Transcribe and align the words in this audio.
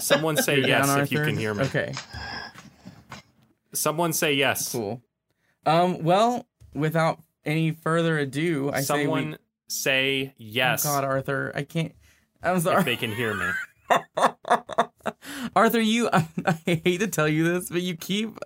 Someone 0.00 0.36
say 0.36 0.58
You're 0.58 0.68
yes 0.68 0.86
down, 0.86 1.00
if 1.00 1.12
you 1.12 1.18
can 1.18 1.36
hear 1.36 1.54
me. 1.54 1.64
Okay, 1.64 1.92
Someone 3.72 4.12
say 4.12 4.34
yes. 4.34 4.72
cool. 4.72 5.02
Um, 5.64 6.02
well, 6.02 6.46
without 6.74 7.20
any 7.44 7.70
further 7.70 8.18
ado, 8.18 8.70
I 8.72 8.82
Someone 8.82 9.32
say 9.32 9.38
say 9.72 10.34
yes 10.36 10.84
Oh 10.84 10.90
God, 10.90 11.04
Arthur, 11.04 11.52
I 11.54 11.62
can't. 11.62 11.94
I'm 12.42 12.56
if 12.56 12.84
they 12.84 12.96
can 12.96 13.12
hear 13.12 13.34
me. 13.34 13.50
Arthur. 15.56 15.80
You, 15.80 16.08
I, 16.12 16.26
hate 16.66 17.00
to 17.00 17.06
tell 17.06 17.28
you 17.28 17.44
this, 17.44 17.70
but 17.70 17.82
you 17.82 17.96
keep. 17.96 18.36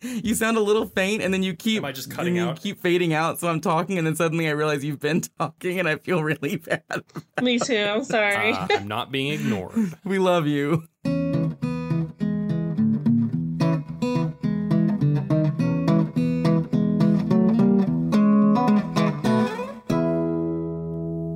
You 0.04 0.34
sound 0.34 0.56
a 0.56 0.60
little 0.60 0.86
faint, 0.86 1.22
and 1.22 1.32
then 1.32 1.42
you 1.42 1.54
keep. 1.54 1.78
Am 1.78 1.84
I 1.84 1.92
just 1.92 2.10
cutting 2.10 2.38
and 2.38 2.50
out? 2.50 2.56
You 2.56 2.74
keep 2.74 2.82
fading 2.82 3.12
out. 3.12 3.38
So 3.38 3.48
I'm 3.48 3.60
talking, 3.60 3.98
and 3.98 4.06
then 4.06 4.16
suddenly 4.16 4.48
I 4.48 4.52
realize 4.52 4.82
you've 4.82 5.00
been 5.00 5.20
talking, 5.38 5.78
and 5.78 5.88
I 5.88 5.96
feel 5.96 6.22
really 6.22 6.56
bad. 6.56 6.82
Me 7.42 7.58
too. 7.58 7.76
I'm 7.76 8.04
sorry. 8.04 8.52
Uh, 8.52 8.66
I'm 8.70 8.88
not 8.88 9.12
being 9.12 9.32
ignored. 9.32 9.94
We 10.04 10.18
love 10.18 10.46
you. 10.46 10.88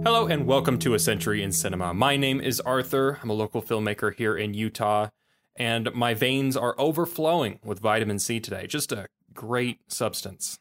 Hello 0.04 0.26
and 0.26 0.46
welcome 0.46 0.78
to 0.80 0.94
A 0.94 0.98
Century 0.98 1.42
in 1.42 1.50
Cinema. 1.50 1.92
My 1.92 2.16
name 2.16 2.40
is 2.40 2.60
Arthur. 2.60 3.18
I'm 3.22 3.30
a 3.30 3.34
local 3.34 3.60
filmmaker 3.60 4.14
here 4.14 4.36
in 4.36 4.54
Utah, 4.54 5.08
and 5.56 5.92
my 5.94 6.14
veins 6.14 6.56
are 6.56 6.74
overflowing 6.78 7.58
with 7.64 7.80
vitamin 7.80 8.18
C 8.18 8.40
today. 8.40 8.66
Just 8.66 8.92
a 8.92 9.06
great 9.32 9.80
substance. 9.92 10.58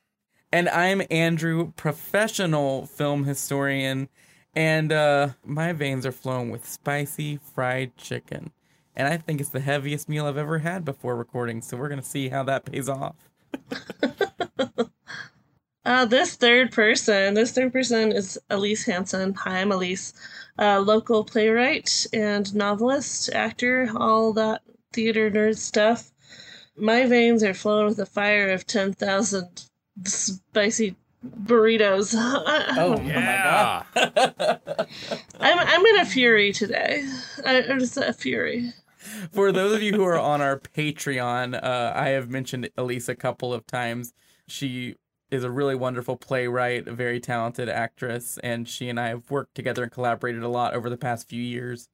And 0.51 0.69
I'm 0.69 1.01
Andrew, 1.09 1.71
professional 1.75 2.85
film 2.85 3.23
historian, 3.23 4.09
and 4.55 4.91
uh, 4.91 5.29
my 5.43 5.73
veins 5.73 6.05
are 6.05 6.11
flowing 6.11 6.51
with 6.51 6.69
spicy 6.69 7.37
fried 7.37 7.97
chicken. 7.97 8.51
And 8.95 9.07
I 9.07 9.17
think 9.17 9.41
it's 9.41 9.49
the 9.49 9.59
heaviest 9.59 10.07
meal 10.07 10.27
I've 10.27 10.37
ever 10.37 10.59
had 10.59 10.85
before 10.85 11.15
recording, 11.15 11.61
so 11.61 11.75
we're 11.77 11.89
gonna 11.89 12.03
see 12.03 12.29
how 12.29 12.43
that 12.43 12.65
pays 12.65 12.87
off. 12.87 13.15
Uh, 15.85 16.05
this 16.05 16.35
third 16.35 16.71
person, 16.71 17.33
this 17.33 17.51
third 17.51 17.73
person 17.73 18.13
is 18.13 18.39
Elise 18.49 18.85
Hanson. 18.85 19.33
Hi, 19.33 19.59
I'm 19.59 19.71
Elise, 19.71 20.13
uh, 20.57 20.79
local 20.79 21.25
playwright 21.25 22.07
and 22.13 22.55
novelist, 22.55 23.29
actor, 23.33 23.91
all 23.97 24.31
that 24.31 24.61
theater 24.93 25.29
nerd 25.29 25.57
stuff. 25.57 26.11
My 26.77 27.05
veins 27.05 27.43
are 27.43 27.53
flowing 27.53 27.87
with 27.87 27.97
the 27.97 28.05
fire 28.05 28.49
of 28.49 28.65
10,000 28.65 29.65
spicy 30.05 30.95
burritos. 31.23 32.15
Oh, 32.77 32.99
Yeah. 33.01 33.83
I'm, 33.95 35.59
I'm 35.59 35.85
in 35.85 35.99
a 35.99 36.05
fury 36.05 36.51
today. 36.53 37.07
I, 37.45 37.63
I'm 37.63 37.79
just 37.79 37.97
a 37.97 38.13
fury. 38.13 38.71
For 39.31 39.51
those 39.51 39.73
of 39.73 39.81
you 39.81 39.93
who 39.93 40.03
are 40.05 40.17
on 40.17 40.41
our 40.41 40.59
Patreon, 40.59 41.61
uh, 41.61 41.91
I 41.95 42.09
have 42.09 42.29
mentioned 42.29 42.69
Elise 42.77 43.09
a 43.09 43.15
couple 43.15 43.53
of 43.53 43.67
times. 43.67 44.13
She 44.47 44.95
is 45.29 45.43
a 45.43 45.51
really 45.51 45.75
wonderful 45.75 46.15
playwright, 46.15 46.87
a 46.87 46.93
very 46.93 47.19
talented 47.19 47.67
actress, 47.67 48.37
and 48.43 48.67
she 48.67 48.87
and 48.89 48.99
I 48.99 49.09
have 49.09 49.29
worked 49.29 49.55
together 49.55 49.83
and 49.83 49.91
collaborated 49.91 50.43
a 50.43 50.47
lot 50.47 50.73
over 50.73 50.89
the 50.89 50.97
past 50.97 51.27
few 51.27 51.41
years. 51.41 51.89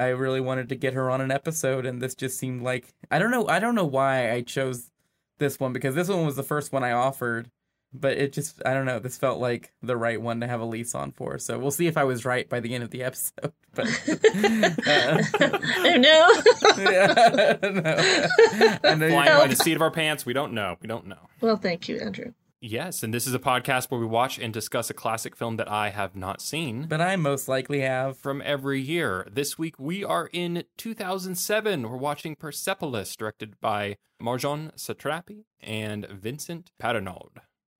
I 0.00 0.08
really 0.08 0.40
wanted 0.40 0.68
to 0.70 0.74
get 0.76 0.94
her 0.94 1.10
on 1.10 1.20
an 1.20 1.30
episode, 1.30 1.86
and 1.86 2.00
this 2.00 2.14
just 2.14 2.38
seemed 2.38 2.62
like 2.62 2.92
I 3.10 3.18
don't 3.18 3.30
know. 3.30 3.46
I 3.48 3.58
don't 3.58 3.74
know 3.74 3.84
why 3.84 4.32
I 4.32 4.40
chose 4.42 4.90
this 5.38 5.60
one 5.60 5.72
because 5.72 5.94
this 5.94 6.08
one 6.08 6.24
was 6.26 6.36
the 6.36 6.42
first 6.42 6.72
one 6.72 6.82
I 6.84 6.92
offered, 6.92 7.50
but 7.92 8.16
it 8.16 8.32
just 8.32 8.62
I 8.64 8.74
don't 8.74 8.86
know. 8.86 8.98
This 8.98 9.18
felt 9.18 9.40
like 9.40 9.72
the 9.82 9.96
right 9.96 10.20
one 10.20 10.40
to 10.40 10.46
have 10.46 10.60
Elise 10.60 10.94
on 10.94 11.12
for. 11.12 11.38
So 11.38 11.58
we'll 11.58 11.70
see 11.70 11.86
if 11.86 11.96
I 11.96 12.04
was 12.04 12.24
right 12.24 12.48
by 12.48 12.60
the 12.60 12.74
end 12.74 12.84
of 12.84 12.90
the 12.90 13.02
episode. 13.02 13.52
But 13.72 13.86
uh, 13.86 15.22
Oh 15.40 15.96
no! 15.96 16.82
yeah, 16.82 17.56
no. 17.62 17.82
I 17.86 18.96
Flying 18.98 19.38
by 19.38 19.46
the 19.46 19.54
seat 19.54 19.76
of 19.76 19.82
our 19.82 19.92
pants. 19.92 20.26
We 20.26 20.32
don't 20.32 20.54
know. 20.54 20.76
We 20.82 20.88
don't 20.88 21.06
know. 21.06 21.28
well, 21.40 21.56
thank 21.56 21.88
you, 21.88 21.98
Andrew. 21.98 22.32
Yes, 22.62 23.02
and 23.02 23.14
this 23.14 23.26
is 23.26 23.32
a 23.32 23.38
podcast 23.38 23.90
where 23.90 23.98
we 23.98 24.06
watch 24.06 24.38
and 24.38 24.52
discuss 24.52 24.90
a 24.90 24.94
classic 24.94 25.34
film 25.34 25.56
that 25.56 25.70
I 25.70 25.88
have 25.88 26.14
not 26.14 26.42
seen 26.42 26.86
but 26.88 27.00
I 27.00 27.16
most 27.16 27.48
likely 27.48 27.80
have. 27.80 28.18
from 28.18 28.42
every 28.44 28.82
year. 28.82 29.26
This 29.32 29.58
week 29.58 29.78
we 29.78 30.04
are 30.04 30.28
in 30.30 30.64
2007. 30.76 31.88
We're 31.88 31.96
watching 31.96 32.36
Persepolis, 32.36 33.16
directed 33.16 33.58
by 33.62 33.96
Marjane 34.22 34.74
Satrapi 34.76 35.44
and 35.62 36.06
Vincent 36.08 36.70
Paronnaud. 36.78 37.30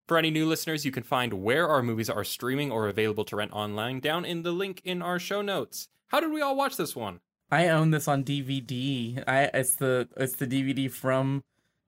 For 0.09 0.17
any 0.17 0.31
new 0.31 0.47
listeners, 0.49 0.87
you 0.87 0.91
can 0.91 1.03
find 1.03 1.35
where 1.35 1.69
our 1.69 1.83
movies 1.83 2.09
are 2.09 2.25
streaming 2.25 2.73
or 2.73 2.89
available 2.89 3.27
to 3.27 3.37
rent 3.37 3.53
online 3.53 4.01
down 4.01 4.25
in 4.25 4.45
the 4.45 4.53
link 4.53 4.81
in 4.83 5.03
our 5.03 5.19
show 5.19 5.43
notes. 5.43 5.89
How 6.09 6.21
did 6.21 6.33
we 6.33 6.41
all 6.41 6.57
watch 6.57 6.79
this 6.79 6.97
one? 6.97 7.21
I 7.51 7.69
own 7.69 7.91
this 7.91 8.09
on 8.09 8.25
DVD. 8.25 9.23
I 9.29 9.51
it's 9.53 9.75
the 9.75 10.09
it's 10.17 10.37
the 10.37 10.47
DVD 10.47 10.91
from 10.91 11.43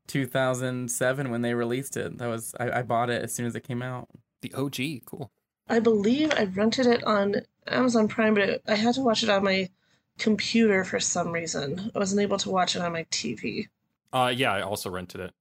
2007 0.08 1.30
when 1.30 1.42
they 1.42 1.54
released 1.54 1.96
it. 1.96 2.18
That 2.18 2.28
was 2.28 2.54
I, 2.58 2.80
I 2.80 2.82
bought 2.82 3.10
it 3.10 3.22
as 3.22 3.32
soon 3.32 3.46
as 3.46 3.54
it 3.54 3.64
came 3.64 3.82
out. 3.82 4.08
The 4.40 4.52
OG, 4.54 5.06
cool. 5.06 5.30
I 5.68 5.78
believe 5.78 6.32
I 6.36 6.44
rented 6.44 6.86
it 6.86 7.04
on 7.04 7.36
Amazon 7.66 8.08
Prime, 8.08 8.34
but 8.34 8.42
it, 8.42 8.62
I 8.66 8.74
had 8.74 8.94
to 8.96 9.02
watch 9.02 9.22
it 9.22 9.30
on 9.30 9.44
my 9.44 9.70
computer 10.18 10.84
for 10.84 11.00
some 11.00 11.32
reason. 11.32 11.91
I 11.94 11.98
wasn't 11.98 12.22
able 12.22 12.38
to 12.38 12.50
watch 12.50 12.76
it 12.76 12.82
on 12.82 12.92
my 12.92 13.04
TV. 13.04 13.68
Uh, 14.12 14.32
yeah, 14.34 14.52
I 14.52 14.60
also 14.60 14.91
rented 14.91 15.20
it. 15.20 15.32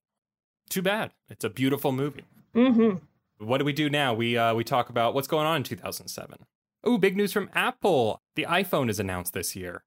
Too 0.69 0.81
bad. 0.81 1.11
It's 1.29 1.43
a 1.43 1.49
beautiful 1.49 1.91
movie. 1.91 2.23
Mm-hmm. 2.55 3.45
What 3.45 3.57
do 3.57 3.65
we 3.65 3.73
do 3.73 3.89
now? 3.89 4.13
We 4.13 4.37
uh, 4.37 4.53
we 4.53 4.63
talk 4.63 4.89
about 4.89 5.13
what's 5.13 5.27
going 5.27 5.47
on 5.47 5.57
in 5.57 5.63
2007. 5.63 6.45
Oh, 6.83 6.97
big 6.97 7.17
news 7.17 7.33
from 7.33 7.49
Apple. 7.53 8.21
The 8.35 8.45
iPhone 8.47 8.89
is 8.89 8.99
announced 8.99 9.33
this 9.33 9.55
year. 9.55 9.83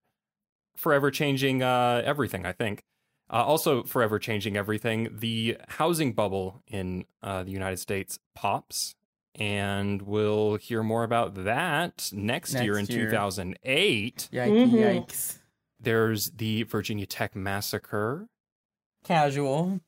Forever 0.77 1.11
changing 1.11 1.63
uh, 1.63 2.03
everything, 2.05 2.45
I 2.45 2.53
think. 2.53 2.83
Uh, 3.35 3.39
also, 3.39 3.83
forever 3.83 4.21
changing 4.21 4.57
everything. 4.57 5.09
The 5.11 5.59
housing 5.67 6.13
bubble 6.13 6.63
in 6.69 7.05
uh, 7.21 7.43
the 7.43 7.51
United 7.51 7.79
States 7.79 8.21
pops, 8.37 8.95
and 9.35 10.01
we'll 10.03 10.55
hear 10.55 10.85
more 10.85 11.03
about 11.03 11.35
that 11.43 12.11
next, 12.13 12.55
year 12.55 12.79
in 12.79 12.87
year. 12.87 13.07
2008. 13.07 14.29
Yikes! 14.33 14.49
Mhm. 14.49 14.71
Yikes! 14.71 15.39
There's 15.81 16.31
the 16.31 16.63
Virginia 16.63 17.07
Tech 17.07 17.35
massacre. 17.35 18.29
Casual. 19.03 19.81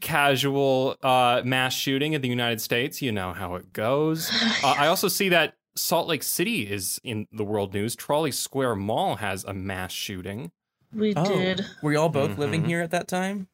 casual 0.00 0.96
uh, 1.02 1.40
mass 1.42 1.72
shooting 1.72 2.12
in 2.12 2.20
the 2.20 2.28
United 2.28 2.60
States. 2.60 3.00
You 3.00 3.12
know 3.12 3.32
how 3.32 3.54
it 3.54 3.72
goes. 3.72 4.30
Uh, 4.62 4.74
I 4.78 4.88
also 4.88 5.08
see 5.08 5.30
that 5.30 5.54
Salt 5.74 6.06
Lake 6.06 6.22
City 6.22 6.70
is 6.70 7.00
in 7.02 7.26
the 7.32 7.44
world 7.44 7.72
news. 7.72 7.96
Trolley 7.96 8.30
Square 8.30 8.76
Mall 8.76 9.16
has 9.16 9.42
a 9.44 9.54
mass 9.54 9.92
shooting. 9.92 10.52
We 10.94 11.12
Oh, 11.16 11.24
did. 11.24 11.64
were 11.82 11.92
y'all 11.92 12.08
both 12.08 12.38
living 12.38 12.62
Mhm. 12.62 12.66
here 12.66 12.80
at 12.80 12.90
that 12.92 13.08
time? 13.08 13.48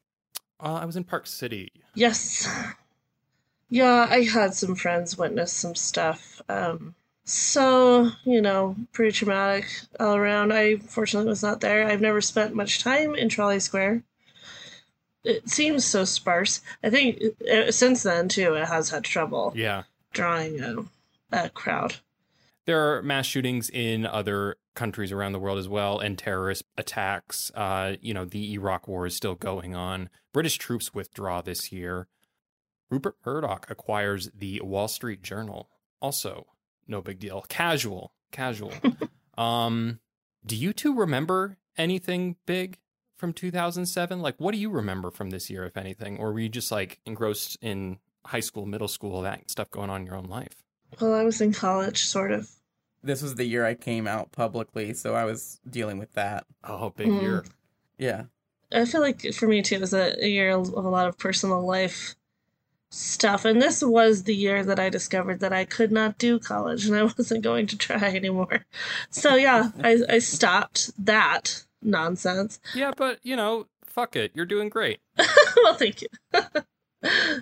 Uh, 0.62 0.74
I 0.74 0.84
was 0.84 0.96
in 0.96 1.04
Park 1.04 1.26
City. 1.26 1.72
Yes. 1.94 2.46
Yeah, 3.68 4.06
I 4.10 4.24
had 4.24 4.54
some 4.54 4.74
friends 4.74 5.16
witness 5.16 5.52
some 5.52 5.74
stuff. 5.74 6.42
Um, 6.48 6.94
so, 7.24 8.10
you 8.24 8.42
know, 8.42 8.76
pretty 8.92 9.12
traumatic 9.12 9.66
all 9.98 10.16
around. 10.16 10.52
I 10.52 10.78
fortunately 10.78 11.28
was 11.28 11.42
not 11.42 11.60
there. 11.60 11.86
I've 11.86 12.00
never 12.00 12.20
spent 12.20 12.54
much 12.54 12.82
time 12.82 13.14
in 13.14 13.28
Trolley 13.28 13.60
Square. 13.60 14.02
It 15.22 15.48
seems 15.48 15.84
so 15.84 16.04
sparse. 16.04 16.60
I 16.82 16.90
think 16.90 17.22
uh, 17.50 17.70
since 17.70 18.02
then, 18.02 18.28
too, 18.28 18.54
it 18.54 18.66
has 18.66 18.90
had 18.90 19.04
trouble 19.04 19.52
Yeah. 19.54 19.84
drawing 20.12 20.60
a, 20.60 20.76
a 21.30 21.50
crowd. 21.50 21.96
There 22.66 22.96
are 22.96 23.02
mass 23.02 23.26
shootings 23.26 23.70
in 23.70 24.04
other 24.06 24.56
countries 24.74 25.12
around 25.12 25.32
the 25.32 25.38
world 25.38 25.58
as 25.58 25.68
well, 25.68 25.98
and 25.98 26.18
terrorist 26.18 26.64
attacks. 26.76 27.50
Uh, 27.54 27.96
you 28.00 28.14
know, 28.14 28.24
the 28.24 28.54
Iraq 28.54 28.88
War 28.88 29.06
is 29.06 29.16
still 29.16 29.34
going 29.34 29.74
on. 29.74 30.08
British 30.32 30.58
troops 30.58 30.94
withdraw 30.94 31.40
this 31.40 31.72
year. 31.72 32.08
Rupert 32.90 33.16
Murdoch 33.24 33.66
acquires 33.68 34.30
the 34.36 34.60
Wall 34.62 34.88
Street 34.88 35.22
Journal. 35.22 35.68
Also, 36.00 36.46
no 36.86 37.00
big 37.00 37.18
deal. 37.18 37.44
Casual, 37.48 38.12
casual. 38.32 38.72
um, 39.38 40.00
do 40.44 40.56
you 40.56 40.72
two 40.72 40.94
remember 40.94 41.58
anything 41.76 42.36
big 42.46 42.78
from 43.16 43.32
2007? 43.32 44.20
Like, 44.20 44.34
what 44.38 44.52
do 44.52 44.58
you 44.58 44.70
remember 44.70 45.10
from 45.10 45.30
this 45.30 45.50
year, 45.50 45.64
if 45.64 45.76
anything? 45.76 46.18
Or 46.18 46.32
were 46.32 46.40
you 46.40 46.48
just 46.48 46.72
like 46.72 47.00
engrossed 47.06 47.58
in 47.60 47.98
high 48.26 48.40
school, 48.40 48.66
middle 48.66 48.88
school, 48.88 49.22
that 49.22 49.50
stuff 49.50 49.70
going 49.70 49.90
on 49.90 50.02
in 50.02 50.06
your 50.06 50.16
own 50.16 50.24
life? 50.26 50.62
Well, 51.00 51.14
I 51.14 51.22
was 51.22 51.40
in 51.40 51.52
college, 51.52 52.04
sort 52.04 52.32
of. 52.32 52.50
This 53.02 53.22
was 53.22 53.34
the 53.36 53.44
year 53.44 53.64
I 53.64 53.74
came 53.74 54.06
out 54.06 54.30
publicly, 54.32 54.92
so 54.94 55.14
I 55.14 55.24
was 55.24 55.60
dealing 55.68 55.98
with 55.98 56.12
that. 56.14 56.44
Oh, 56.64 56.90
big 56.90 57.08
Mm. 57.08 57.22
year. 57.22 57.44
Yeah. 57.98 58.24
I 58.72 58.84
feel 58.84 59.00
like 59.00 59.22
for 59.34 59.48
me 59.48 59.62
too, 59.62 59.76
it 59.76 59.80
was 59.80 59.94
a, 59.94 60.22
a 60.22 60.28
year 60.28 60.50
of 60.50 60.68
a 60.68 60.80
lot 60.80 61.08
of 61.08 61.18
personal 61.18 61.66
life 61.66 62.14
stuff. 62.90 63.44
And 63.44 63.60
this 63.62 63.82
was 63.82 64.24
the 64.24 64.34
year 64.34 64.64
that 64.64 64.78
I 64.78 64.88
discovered 64.90 65.40
that 65.40 65.52
I 65.52 65.64
could 65.64 65.90
not 65.92 66.18
do 66.18 66.38
college 66.38 66.86
and 66.86 66.94
I 66.96 67.02
wasn't 67.18 67.42
going 67.42 67.66
to 67.68 67.78
try 67.78 67.98
anymore. 68.14 68.66
So 69.10 69.34
yeah, 69.34 69.70
I, 69.82 70.00
I 70.08 70.18
stopped 70.18 70.90
that 71.04 71.64
nonsense. 71.82 72.60
Yeah, 72.74 72.92
but 72.96 73.18
you 73.22 73.34
know, 73.36 73.66
fuck 73.86 74.14
it. 74.16 74.32
You're 74.34 74.46
doing 74.46 74.68
great. 74.68 74.98
well, 75.56 75.74
thank 75.74 76.02
you. 76.02 76.08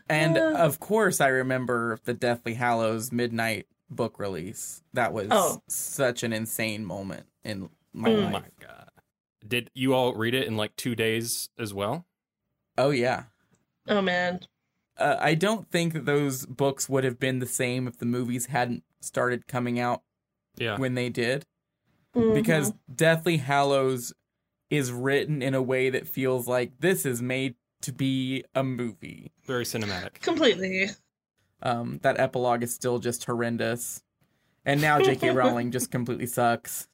And 0.09 0.39
Uh. 0.39 0.55
of 0.57 0.79
course, 0.81 1.21
I 1.21 1.29
remember 1.29 1.99
the 2.05 2.15
Deathly 2.15 2.55
Hallows 2.55 3.11
midnight 3.13 3.67
book 3.91 4.19
release. 4.19 4.83
That 4.93 5.13
was 5.13 5.29
Oh. 5.31 5.63
such 5.69 6.23
an 6.23 6.33
insane 6.33 6.85
moment 6.85 7.27
in 7.45 7.71
my 7.93 8.09
Mm. 8.11 8.17
Oh 8.17 8.21
life. 8.25 8.33
my 8.33 8.45
god. 8.67 8.91
Did 9.47 9.71
you 9.75 9.95
all 9.95 10.15
read 10.15 10.35
it 10.35 10.47
in 10.47 10.57
like 10.57 10.77
two 10.77 10.95
days 10.95 11.49
as 11.59 11.73
well? 11.73 12.07
Oh 12.77 12.91
yeah. 12.91 13.25
Oh 13.87 14.03
man. 14.03 14.41
Uh, 14.97 15.17
I 15.21 15.35
don't 15.35 15.71
think 15.71 15.93
that 15.93 16.05
those 16.07 16.45
books 16.45 16.89
would 16.89 17.05
have 17.05 17.19
been 17.21 17.39
the 17.39 17.47
same 17.47 17.87
if 17.87 17.99
the 17.99 18.05
movies 18.07 18.47
hadn't 18.47 18.83
started 19.01 19.47
coming 19.47 19.79
out 19.79 20.03
Yeah. 20.57 20.77
when 20.77 20.95
they 20.95 21.09
did. 21.09 21.47
Mhm. 22.17 22.35
Because 22.35 22.73
Deathly 22.93 23.37
Hallows 23.37 24.13
is 24.71 24.91
written 24.93 25.41
in 25.41 25.55
a 25.55 25.63
way 25.63 25.89
that 25.89 26.07
feels 26.07 26.47
like 26.49 26.79
this 26.81 27.07
is 27.07 27.23
made 27.23 27.55
to 27.83 27.93
be 27.93 28.45
a 28.55 28.63
movie. 28.65 29.33
Very 29.45 29.65
cinematic. 29.65 30.15
completely. 30.21 30.89
Um, 31.63 31.99
that 32.03 32.19
epilogue 32.21 32.63
is 32.63 32.75
still 32.75 32.99
just 32.99 33.25
horrendous. 33.25 34.03
And 34.65 34.81
now 34.81 35.01
J.K. 35.01 35.31
Rowling 35.35 35.71
just 35.71 35.91
completely 35.91 36.27
sucks. 36.27 36.89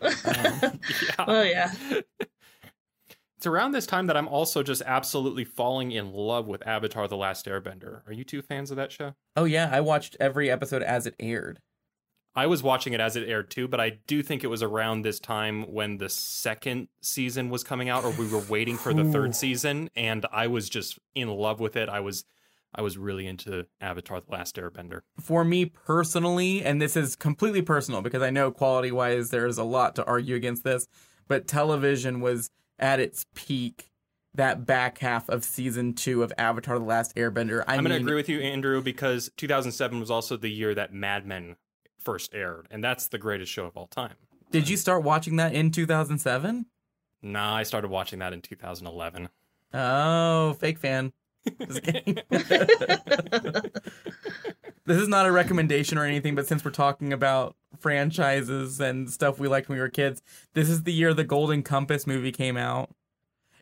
Um, 0.00 0.12
yeah. 0.24 1.24
Oh 1.26 1.42
yeah. 1.42 1.72
It's 3.38 3.46
around 3.46 3.72
this 3.72 3.86
time 3.86 4.06
that 4.06 4.16
I'm 4.16 4.28
also 4.28 4.62
just 4.62 4.80
absolutely 4.86 5.44
falling 5.44 5.92
in 5.92 6.10
love 6.10 6.46
with 6.46 6.66
Avatar 6.66 7.06
The 7.06 7.18
Last 7.18 7.44
Airbender. 7.44 8.00
Are 8.06 8.12
you 8.12 8.24
two 8.24 8.40
fans 8.40 8.70
of 8.70 8.78
that 8.78 8.90
show? 8.90 9.14
oh 9.36 9.44
yeah, 9.44 9.68
I 9.70 9.82
watched 9.82 10.16
every 10.18 10.50
episode 10.50 10.82
as 10.82 11.06
it 11.06 11.14
aired. 11.20 11.60
I 12.34 12.46
was 12.46 12.62
watching 12.62 12.92
it 12.92 13.00
as 13.00 13.14
it 13.16 13.28
aired 13.28 13.50
too, 13.50 13.66
but 13.68 13.80
I 13.80 13.98
do 14.06 14.22
think 14.22 14.42
it 14.42 14.48
was 14.48 14.62
around 14.62 15.02
this 15.02 15.18
time 15.18 15.62
when 15.72 15.96
the 15.96 16.08
second 16.10 16.88
season 17.02 17.48
was 17.48 17.62
coming 17.64 17.88
out, 17.88 18.04
or 18.04 18.10
we 18.10 18.26
were 18.28 18.42
waiting 18.48 18.76
for 18.76 18.92
the 18.92 19.04
third 19.04 19.34
season, 19.34 19.88
and 19.96 20.26
I 20.30 20.46
was 20.46 20.68
just 20.68 20.98
in 21.14 21.28
love 21.28 21.60
with 21.60 21.76
it. 21.76 21.88
I 21.88 22.00
was, 22.00 22.24
I 22.74 22.82
was 22.82 22.98
really 22.98 23.26
into 23.26 23.66
Avatar: 23.80 24.20
The 24.20 24.30
Last 24.30 24.56
Airbender. 24.56 25.00
For 25.20 25.44
me 25.44 25.66
personally, 25.66 26.62
and 26.64 26.80
this 26.80 26.96
is 26.96 27.16
completely 27.16 27.62
personal 27.62 28.02
because 28.02 28.22
I 28.22 28.30
know 28.30 28.50
quality 28.50 28.92
wise 28.92 29.30
there's 29.30 29.58
a 29.58 29.64
lot 29.64 29.96
to 29.96 30.04
argue 30.04 30.36
against 30.36 30.64
this, 30.64 30.86
but 31.28 31.46
television 31.46 32.20
was 32.20 32.50
at 32.78 33.00
its 33.00 33.26
peak 33.34 33.90
that 34.34 34.66
back 34.66 34.98
half 34.98 35.30
of 35.30 35.44
season 35.44 35.94
two 35.94 36.22
of 36.22 36.32
Avatar: 36.36 36.78
The 36.78 36.84
Last 36.84 37.14
Airbender. 37.16 37.64
I 37.66 37.76
I'm 37.76 37.84
going 37.84 37.96
to 37.96 38.04
agree 38.04 38.16
with 38.16 38.28
you, 38.28 38.40
Andrew, 38.40 38.82
because 38.82 39.30
2007 39.36 39.98
was 39.98 40.10
also 40.10 40.36
the 40.36 40.50
year 40.50 40.74
that 40.74 40.92
Mad 40.92 41.26
Men 41.26 41.56
first 41.98 42.34
aired, 42.34 42.68
and 42.70 42.84
that's 42.84 43.08
the 43.08 43.18
greatest 43.18 43.50
show 43.50 43.64
of 43.64 43.76
all 43.76 43.86
time. 43.86 44.14
did 44.50 44.68
you 44.68 44.76
start 44.76 45.02
watching 45.02 45.36
that 45.36 45.54
in 45.54 45.70
2007? 45.70 46.66
Nah, 47.22 47.56
I 47.56 47.62
started 47.64 47.90
watching 47.90 48.18
that 48.20 48.32
in 48.32 48.42
2011. 48.42 49.28
Oh, 49.74 50.52
fake 50.54 50.78
fan. 50.78 51.12
Just 51.66 51.82
kidding. 51.82 52.18
this 54.86 55.00
is 55.00 55.08
not 55.08 55.26
a 55.26 55.32
recommendation 55.32 55.98
or 55.98 56.04
anything, 56.04 56.34
but 56.34 56.46
since 56.46 56.64
we're 56.64 56.70
talking 56.70 57.12
about 57.12 57.56
franchises 57.78 58.80
and 58.80 59.10
stuff 59.10 59.38
we 59.38 59.48
liked 59.48 59.68
when 59.68 59.76
we 59.76 59.80
were 59.80 59.88
kids, 59.88 60.22
this 60.54 60.68
is 60.68 60.84
the 60.84 60.92
year 60.92 61.12
the 61.14 61.24
Golden 61.24 61.62
Compass 61.62 62.06
movie 62.06 62.32
came 62.32 62.56
out. 62.56 62.90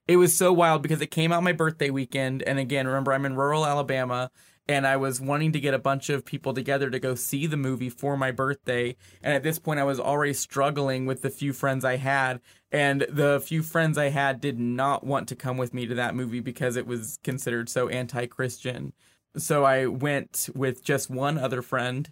It 0.06 0.16
was 0.16 0.34
so 0.34 0.52
wild 0.52 0.82
because 0.82 1.00
it 1.00 1.10
came 1.10 1.32
out 1.32 1.42
my 1.42 1.52
birthday 1.52 1.90
weekend. 1.90 2.42
And 2.42 2.58
again, 2.58 2.86
remember, 2.86 3.12
I'm 3.12 3.24
in 3.24 3.36
rural 3.36 3.64
Alabama 3.64 4.30
and 4.66 4.86
I 4.86 4.96
was 4.96 5.20
wanting 5.20 5.52
to 5.52 5.60
get 5.60 5.74
a 5.74 5.78
bunch 5.78 6.08
of 6.08 6.24
people 6.24 6.54
together 6.54 6.88
to 6.88 6.98
go 6.98 7.14
see 7.14 7.46
the 7.46 7.56
movie 7.56 7.90
for 7.90 8.16
my 8.16 8.30
birthday. 8.30 8.96
And 9.22 9.34
at 9.34 9.42
this 9.42 9.58
point, 9.58 9.80
I 9.80 9.84
was 9.84 10.00
already 10.00 10.32
struggling 10.32 11.04
with 11.04 11.22
the 11.22 11.30
few 11.30 11.52
friends 11.52 11.84
I 11.84 11.96
had. 11.96 12.40
And 12.72 13.06
the 13.10 13.40
few 13.44 13.62
friends 13.62 13.98
I 13.98 14.08
had 14.08 14.40
did 14.40 14.58
not 14.58 15.04
want 15.04 15.28
to 15.28 15.36
come 15.36 15.58
with 15.58 15.74
me 15.74 15.86
to 15.86 15.94
that 15.96 16.14
movie 16.14 16.40
because 16.40 16.76
it 16.76 16.86
was 16.86 17.18
considered 17.22 17.68
so 17.68 17.88
anti 17.88 18.26
Christian. 18.26 18.94
So 19.36 19.64
I 19.64 19.86
went 19.86 20.48
with 20.54 20.82
just 20.82 21.10
one 21.10 21.36
other 21.36 21.60
friend. 21.60 22.10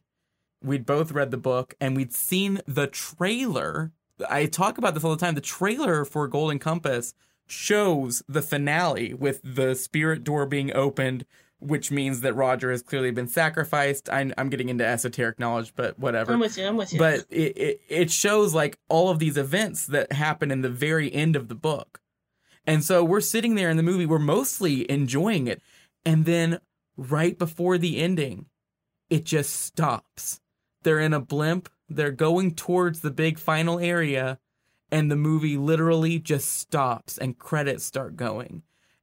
We'd 0.63 0.87
both 0.87 1.13
read 1.13 1.31
the 1.31 1.39
book 1.39 1.75
and 1.81 1.97
we'd 1.97 2.13
seen 2.13 2.61
the 2.67 2.87
trailer. 2.87 3.93
I 4.29 4.47
talk 4.47 4.79
about 4.79 4.95
this 4.95 5.05
all 5.05 5.11
the 5.11 5.17
time. 5.17 5.35
The 5.35 5.41
trailer 5.41 6.05
for 6.05 6.29
Golden 6.29 6.59
Compass 6.59 7.15
shows 7.47 8.23
the 8.29 8.43
finale 8.43 9.15
with 9.15 9.41
the 9.43 9.75
spirit 9.75 10.25
door 10.25 10.47
being 10.47 10.75
opened, 10.75 11.25
which 11.63 11.91
means 11.91 12.21
that 12.23 12.35
Roger 12.35 12.71
has 12.71 12.83
clearly 12.83 13.11
been 13.13 13.29
sacrificed. 13.29 14.11
I'm, 14.11 14.35
I'm 14.37 14.51
getting 14.51 14.69
into 14.69 14.85
esoteric 14.85 15.39
knowledge, 15.39 15.73
but 15.77 15.99
whatever 15.99 16.33
I'm 16.33 16.41
with 16.41 16.59
you. 16.59 16.67
I'm 16.67 16.77
with 16.77 16.93
you. 16.93 16.99
but 16.99 17.25
it, 17.31 17.57
it 17.57 17.81
it 17.89 18.11
shows 18.11 18.53
like 18.55 18.77
all 18.89 19.09
of 19.11 19.19
these 19.19 19.37
events 19.37 19.87
that 19.87 20.13
happen 20.13 20.51
in 20.51 20.63
the 20.63 20.69
very 20.71 21.13
end 21.13 21.37
of 21.37 21.49
the 21.49 21.55
book 21.55 22.01
and 22.67 22.85
so 22.85 23.03
we're 23.03 23.21
sitting 23.21 23.55
there 23.55 23.71
in 23.71 23.77
the 23.77 23.83
movie 23.83 24.07
we're 24.07 24.19
mostly 24.19 24.89
enjoying 24.91 25.47
it 25.47 25.61
and 26.05 26.25
then 26.25 26.59
right 26.97 27.39
before 27.39 27.79
the 27.79 27.99
ending 27.99 28.47
it 29.11 29.25
just 29.25 29.53
stops 29.55 30.41
they're 30.83 31.01
in 31.01 31.13
a 31.13 31.21
blimp 31.21 31.69
they're 31.89 32.11
going 32.11 32.55
towards 32.55 33.01
the 33.01 33.11
big 33.11 33.39
final 33.39 33.79
area 33.79 34.39
and 34.91 35.11
the 35.11 35.17
movie 35.17 35.57
literally 35.57 36.19
just 36.19 36.53
stops 36.53 37.19
and 37.19 37.39
credits 37.39 37.85
start 37.85 38.15
going 38.17 38.63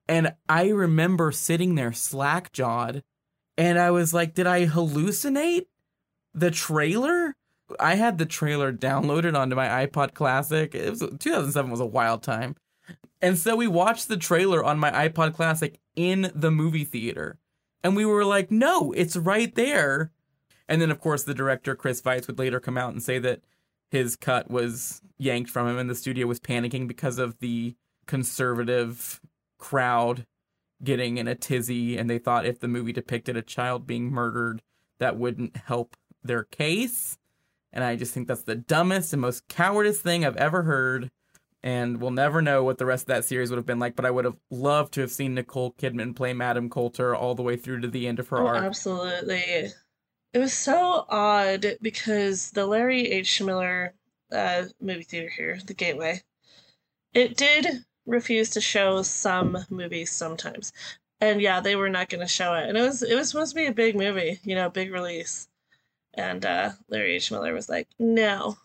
and 0.09 0.33
i 0.49 0.67
remember 0.67 1.31
sitting 1.31 1.75
there 1.75 1.93
slack 1.93 2.51
jawed 2.51 3.01
and 3.57 3.79
i 3.79 3.89
was 3.89 4.13
like 4.13 4.33
did 4.33 4.45
i 4.45 4.65
hallucinate 4.65 5.67
the 6.33 6.51
trailer 6.51 7.35
I 7.79 7.95
had 7.95 8.17
the 8.17 8.25
trailer 8.25 8.73
downloaded 8.73 9.37
onto 9.37 9.55
my 9.55 9.85
iPod 9.85 10.13
Classic. 10.13 10.73
It 10.73 10.89
was 10.89 10.99
2007 10.99 11.69
was 11.69 11.79
a 11.79 11.85
wild 11.85 12.23
time. 12.23 12.55
And 13.21 13.37
so 13.37 13.55
we 13.55 13.67
watched 13.67 14.07
the 14.07 14.17
trailer 14.17 14.63
on 14.63 14.79
my 14.79 14.91
iPod 14.91 15.35
Classic 15.35 15.79
in 15.95 16.31
the 16.33 16.51
movie 16.51 16.85
theater. 16.85 17.37
And 17.83 17.95
we 17.95 18.05
were 18.05 18.25
like, 18.25 18.49
"No, 18.49 18.91
it's 18.93 19.15
right 19.15 19.53
there." 19.55 20.11
And 20.67 20.81
then 20.81 20.91
of 20.91 20.99
course 20.99 21.23
the 21.23 21.33
director 21.33 21.75
Chris 21.75 22.01
Weitz 22.01 22.27
would 22.27 22.39
later 22.39 22.59
come 22.59 22.77
out 22.77 22.93
and 22.93 23.03
say 23.03 23.19
that 23.19 23.41
his 23.89 24.15
cut 24.15 24.49
was 24.49 25.01
yanked 25.17 25.49
from 25.49 25.67
him 25.67 25.77
and 25.77 25.89
the 25.89 25.95
studio 25.95 26.27
was 26.27 26.39
panicking 26.39 26.87
because 26.87 27.19
of 27.19 27.39
the 27.39 27.75
conservative 28.05 29.19
crowd 29.59 30.25
getting 30.83 31.17
in 31.17 31.27
a 31.27 31.35
tizzy 31.35 31.97
and 31.97 32.09
they 32.09 32.17
thought 32.17 32.45
if 32.45 32.59
the 32.59 32.67
movie 32.67 32.93
depicted 32.93 33.35
a 33.37 33.41
child 33.41 33.85
being 33.85 34.09
murdered 34.09 34.61
that 34.99 35.17
wouldn't 35.17 35.55
help 35.57 35.95
their 36.23 36.43
case. 36.43 37.17
And 37.71 37.83
I 37.83 37.95
just 37.95 38.13
think 38.13 38.27
that's 38.27 38.43
the 38.43 38.55
dumbest 38.55 39.13
and 39.13 39.21
most 39.21 39.47
cowardice 39.47 40.01
thing 40.01 40.25
I've 40.25 40.37
ever 40.37 40.63
heard. 40.63 41.11
And 41.61 41.99
we'll 41.99 42.11
never 42.11 42.41
know 42.41 42.63
what 42.63 42.77
the 42.77 42.85
rest 42.85 43.03
of 43.03 43.07
that 43.07 43.25
series 43.25 43.49
would 43.49 43.57
have 43.57 43.65
been 43.65 43.79
like, 43.79 43.95
but 43.95 44.05
I 44.05 44.11
would 44.11 44.25
have 44.25 44.37
loved 44.49 44.93
to 44.93 45.01
have 45.01 45.11
seen 45.11 45.35
Nicole 45.35 45.73
Kidman 45.73 46.15
play 46.15 46.33
Madame 46.33 46.69
Coulter 46.69 47.13
all 47.13 47.35
the 47.35 47.43
way 47.43 47.57
through 47.57 47.81
to 47.81 47.89
the 47.89 48.07
end 48.07 48.17
of 48.17 48.29
her 48.29 48.37
oh, 48.37 48.47
arc. 48.47 48.63
absolutely. 48.63 49.69
It 50.31 50.39
was 50.39 50.53
so 50.53 51.05
odd 51.09 51.65
because 51.81 52.51
the 52.51 52.65
Larry 52.65 53.11
H. 53.11 53.41
Miller 53.41 53.93
uh, 54.31 54.65
movie 54.79 55.03
theater 55.03 55.29
here, 55.29 55.59
the 55.65 55.73
Gateway, 55.73 56.21
it 57.13 57.35
did 57.35 57.83
refuse 58.09 58.49
to 58.51 58.61
show 58.61 59.01
some 59.01 59.57
movies 59.69 60.11
sometimes, 60.11 60.73
and 61.21 61.41
yeah, 61.41 61.59
they 61.59 61.75
were 61.75 61.89
not 61.89 62.09
going 62.09 62.21
to 62.21 62.27
show 62.27 62.53
it. 62.55 62.67
And 62.67 62.77
it 62.77 62.81
was 62.81 63.03
it 63.03 63.15
was 63.15 63.29
supposed 63.29 63.51
to 63.51 63.61
be 63.61 63.67
a 63.67 63.73
big 63.73 63.95
movie, 63.95 64.39
you 64.43 64.55
know, 64.55 64.69
big 64.69 64.91
release, 64.91 65.47
and 66.13 66.45
uh, 66.45 66.71
Larry 66.89 67.15
H. 67.15 67.31
Miller 67.31 67.53
was 67.53 67.69
like, 67.69 67.87
no, 67.97 68.57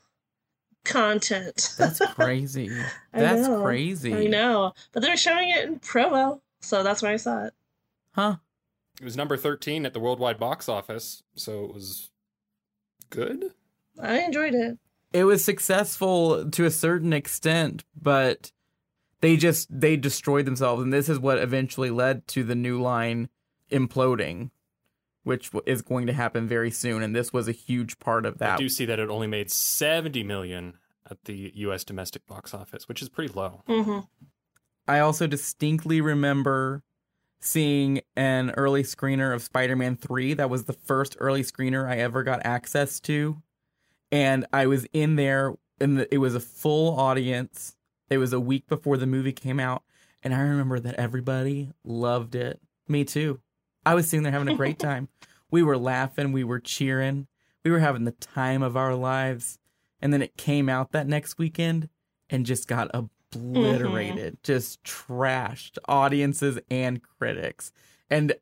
content. 0.85 1.75
That's 1.79 1.99
crazy. 2.15 2.71
I 3.13 3.21
That's 3.21 3.49
know. 3.49 3.63
crazy. 3.63 4.15
I 4.15 4.27
know, 4.27 4.75
but 4.93 5.03
they're 5.03 5.17
showing 5.17 5.51
it 5.51 5.65
in 5.65 5.79
Provo, 5.79 6.41
so 6.61 6.83
that's 6.83 7.03
why 7.03 7.13
I 7.13 7.17
saw 7.17 7.45
it. 7.47 7.55
Huh? 8.13 8.37
It 9.01 9.05
was 9.05 9.17
number 9.17 9.37
13 9.37 9.87
at 9.87 9.93
the 9.93 10.01
worldwide 10.01 10.39
box 10.39 10.69
office, 10.69 11.23
so 11.35 11.65
it 11.65 11.75
was 11.75 12.11
good. 13.11 13.53
I 14.01 14.21
enjoyed 14.21 14.55
it. 14.55 14.79
It 15.13 15.25
was 15.25 15.45
successful 15.45 16.49
to 16.51 16.65
a 16.65 16.71
certain 16.71 17.13
extent, 17.13 17.85
but 18.01 18.53
they 19.25 19.37
just 19.37 19.69
they 19.71 19.97
destroyed 19.97 20.45
themselves. 20.45 20.83
And 20.83 20.93
this 20.93 21.09
is 21.09 21.19
what 21.19 21.39
eventually 21.39 21.91
led 21.91 22.27
to 22.29 22.45
the 22.45 22.55
new 22.55 22.81
line 22.81 23.29
imploding 23.71 24.51
which 25.25 25.51
is 25.65 25.83
going 25.83 26.07
to 26.07 26.13
happen 26.13 26.47
very 26.47 26.71
soon. 26.71 27.03
And 27.03 27.17
this 27.17 27.33
was 27.33 27.49
a 27.49 27.53
huge 27.53 27.99
part 27.99 28.27
of 28.27 28.39
that. 28.39 28.55
I 28.55 28.57
do 28.59 28.69
see 28.69 28.85
that 28.85 28.99
it 28.99 29.09
only 29.09 29.27
made 29.27 29.51
70 29.51 30.23
million 30.23 30.75
at 31.11 31.25
the 31.25 31.51
US 31.55 31.83
domestic 31.83 32.27
box 32.27 32.55
office, 32.55 32.87
which 32.89 33.03
is 33.03 33.09
pretty 33.09 33.33
low. 33.33 33.63
hmm 33.67 34.01
I 34.87 34.99
also 34.99 35.27
distinctly 35.27 36.03
remember 36.03 36.83
seeing 37.41 38.03
an 38.17 38.51
early 38.51 38.83
screener 38.83 39.35
of 39.35 39.43
Spider-Man 39.43 39.97
3 39.97 40.35
that 40.35 40.51
was 40.51 40.65
the 40.65 40.75
first 40.75 41.17
early 41.19 41.43
screener 41.43 41.89
I 41.89 41.97
ever 41.97 42.23
got 42.23 42.45
access 42.45 43.01
to. 43.01 43.43
And 44.13 44.45
I 44.53 44.67
was 44.67 44.87
in 44.93 45.17
there 45.17 45.55
and 45.81 46.01
the, 46.01 46.15
it 46.15 46.19
was 46.19 46.35
a 46.35 46.41
full 46.41 46.99
audience 47.01 47.77
it 48.11 48.19
was 48.19 48.33
a 48.33 48.41
week 48.41 48.67
before 48.67 48.97
the 48.97 49.07
movie 49.07 49.33
came 49.33 49.61
out 49.61 49.83
and 50.23 50.35
I 50.35 50.41
remember 50.41 50.81
that 50.81 50.95
everybody 50.95 51.71
loved 51.85 52.35
it. 52.35 52.61
Me 52.89 53.05
too. 53.05 53.41
I 53.85 53.95
was 53.95 54.09
sitting 54.09 54.23
there 54.23 54.33
having 54.33 54.53
a 54.53 54.57
great 54.57 54.79
time. 54.91 55.09
We 55.51 55.63
were 55.63 55.79
laughing 55.79 56.33
we 56.33 56.45
were 56.45 56.61
cheering 56.61 57.27
we 57.65 57.71
were 57.71 57.81
having 57.81 58.05
the 58.05 58.13
time 58.13 58.63
of 58.63 58.77
our 58.77 58.95
lives 58.95 59.59
and 60.01 60.13
then 60.13 60.23
it 60.23 60.37
came 60.37 60.69
out 60.69 60.93
that 60.93 61.07
next 61.07 61.39
weekend 61.39 61.89
and 62.29 62.47
just 62.47 62.69
got 62.69 62.93
mm-hmm. 62.93 63.07
obliterated, 63.39 64.39
just 64.43 64.83
trashed 64.85 65.79
audiences 65.89 66.59
and 66.71 67.01
critics. 67.03 67.73
And 68.11 68.35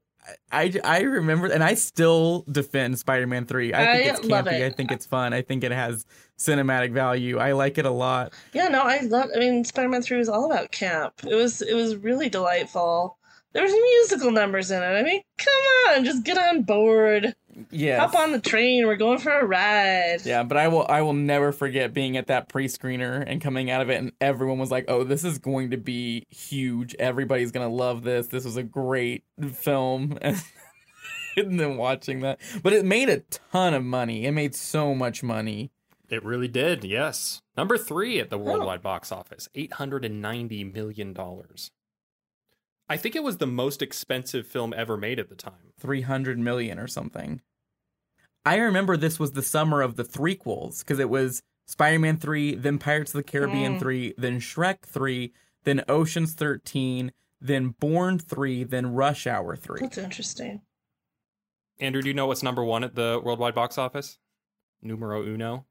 I, 0.50 0.72
I 0.84 1.00
remember, 1.00 1.48
and 1.48 1.64
I 1.64 1.74
still 1.74 2.44
defend 2.50 2.98
Spider 2.98 3.26
Man 3.26 3.44
3. 3.44 3.74
I 3.74 3.96
think 3.96 4.06
it's 4.06 4.20
campy. 4.20 4.52
it. 4.52 4.62
I 4.62 4.70
think 4.70 4.92
it's 4.92 5.06
fun. 5.06 5.32
I 5.32 5.42
think 5.42 5.64
it 5.64 5.72
has 5.72 6.06
cinematic 6.38 6.92
value. 6.92 7.38
I 7.38 7.52
like 7.52 7.78
it 7.78 7.86
a 7.86 7.90
lot. 7.90 8.32
Yeah, 8.52 8.68
no, 8.68 8.82
I 8.82 9.00
love. 9.00 9.30
I 9.34 9.38
mean, 9.38 9.64
Spider-Man 9.64 10.02
Three 10.02 10.18
was 10.18 10.28
all 10.28 10.50
about 10.50 10.70
camp. 10.70 11.14
It 11.28 11.34
was 11.34 11.62
it 11.62 11.74
was 11.74 11.96
really 11.96 12.28
delightful. 12.28 13.18
There 13.52 13.62
was 13.62 13.72
musical 13.72 14.30
numbers 14.30 14.70
in 14.70 14.82
it. 14.82 14.86
I 14.86 15.02
mean, 15.02 15.22
come 15.36 15.96
on, 15.96 16.04
just 16.04 16.24
get 16.24 16.38
on 16.38 16.62
board. 16.62 17.34
Yeah. 17.70 18.00
Hop 18.00 18.14
on 18.14 18.32
the 18.32 18.40
train. 18.40 18.86
We're 18.86 18.96
going 18.96 19.18
for 19.18 19.32
a 19.32 19.44
ride. 19.44 20.20
Yeah, 20.24 20.42
but 20.42 20.56
I 20.56 20.68
will 20.68 20.86
I 20.88 21.02
will 21.02 21.12
never 21.12 21.52
forget 21.52 21.92
being 21.92 22.16
at 22.16 22.28
that 22.28 22.48
pre-screener 22.48 23.22
and 23.26 23.40
coming 23.40 23.70
out 23.70 23.82
of 23.82 23.90
it 23.90 23.96
and 23.96 24.12
everyone 24.20 24.58
was 24.58 24.70
like, 24.70 24.86
"Oh, 24.88 25.04
this 25.04 25.24
is 25.24 25.38
going 25.38 25.70
to 25.70 25.76
be 25.76 26.26
huge. 26.30 26.94
Everybody's 26.98 27.52
going 27.52 27.68
to 27.68 27.74
love 27.74 28.02
this. 28.02 28.28
This 28.28 28.44
was 28.44 28.56
a 28.56 28.62
great 28.62 29.24
film." 29.52 30.18
and 31.36 31.58
then 31.58 31.76
watching 31.76 32.20
that. 32.20 32.40
But 32.62 32.72
it 32.72 32.84
made 32.84 33.08
a 33.08 33.20
ton 33.50 33.74
of 33.74 33.84
money. 33.84 34.26
It 34.26 34.32
made 34.32 34.54
so 34.54 34.94
much 34.94 35.22
money. 35.22 35.70
It 36.08 36.24
really 36.24 36.48
did, 36.48 36.84
yes. 36.84 37.40
Number 37.56 37.78
three 37.78 38.20
at 38.20 38.28
the 38.28 38.36
worldwide 38.36 38.82
box 38.82 39.10
office, 39.10 39.48
$890 39.56 40.72
million. 40.72 41.16
I 42.92 42.98
think 42.98 43.16
it 43.16 43.22
was 43.22 43.38
the 43.38 43.46
most 43.46 43.80
expensive 43.80 44.46
film 44.46 44.74
ever 44.76 44.98
made 44.98 45.18
at 45.18 45.30
the 45.30 45.34
time. 45.34 45.72
300 45.80 46.38
million 46.38 46.78
or 46.78 46.86
something. 46.86 47.40
I 48.44 48.56
remember 48.56 48.98
this 48.98 49.18
was 49.18 49.32
the 49.32 49.40
summer 49.40 49.80
of 49.80 49.96
the 49.96 50.04
threequels 50.04 50.80
because 50.80 50.98
it 50.98 51.08
was 51.08 51.42
Spider-Man 51.64 52.18
3, 52.18 52.56
then 52.56 52.76
Pirates 52.76 53.14
of 53.14 53.18
the 53.18 53.22
Caribbean 53.22 53.76
Mm. 53.76 53.80
3, 53.80 54.14
then 54.18 54.40
Shrek 54.40 54.82
3, 54.82 55.32
then 55.64 55.82
Ocean's 55.88 56.34
13, 56.34 57.12
then 57.40 57.68
Bourne 57.80 58.18
3, 58.18 58.62
then 58.64 58.92
Rush 58.92 59.26
Hour 59.26 59.56
3. 59.56 59.80
That's 59.80 59.96
interesting. 59.96 60.60
Andrew, 61.80 62.02
do 62.02 62.08
you 62.08 62.14
know 62.14 62.26
what's 62.26 62.42
number 62.42 62.62
one 62.62 62.84
at 62.84 62.94
the 62.94 63.18
worldwide 63.24 63.54
box 63.54 63.78
office? 63.78 64.18
Numero 64.82 65.22
uno. 65.22 65.64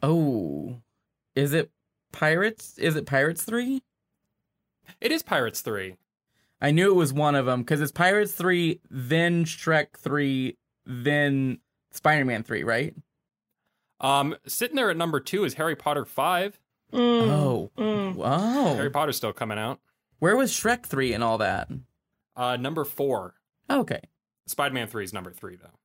Oh, 0.00 0.76
is 1.34 1.52
it 1.52 1.72
Pirates? 2.12 2.78
Is 2.78 2.94
it 2.94 3.04
Pirates 3.04 3.42
3? 3.42 3.82
It 5.00 5.12
is 5.12 5.22
Pirates 5.22 5.60
3. 5.60 5.96
I 6.60 6.70
knew 6.70 6.90
it 6.90 6.94
was 6.96 7.12
one 7.12 7.34
of 7.34 7.46
them 7.46 7.62
because 7.62 7.80
it's 7.80 7.90
Pirates 7.92 8.32
3, 8.32 8.80
then 8.90 9.44
Shrek 9.44 9.96
3, 9.96 10.56
then 10.86 11.58
Spider-Man 11.90 12.42
3, 12.44 12.62
right? 12.64 12.94
Um, 14.00 14.36
sitting 14.46 14.76
there 14.76 14.90
at 14.90 14.96
number 14.96 15.20
two 15.20 15.44
is 15.44 15.54
Harry 15.54 15.76
Potter 15.76 16.04
5. 16.04 16.58
Mm, 16.92 17.28
Oh. 17.30 17.70
mm. 17.76 18.14
Wow. 18.14 18.74
Harry 18.74 18.90
Potter's 18.90 19.16
still 19.16 19.32
coming 19.32 19.58
out. 19.58 19.80
Where 20.18 20.36
was 20.36 20.52
Shrek 20.52 20.86
3 20.86 21.12
and 21.14 21.24
all 21.24 21.38
that? 21.38 21.68
Uh, 22.36 22.56
number 22.56 22.84
four. 22.84 23.34
Okay. 23.70 24.00
Spider 24.46 24.74
Man 24.74 24.86
3 24.88 25.04
is 25.04 25.12
number 25.12 25.30
three, 25.32 25.56
though. 25.56 25.78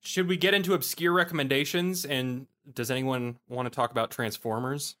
Should 0.00 0.28
we 0.28 0.36
get 0.36 0.54
into 0.54 0.72
obscure 0.74 1.12
recommendations? 1.12 2.04
And 2.04 2.46
does 2.72 2.90
anyone 2.90 3.38
want 3.48 3.66
to 3.66 3.74
talk 3.74 3.90
about 3.90 4.10
Transformers? 4.10 4.96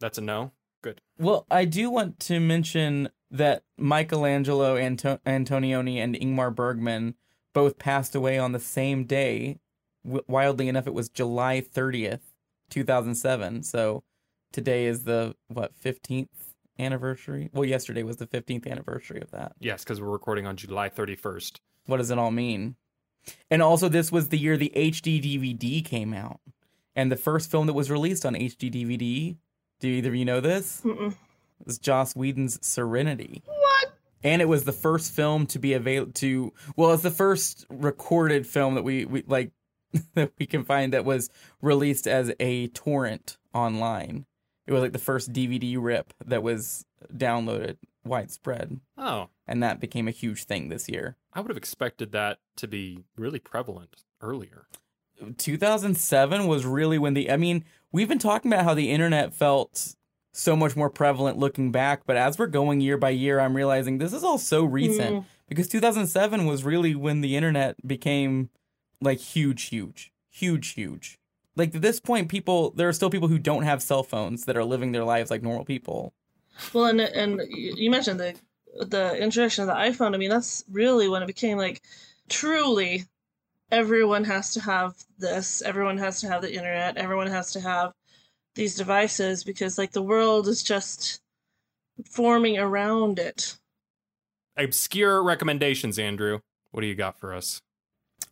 That's 0.00 0.18
a 0.18 0.20
no. 0.20 0.52
Good. 0.86 1.02
Well, 1.18 1.46
I 1.50 1.64
do 1.64 1.90
want 1.90 2.20
to 2.20 2.38
mention 2.38 3.08
that 3.32 3.64
Michelangelo 3.76 4.76
Anto- 4.76 5.18
Antonioni 5.26 5.96
and 5.96 6.14
Ingmar 6.14 6.54
Bergman 6.54 7.16
both 7.52 7.76
passed 7.76 8.14
away 8.14 8.38
on 8.38 8.52
the 8.52 8.60
same 8.60 9.02
day. 9.02 9.58
W- 10.04 10.22
wildly 10.28 10.68
enough, 10.68 10.86
it 10.86 10.94
was 10.94 11.08
July 11.08 11.60
30th, 11.60 12.20
2007. 12.70 13.64
So 13.64 14.04
today 14.52 14.86
is 14.86 15.02
the, 15.02 15.34
what, 15.48 15.72
15th 15.84 16.28
anniversary? 16.78 17.50
Well, 17.52 17.64
yesterday 17.64 18.04
was 18.04 18.18
the 18.18 18.28
15th 18.28 18.70
anniversary 18.70 19.20
of 19.20 19.32
that. 19.32 19.56
Yes, 19.58 19.82
because 19.82 20.00
we're 20.00 20.06
recording 20.06 20.46
on 20.46 20.54
July 20.54 20.88
31st. 20.88 21.58
What 21.86 21.96
does 21.96 22.12
it 22.12 22.18
all 22.18 22.30
mean? 22.30 22.76
And 23.50 23.60
also, 23.60 23.88
this 23.88 24.12
was 24.12 24.28
the 24.28 24.38
year 24.38 24.56
the 24.56 24.72
HD 24.76 25.20
DVD 25.20 25.84
came 25.84 26.14
out. 26.14 26.38
And 26.94 27.10
the 27.10 27.16
first 27.16 27.50
film 27.50 27.66
that 27.66 27.72
was 27.72 27.90
released 27.90 28.24
on 28.24 28.34
HD 28.34 28.70
DVD, 28.70 29.36
do 29.80 29.88
either 29.88 30.10
of 30.10 30.14
you 30.16 30.24
know 30.24 30.40
this? 30.40 30.82
Mm-mm. 30.84 31.14
was 31.64 31.78
Joss 31.78 32.14
Whedon's 32.14 32.64
Serenity. 32.66 33.42
What? 33.46 33.92
And 34.22 34.42
it 34.42 34.46
was 34.46 34.64
the 34.64 34.72
first 34.72 35.12
film 35.12 35.46
to 35.48 35.58
be 35.58 35.74
available 35.74 36.12
to 36.14 36.52
well, 36.76 36.92
it's 36.92 37.02
the 37.02 37.10
first 37.10 37.66
recorded 37.70 38.46
film 38.46 38.74
that 38.74 38.84
we, 38.84 39.04
we 39.04 39.22
like 39.26 39.52
that 40.14 40.32
we 40.38 40.46
can 40.46 40.64
find 40.64 40.92
that 40.92 41.04
was 41.04 41.30
released 41.60 42.06
as 42.06 42.32
a 42.40 42.68
torrent 42.68 43.36
online. 43.54 44.26
It 44.66 44.72
was 44.72 44.82
like 44.82 44.92
the 44.92 44.98
first 44.98 45.32
DVD 45.32 45.76
rip 45.78 46.12
that 46.24 46.42
was 46.42 46.84
downloaded 47.14 47.76
widespread. 48.04 48.80
Oh, 48.96 49.28
And 49.46 49.62
that 49.62 49.80
became 49.80 50.08
a 50.08 50.12
huge 50.12 50.44
thing 50.44 50.68
this 50.68 50.88
year. 50.88 51.16
I 51.32 51.40
would 51.40 51.50
have 51.50 51.56
expected 51.56 52.12
that 52.12 52.38
to 52.56 52.66
be 52.66 53.04
really 53.16 53.38
prevalent 53.38 54.04
earlier. 54.20 54.66
2007 55.38 56.46
was 56.46 56.64
really 56.64 56.98
when 56.98 57.14
the 57.14 57.30
I 57.30 57.36
mean, 57.36 57.64
we've 57.92 58.08
been 58.08 58.18
talking 58.18 58.52
about 58.52 58.64
how 58.64 58.74
the 58.74 58.90
internet 58.90 59.34
felt 59.34 59.94
so 60.32 60.54
much 60.54 60.76
more 60.76 60.90
prevalent 60.90 61.38
looking 61.38 61.72
back, 61.72 62.02
but 62.06 62.16
as 62.16 62.38
we're 62.38 62.46
going 62.46 62.80
year 62.80 62.98
by 62.98 63.10
year, 63.10 63.40
I'm 63.40 63.56
realizing 63.56 63.98
this 63.98 64.12
is 64.12 64.22
all 64.22 64.38
so 64.38 64.64
recent 64.64 65.16
Mm. 65.16 65.24
because 65.48 65.68
2007 65.68 66.44
was 66.44 66.62
really 66.64 66.94
when 66.94 67.22
the 67.22 67.36
internet 67.36 67.74
became 67.86 68.50
like 69.00 69.18
huge, 69.18 69.64
huge, 69.64 70.12
huge, 70.30 70.68
huge. 70.74 71.18
Like 71.54 71.74
at 71.74 71.80
this 71.80 72.00
point, 72.00 72.28
people 72.28 72.70
there 72.72 72.88
are 72.88 72.92
still 72.92 73.10
people 73.10 73.28
who 73.28 73.38
don't 73.38 73.62
have 73.62 73.82
cell 73.82 74.02
phones 74.02 74.44
that 74.44 74.56
are 74.56 74.64
living 74.64 74.92
their 74.92 75.04
lives 75.04 75.30
like 75.30 75.42
normal 75.42 75.64
people. 75.64 76.12
Well, 76.74 76.86
and 76.86 77.00
and 77.00 77.40
you 77.48 77.74
you 77.76 77.90
mentioned 77.90 78.20
the 78.20 78.34
the 78.78 79.16
introduction 79.16 79.62
of 79.62 79.68
the 79.68 79.74
iPhone. 79.74 80.14
I 80.14 80.18
mean, 80.18 80.28
that's 80.28 80.64
really 80.70 81.08
when 81.08 81.22
it 81.22 81.26
became 81.26 81.56
like 81.56 81.80
truly 82.28 83.04
everyone 83.70 84.24
has 84.24 84.52
to 84.54 84.60
have 84.60 84.94
this. 85.18 85.62
Everyone 85.62 85.98
has 85.98 86.20
to 86.20 86.28
have 86.28 86.42
the 86.42 86.52
internet. 86.54 86.96
Everyone 86.96 87.26
has 87.26 87.52
to 87.52 87.60
have 87.60 87.92
these 88.54 88.74
devices 88.74 89.44
because 89.44 89.78
like 89.78 89.92
the 89.92 90.02
world 90.02 90.48
is 90.48 90.62
just 90.62 91.20
forming 92.10 92.58
around 92.58 93.18
it. 93.18 93.56
Obscure 94.56 95.22
recommendations, 95.22 95.98
Andrew. 95.98 96.40
What 96.70 96.80
do 96.80 96.86
you 96.86 96.94
got 96.94 97.18
for 97.18 97.34
us? 97.34 97.60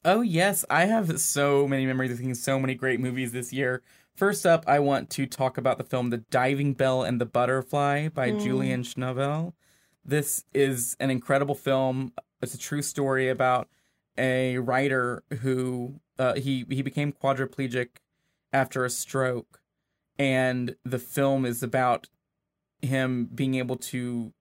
Oh 0.05 0.21
yes, 0.21 0.65
I 0.71 0.87
have 0.87 1.21
so 1.21 1.67
many 1.67 1.87
memories 1.87 2.13
of 2.13 2.19
seeing 2.19 2.35
so 2.35 2.59
many 2.59 2.75
great 2.75 3.01
movies 3.01 3.33
this 3.33 3.53
year. 3.53 3.83
First 4.15 4.47
up, 4.47 4.65
I 4.67 4.79
want 4.79 5.11
to 5.11 5.27
talk 5.27 5.59
about 5.59 5.77
the 5.79 5.85
film 5.85 6.11
The 6.11 6.19
Diving 6.19 6.75
Bell 6.75 7.03
and 7.03 7.21
the 7.21 7.27
Butterfly 7.27 8.09
by 8.09 8.31
Mm. 8.31 8.43
Julian 8.43 8.83
Schnabel. 8.83 9.55
This 10.05 10.45
is 10.55 10.97
an 11.01 11.11
incredible 11.11 11.55
film. 11.55 12.13
It's 12.41 12.55
a 12.55 12.59
true 12.59 12.83
story 12.83 13.29
about 13.29 13.69
a 14.17 14.59
writer 14.59 15.23
who 15.41 16.01
uh, 16.19 16.35
he 16.35 16.65
he 16.69 16.83
became 16.83 17.13
quadriplegic 17.13 17.89
after 18.53 18.85
a 18.85 18.91
stroke, 18.91 19.61
and 20.19 20.77
the 20.85 20.99
film 20.99 21.45
is 21.45 21.63
about 21.63 22.09
him 22.83 23.29
being 23.35 23.55
able 23.55 23.77
to 23.77 24.33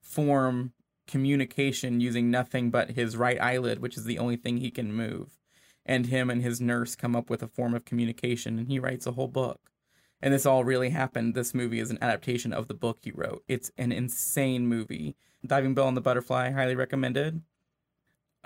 form 0.00 0.72
communication 1.06 2.00
using 2.00 2.30
nothing 2.30 2.70
but 2.70 2.92
his 2.92 3.16
right 3.16 3.40
eyelid, 3.40 3.80
which 3.80 3.96
is 3.96 4.04
the 4.04 4.18
only 4.18 4.36
thing 4.36 4.56
he 4.56 4.70
can 4.70 4.92
move. 4.92 5.38
And 5.84 6.06
him 6.06 6.30
and 6.30 6.42
his 6.42 6.60
nurse 6.60 6.94
come 6.94 7.16
up 7.16 7.28
with 7.28 7.42
a 7.42 7.48
form 7.48 7.74
of 7.74 7.84
communication, 7.84 8.58
and 8.58 8.68
he 8.68 8.78
writes 8.78 9.06
a 9.06 9.12
whole 9.12 9.28
book. 9.28 9.72
And 10.20 10.32
this 10.32 10.46
all 10.46 10.62
really 10.62 10.90
happened. 10.90 11.34
This 11.34 11.52
movie 11.52 11.80
is 11.80 11.90
an 11.90 11.98
adaptation 12.00 12.52
of 12.52 12.68
the 12.68 12.74
book 12.74 12.98
he 13.02 13.10
wrote. 13.10 13.42
It's 13.48 13.72
an 13.76 13.90
insane 13.90 14.68
movie. 14.68 15.16
Diving 15.44 15.74
Bell 15.74 15.88
and 15.88 15.96
the 15.96 16.00
Butterfly, 16.00 16.52
highly 16.52 16.76
recommended. 16.76 17.42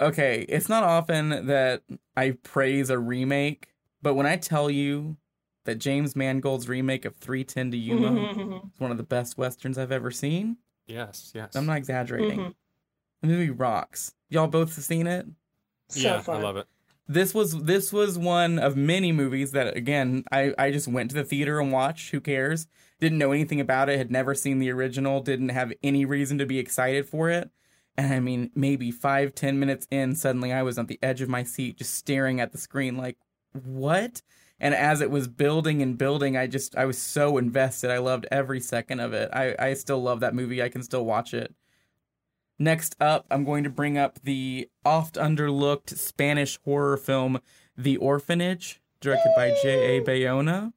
Okay, 0.00 0.44
it's 0.48 0.68
not 0.68 0.82
often 0.84 1.46
that 1.46 1.82
I 2.16 2.32
praise 2.42 2.90
a 2.90 2.98
remake, 2.98 3.68
but 4.02 4.14
when 4.14 4.26
I 4.26 4.36
tell 4.36 4.70
you 4.70 5.16
that 5.64 5.76
James 5.76 6.14
Mangold's 6.14 6.68
remake 6.68 7.04
of 7.04 7.16
310 7.16 7.70
to 7.72 7.76
Yuma 7.76 8.62
is 8.74 8.80
one 8.80 8.90
of 8.90 8.98
the 8.98 9.02
best 9.02 9.38
westerns 9.38 9.78
I've 9.78 9.92
ever 9.92 10.10
seen, 10.10 10.58
Yes, 10.86 11.32
yes. 11.34 11.56
I'm 11.56 11.66
not 11.66 11.78
exaggerating. 11.78 12.38
Mhm. 12.38 12.54
The 13.22 13.26
movie 13.26 13.50
rocks. 13.50 14.14
Y'all 14.28 14.46
both 14.46 14.76
have 14.76 14.84
seen 14.84 15.08
it? 15.08 15.26
So 15.88 15.98
yeah, 16.00 16.20
fun. 16.20 16.36
I 16.36 16.42
love 16.44 16.56
it. 16.56 16.66
This 17.08 17.34
was 17.34 17.60
this 17.64 17.92
was 17.92 18.16
one 18.18 18.58
of 18.60 18.76
many 18.76 19.10
movies 19.10 19.50
that 19.52 19.76
again 19.76 20.22
I, 20.30 20.54
I 20.58 20.70
just 20.70 20.86
went 20.86 21.10
to 21.10 21.16
the 21.16 21.24
theater 21.24 21.58
and 21.58 21.72
watched. 21.72 22.10
Who 22.10 22.20
cares? 22.20 22.68
Didn't 23.00 23.18
know 23.18 23.32
anything 23.32 23.60
about 23.60 23.88
it, 23.88 23.98
had 23.98 24.10
never 24.12 24.32
seen 24.34 24.60
the 24.60 24.70
original, 24.70 25.20
didn't 25.20 25.48
have 25.48 25.72
any 25.82 26.04
reason 26.04 26.38
to 26.38 26.46
be 26.46 26.58
excited 26.60 27.08
for 27.08 27.30
it. 27.30 27.50
And 27.98 28.12
I 28.12 28.20
mean, 28.20 28.50
maybe 28.54 28.90
five, 28.90 29.34
ten 29.34 29.58
minutes 29.58 29.86
in, 29.90 30.14
suddenly 30.14 30.52
I 30.52 30.62
was 30.62 30.78
on 30.78 30.86
the 30.86 30.98
edge 31.02 31.22
of 31.22 31.28
my 31.28 31.42
seat, 31.42 31.78
just 31.78 31.94
staring 31.94 32.40
at 32.40 32.52
the 32.52 32.58
screen 32.58 32.96
like, 32.96 33.16
what? 33.52 34.22
And 34.58 34.74
as 34.74 35.00
it 35.00 35.10
was 35.10 35.28
building 35.28 35.82
and 35.82 35.98
building, 35.98 36.36
I 36.36 36.46
just 36.46 36.76
I 36.76 36.86
was 36.86 36.98
so 36.98 37.36
invested. 37.36 37.90
I 37.90 37.98
loved 37.98 38.26
every 38.30 38.60
second 38.60 39.00
of 39.00 39.12
it. 39.12 39.30
I, 39.32 39.54
I 39.58 39.74
still 39.74 40.02
love 40.02 40.20
that 40.20 40.34
movie. 40.34 40.62
I 40.62 40.68
can 40.68 40.82
still 40.82 41.04
watch 41.04 41.34
it. 41.34 41.54
Next 42.58 42.96
up, 43.00 43.26
I'm 43.30 43.44
going 43.44 43.64
to 43.64 43.70
bring 43.70 43.98
up 43.98 44.18
the 44.22 44.70
oft 44.84 45.16
underlooked 45.16 45.96
Spanish 45.98 46.58
horror 46.64 46.96
film 46.96 47.40
The 47.76 47.98
Orphanage, 47.98 48.80
directed 49.00 49.32
by 49.36 49.54
J.A. 49.62 50.00
Bayona. 50.02 50.72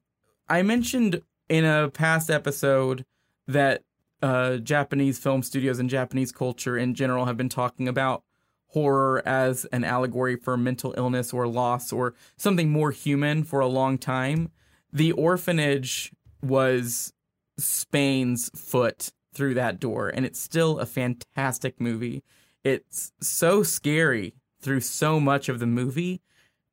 I 0.49 0.61
mentioned 0.61 1.21
in 1.47 1.63
a 1.63 1.89
past 1.89 2.29
episode 2.29 3.05
that 3.47 3.83
uh, 4.21 4.57
Japanese 4.57 5.17
film 5.17 5.43
studios 5.43 5.79
and 5.79 5.89
Japanese 5.89 6.31
culture 6.31 6.77
in 6.77 6.93
general 6.93 7.25
have 7.25 7.37
been 7.37 7.49
talking 7.49 7.87
about 7.87 8.23
horror 8.67 9.21
as 9.25 9.65
an 9.65 9.83
allegory 9.83 10.35
for 10.35 10.55
mental 10.55 10.93
illness 10.97 11.33
or 11.33 11.47
loss 11.47 11.91
or 11.91 12.13
something 12.37 12.69
more 12.69 12.91
human 12.91 13.43
for 13.43 13.59
a 13.59 13.67
long 13.67 13.97
time. 13.97 14.51
The 14.91 15.11
orphanage 15.13 16.11
was 16.41 17.13
Spain's 17.57 18.49
foot 18.55 19.11
through 19.33 19.53
that 19.55 19.79
door, 19.79 20.09
and 20.09 20.25
it's 20.25 20.39
still 20.39 20.79
a 20.79 20.85
fantastic 20.85 21.79
movie. 21.79 22.23
It's 22.63 23.11
so 23.21 23.63
scary 23.63 24.35
through 24.61 24.81
so 24.81 25.19
much 25.19 25.49
of 25.49 25.59
the 25.59 25.67
movie. 25.67 26.21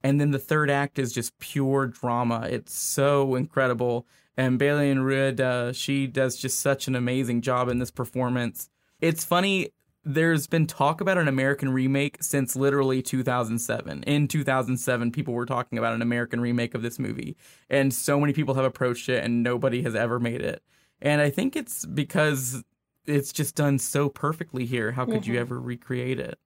And 0.03 0.21
then 0.21 0.31
the 0.31 0.39
third 0.39 0.71
act 0.71 0.99
is 0.99 1.13
just 1.13 1.39
pure 1.39 1.87
drama. 1.87 2.47
It's 2.51 2.75
so 2.75 3.35
incredible. 3.35 4.07
And 4.37 4.59
Belén 4.61 5.03
Rueda, 5.03 5.73
she 5.73 6.07
does 6.07 6.37
just 6.37 6.61
such 6.61 6.89
an 6.89 6.95
amazing 6.95 7.41
job 7.41 7.69
in 7.69 7.79
this 7.79 7.91
performance. 7.91 8.69
It's 9.01 9.25
funny, 9.25 9.71
there's 10.05 10.47
been 10.47 10.67
talk 10.67 11.01
about 11.01 11.19
an 11.19 11.27
American 11.27 11.73
remake 11.73 12.23
since 12.23 12.55
literally 12.55 13.03
2007. 13.03 14.03
In 14.05 14.29
2007, 14.29 15.11
people 15.11 15.35
were 15.35 15.47
talking 15.47 15.79
about 15.79 15.95
an 15.95 16.03
American 16.03 16.41
remake 16.41 16.75
of 16.75 16.83
this 16.83 16.99
movie. 16.99 17.37
And 17.69 17.93
so 17.93 18.21
many 18.21 18.33
people 18.33 18.55
have 18.55 18.65
approached 18.65 19.09
it, 19.09 19.25
and 19.25 19.43
nobody 19.43 19.83
has 19.83 19.95
ever 19.95 20.21
made 20.21 20.43
it. 20.43 20.63
And 21.03 21.21
I 21.21 21.31
think 21.31 21.57
it's 21.57 21.85
because 21.85 22.63
it's 23.07 23.33
just 23.33 23.55
done 23.55 23.79
so 23.79 24.09
perfectly 24.09 24.65
here. 24.65 24.93
How 24.93 25.05
could 25.05 25.23
mm-hmm. 25.23 25.33
you 25.33 25.41
ever 25.41 25.61
recreate 25.61 26.21
it? 26.21 26.39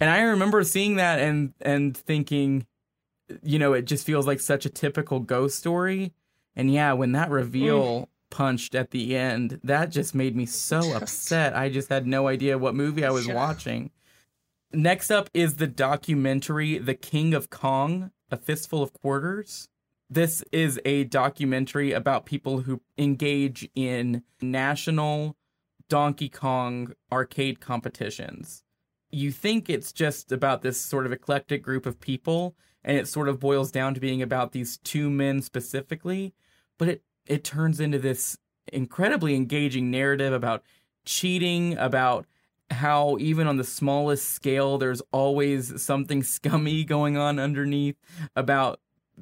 And 0.00 0.08
I 0.10 0.22
remember 0.22 0.64
seeing 0.64 0.96
that 0.96 1.20
and 1.20 1.52
and 1.60 1.96
thinking, 1.96 2.66
you 3.42 3.58
know, 3.58 3.72
it 3.72 3.84
just 3.84 4.06
feels 4.06 4.26
like 4.26 4.40
such 4.40 4.66
a 4.66 4.70
typical 4.70 5.20
ghost 5.20 5.58
story. 5.58 6.12
And 6.54 6.72
yeah, 6.72 6.92
when 6.92 7.12
that 7.12 7.30
reveal 7.30 8.02
mm. 8.02 8.06
punched 8.30 8.74
at 8.74 8.90
the 8.90 9.16
end, 9.16 9.60
that 9.64 9.90
just 9.90 10.14
made 10.14 10.36
me 10.36 10.46
so 10.46 10.94
upset. 10.94 11.56
I 11.56 11.68
just 11.68 11.88
had 11.88 12.06
no 12.06 12.28
idea 12.28 12.58
what 12.58 12.74
movie 12.74 13.04
I 13.04 13.10
was 13.10 13.26
yeah. 13.26 13.34
watching. 13.34 13.90
Next 14.72 15.10
up 15.10 15.28
is 15.34 15.56
the 15.56 15.66
documentary 15.66 16.78
The 16.78 16.94
King 16.94 17.34
of 17.34 17.50
Kong, 17.50 18.10
A 18.30 18.36
Fistful 18.36 18.82
of 18.82 18.92
Quarters. 18.94 19.68
This 20.08 20.42
is 20.52 20.80
a 20.84 21.04
documentary 21.04 21.92
about 21.92 22.26
people 22.26 22.60
who 22.62 22.80
engage 22.98 23.68
in 23.74 24.22
national 24.40 25.36
Donkey 25.88 26.28
Kong 26.30 26.94
arcade 27.10 27.60
competitions. 27.60 28.62
You 29.10 29.30
think 29.30 29.68
it's 29.68 29.92
just 29.92 30.32
about 30.32 30.62
this 30.62 30.80
sort 30.80 31.04
of 31.04 31.12
eclectic 31.12 31.62
group 31.62 31.84
of 31.84 32.00
people, 32.00 32.56
and 32.82 32.96
it 32.96 33.08
sort 33.08 33.28
of 33.28 33.40
boils 33.40 33.70
down 33.70 33.92
to 33.92 34.00
being 34.00 34.22
about 34.22 34.52
these 34.52 34.78
two 34.78 35.10
men 35.10 35.42
specifically, 35.42 36.32
but 36.82 36.88
it 36.88 37.02
it 37.26 37.44
turns 37.44 37.78
into 37.78 37.98
this 37.98 38.36
incredibly 38.72 39.36
engaging 39.36 39.90
narrative 39.90 40.32
about 40.32 40.62
cheating, 41.04 41.76
about 41.78 42.26
how 42.70 43.16
even 43.18 43.46
on 43.46 43.56
the 43.56 43.64
smallest 43.64 44.30
scale 44.30 44.78
there's 44.78 45.02
always 45.12 45.80
something 45.80 46.22
scummy 46.34 46.84
going 46.84 47.16
on 47.16 47.38
underneath, 47.38 47.96
about 48.34 48.80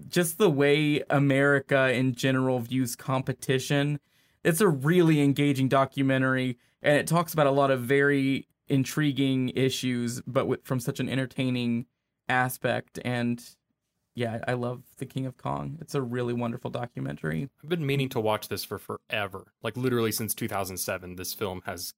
just 0.08 0.38
the 0.38 0.48
way 0.48 1.02
America 1.10 1.92
in 1.92 2.14
general 2.14 2.60
views 2.60 2.96
competition 2.96 3.98
it's 4.44 4.60
a 4.60 4.68
really 4.68 5.20
engaging 5.20 5.68
documentary, 5.68 6.58
and 6.82 6.96
it 6.96 7.06
talks 7.06 7.32
about 7.32 7.46
a 7.46 7.50
lot 7.50 7.70
of 7.70 7.80
very 7.80 8.48
intriguing 8.68 9.50
issues, 9.50 10.22
but 10.26 10.46
with, 10.46 10.64
from 10.64 10.80
such 10.80 11.00
an 11.00 11.08
entertaining 11.08 11.86
aspect. 12.28 12.98
And 13.04 13.42
yeah, 14.20 14.38
I 14.46 14.52
love 14.52 14.82
The 14.98 15.06
King 15.06 15.24
of 15.24 15.38
Kong. 15.38 15.78
It's 15.80 15.94
a 15.94 16.02
really 16.02 16.34
wonderful 16.34 16.70
documentary. 16.70 17.48
I've 17.62 17.70
been 17.70 17.86
meaning 17.86 18.10
to 18.10 18.20
watch 18.20 18.48
this 18.48 18.64
for 18.64 18.78
forever. 18.78 19.54
Like 19.62 19.78
literally 19.78 20.12
since 20.12 20.34
2007, 20.34 21.16
this 21.16 21.32
film 21.32 21.62
has 21.64 21.94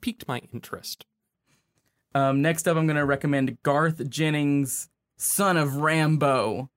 piqued 0.00 0.28
my 0.28 0.42
interest. 0.54 1.06
Um, 2.14 2.40
next 2.40 2.68
up, 2.68 2.76
I'm 2.76 2.86
going 2.86 2.96
to 2.96 3.04
recommend 3.04 3.60
Garth 3.64 4.08
Jennings' 4.08 4.88
Son 5.16 5.56
of 5.56 5.70
Rambow, 5.70 6.68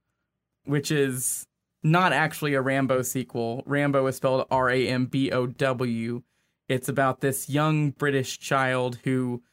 which 0.65 0.89
is 0.89 1.45
not 1.83 2.11
actually 2.11 2.55
a 2.55 2.61
Rambo 2.61 3.03
sequel. 3.03 3.63
Rambow 3.67 4.09
is 4.09 4.15
spelled 4.15 4.47
R 4.49 4.71
A 4.71 4.87
M 4.87 5.05
B 5.05 5.31
O 5.31 5.45
W. 5.45 6.23
It's 6.67 6.89
about 6.89 7.21
this 7.21 7.47
young 7.47 7.91
British 7.91 8.39
child 8.39 8.97
who 9.03 9.43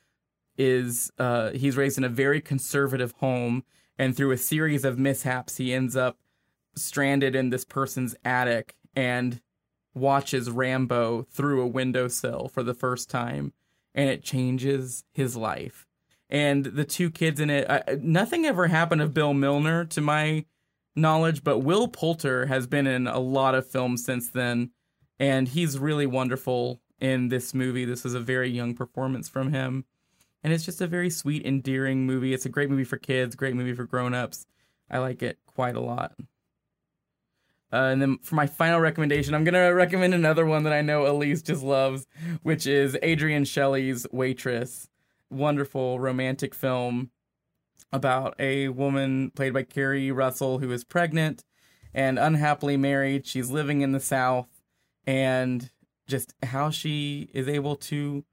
is 0.56 1.12
uh, 1.18 1.50
he's 1.50 1.76
raised 1.76 1.98
in 1.98 2.04
a 2.04 2.08
very 2.08 2.40
conservative 2.40 3.12
home, 3.18 3.64
and 3.98 4.16
through 4.16 4.32
a 4.32 4.38
series 4.38 4.84
of 4.84 4.98
mishaps, 4.98 5.56
he 5.56 5.72
ends 5.72 5.96
up 5.96 6.18
stranded 6.74 7.34
in 7.34 7.50
this 7.50 7.64
person's 7.64 8.14
attic 8.24 8.76
and 8.94 9.40
watches 9.94 10.50
Rambo 10.50 11.26
through 11.30 11.62
a 11.62 11.66
windowsill 11.66 12.48
for 12.48 12.62
the 12.62 12.74
first 12.74 13.08
time, 13.08 13.52
and 13.94 14.10
it 14.10 14.22
changes 14.22 15.04
his 15.12 15.36
life. 15.36 15.86
And 16.28 16.66
the 16.66 16.84
two 16.84 17.10
kids 17.10 17.40
in 17.40 17.50
it, 17.50 17.68
uh, 17.70 17.80
nothing 18.00 18.44
ever 18.44 18.66
happened 18.66 19.00
of 19.00 19.14
Bill 19.14 19.32
Milner 19.32 19.84
to 19.86 20.00
my 20.00 20.44
knowledge, 20.94 21.44
but 21.44 21.60
Will 21.60 21.88
Poulter 21.88 22.46
has 22.46 22.66
been 22.66 22.86
in 22.86 23.06
a 23.06 23.20
lot 23.20 23.54
of 23.54 23.70
films 23.70 24.04
since 24.04 24.28
then, 24.28 24.70
and 25.18 25.48
he's 25.48 25.78
really 25.78 26.06
wonderful 26.06 26.80
in 27.00 27.28
this 27.28 27.54
movie. 27.54 27.84
This 27.84 28.04
is 28.04 28.14
a 28.14 28.20
very 28.20 28.50
young 28.50 28.74
performance 28.74 29.28
from 29.28 29.52
him, 29.52 29.84
and 30.46 30.52
it's 30.52 30.64
just 30.64 30.80
a 30.80 30.86
very 30.86 31.10
sweet, 31.10 31.44
endearing 31.44 32.06
movie. 32.06 32.32
It's 32.32 32.46
a 32.46 32.48
great 32.48 32.70
movie 32.70 32.84
for 32.84 32.98
kids, 32.98 33.34
great 33.34 33.56
movie 33.56 33.74
for 33.74 33.84
grown-ups. 33.84 34.46
I 34.88 34.98
like 34.98 35.20
it 35.20 35.40
quite 35.44 35.74
a 35.74 35.80
lot. 35.80 36.12
Uh, 37.72 37.88
and 37.90 38.00
then 38.00 38.18
for 38.18 38.36
my 38.36 38.46
final 38.46 38.78
recommendation, 38.78 39.34
I'm 39.34 39.42
gonna 39.42 39.74
recommend 39.74 40.14
another 40.14 40.46
one 40.46 40.62
that 40.62 40.72
I 40.72 40.82
know 40.82 41.04
Elise 41.04 41.42
just 41.42 41.64
loves, 41.64 42.06
which 42.44 42.64
is 42.64 42.96
Adrienne 43.02 43.44
Shelly's 43.44 44.06
Waitress. 44.12 44.88
Wonderful 45.30 45.98
romantic 45.98 46.54
film 46.54 47.10
about 47.92 48.36
a 48.38 48.68
woman 48.68 49.32
played 49.32 49.52
by 49.52 49.64
Keri 49.64 50.12
Russell 50.12 50.60
who 50.60 50.70
is 50.70 50.84
pregnant 50.84 51.42
and 51.92 52.20
unhappily 52.20 52.76
married. 52.76 53.26
She's 53.26 53.50
living 53.50 53.80
in 53.80 53.90
the 53.90 53.98
South 53.98 54.62
and 55.08 55.72
just 56.06 56.34
how 56.44 56.70
she 56.70 57.30
is 57.34 57.48
able 57.48 57.74
to 57.74 58.24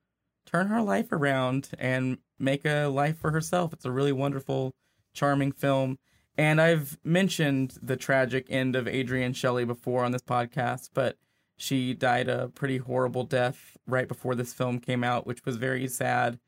turn 0.45 0.67
her 0.67 0.81
life 0.81 1.11
around 1.11 1.69
and 1.77 2.17
make 2.39 2.65
a 2.65 2.87
life 2.87 3.17
for 3.17 3.31
herself. 3.31 3.73
It's 3.73 3.85
a 3.85 3.91
really 3.91 4.11
wonderful, 4.11 4.73
charming 5.13 5.51
film. 5.51 5.97
And 6.37 6.59
I've 6.59 6.97
mentioned 7.03 7.77
the 7.81 7.95
tragic 7.95 8.47
end 8.49 8.75
of 8.75 8.87
Adrienne 8.87 9.33
Shelly 9.33 9.65
before 9.65 10.03
on 10.03 10.11
this 10.11 10.23
podcast, 10.23 10.89
but 10.93 11.17
she 11.57 11.93
died 11.93 12.27
a 12.27 12.49
pretty 12.49 12.77
horrible 12.77 13.23
death 13.23 13.77
right 13.85 14.07
before 14.07 14.35
this 14.35 14.53
film 14.53 14.79
came 14.79 15.03
out, 15.03 15.27
which 15.27 15.45
was 15.45 15.57
very 15.57 15.87
sad. 15.87 16.39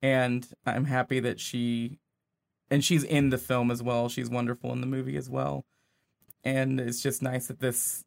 And 0.00 0.46
I'm 0.64 0.86
happy 0.86 1.20
that 1.20 1.40
she 1.40 1.98
and 2.70 2.82
she's 2.84 3.04
in 3.04 3.30
the 3.30 3.38
film 3.38 3.70
as 3.70 3.82
well. 3.82 4.08
She's 4.08 4.30
wonderful 4.30 4.72
in 4.72 4.80
the 4.80 4.86
movie 4.86 5.16
as 5.16 5.28
well. 5.28 5.64
And 6.42 6.80
it's 6.80 7.02
just 7.02 7.22
nice 7.22 7.46
that 7.46 7.60
this 7.60 8.04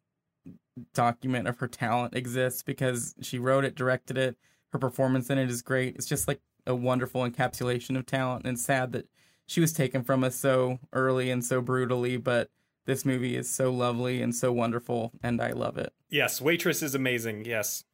document 0.94 1.48
of 1.48 1.58
her 1.58 1.68
talent 1.68 2.14
exists 2.14 2.62
because 2.62 3.14
she 3.20 3.38
wrote 3.38 3.64
it, 3.64 3.74
directed 3.74 4.18
it. 4.18 4.36
Her 4.72 4.78
performance 4.78 5.30
in 5.30 5.38
it 5.38 5.50
is 5.50 5.62
great. 5.62 5.96
It's 5.96 6.06
just 6.06 6.28
like 6.28 6.40
a 6.66 6.74
wonderful 6.74 7.22
encapsulation 7.22 7.96
of 7.96 8.06
talent. 8.06 8.46
And 8.46 8.58
sad 8.58 8.92
that 8.92 9.08
she 9.46 9.60
was 9.60 9.72
taken 9.72 10.02
from 10.02 10.22
us 10.22 10.36
so 10.36 10.78
early 10.92 11.30
and 11.30 11.44
so 11.44 11.60
brutally, 11.60 12.16
but 12.18 12.50
this 12.84 13.04
movie 13.04 13.36
is 13.36 13.50
so 13.50 13.70
lovely 13.70 14.22
and 14.22 14.34
so 14.34 14.50
wonderful, 14.52 15.12
and 15.22 15.42
I 15.42 15.50
love 15.50 15.76
it. 15.76 15.92
Yes, 16.08 16.40
Waitress 16.40 16.82
is 16.82 16.94
amazing. 16.94 17.44
Yes. 17.44 17.84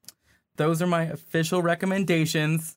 Those 0.57 0.81
are 0.81 0.87
my 0.87 1.03
official 1.03 1.63
recommendations. 1.63 2.77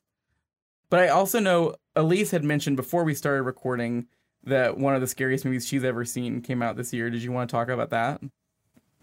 But 0.90 1.00
I 1.00 1.08
also 1.08 1.38
know 1.38 1.76
Elise 1.94 2.30
had 2.30 2.42
mentioned 2.42 2.76
before 2.76 3.04
we 3.04 3.14
started 3.14 3.42
recording 3.42 4.06
that 4.44 4.78
one 4.78 4.94
of 4.94 5.00
the 5.00 5.06
scariest 5.06 5.44
movies 5.44 5.66
she's 5.66 5.84
ever 5.84 6.04
seen 6.04 6.40
came 6.40 6.62
out 6.62 6.76
this 6.76 6.92
year. 6.92 7.10
Did 7.10 7.22
you 7.22 7.30
want 7.30 7.50
to 7.50 7.52
talk 7.52 7.68
about 7.68 7.90
that? 7.90 8.20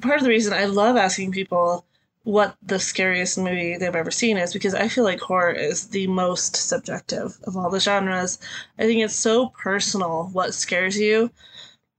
Part 0.01 0.17
of 0.17 0.23
the 0.23 0.29
reason 0.29 0.53
I 0.53 0.65
love 0.65 0.97
asking 0.97 1.31
people 1.31 1.85
what 2.25 2.57
the 2.63 2.79
scariest 2.79 3.37
movie 3.37 3.77
they've 3.77 3.95
ever 3.95 4.11
seen 4.11 4.35
is 4.35 4.51
because 4.51 4.73
I 4.73 4.87
feel 4.87 5.03
like 5.03 5.19
horror 5.19 5.51
is 5.51 5.89
the 5.89 6.07
most 6.07 6.55
subjective 6.55 7.37
of 7.45 7.55
all 7.55 7.69
the 7.69 7.79
genres. 7.79 8.39
I 8.79 8.83
think 8.83 9.01
it's 9.01 9.15
so 9.15 9.49
personal 9.49 10.29
what 10.33 10.55
scares 10.55 10.97
you. 10.99 11.29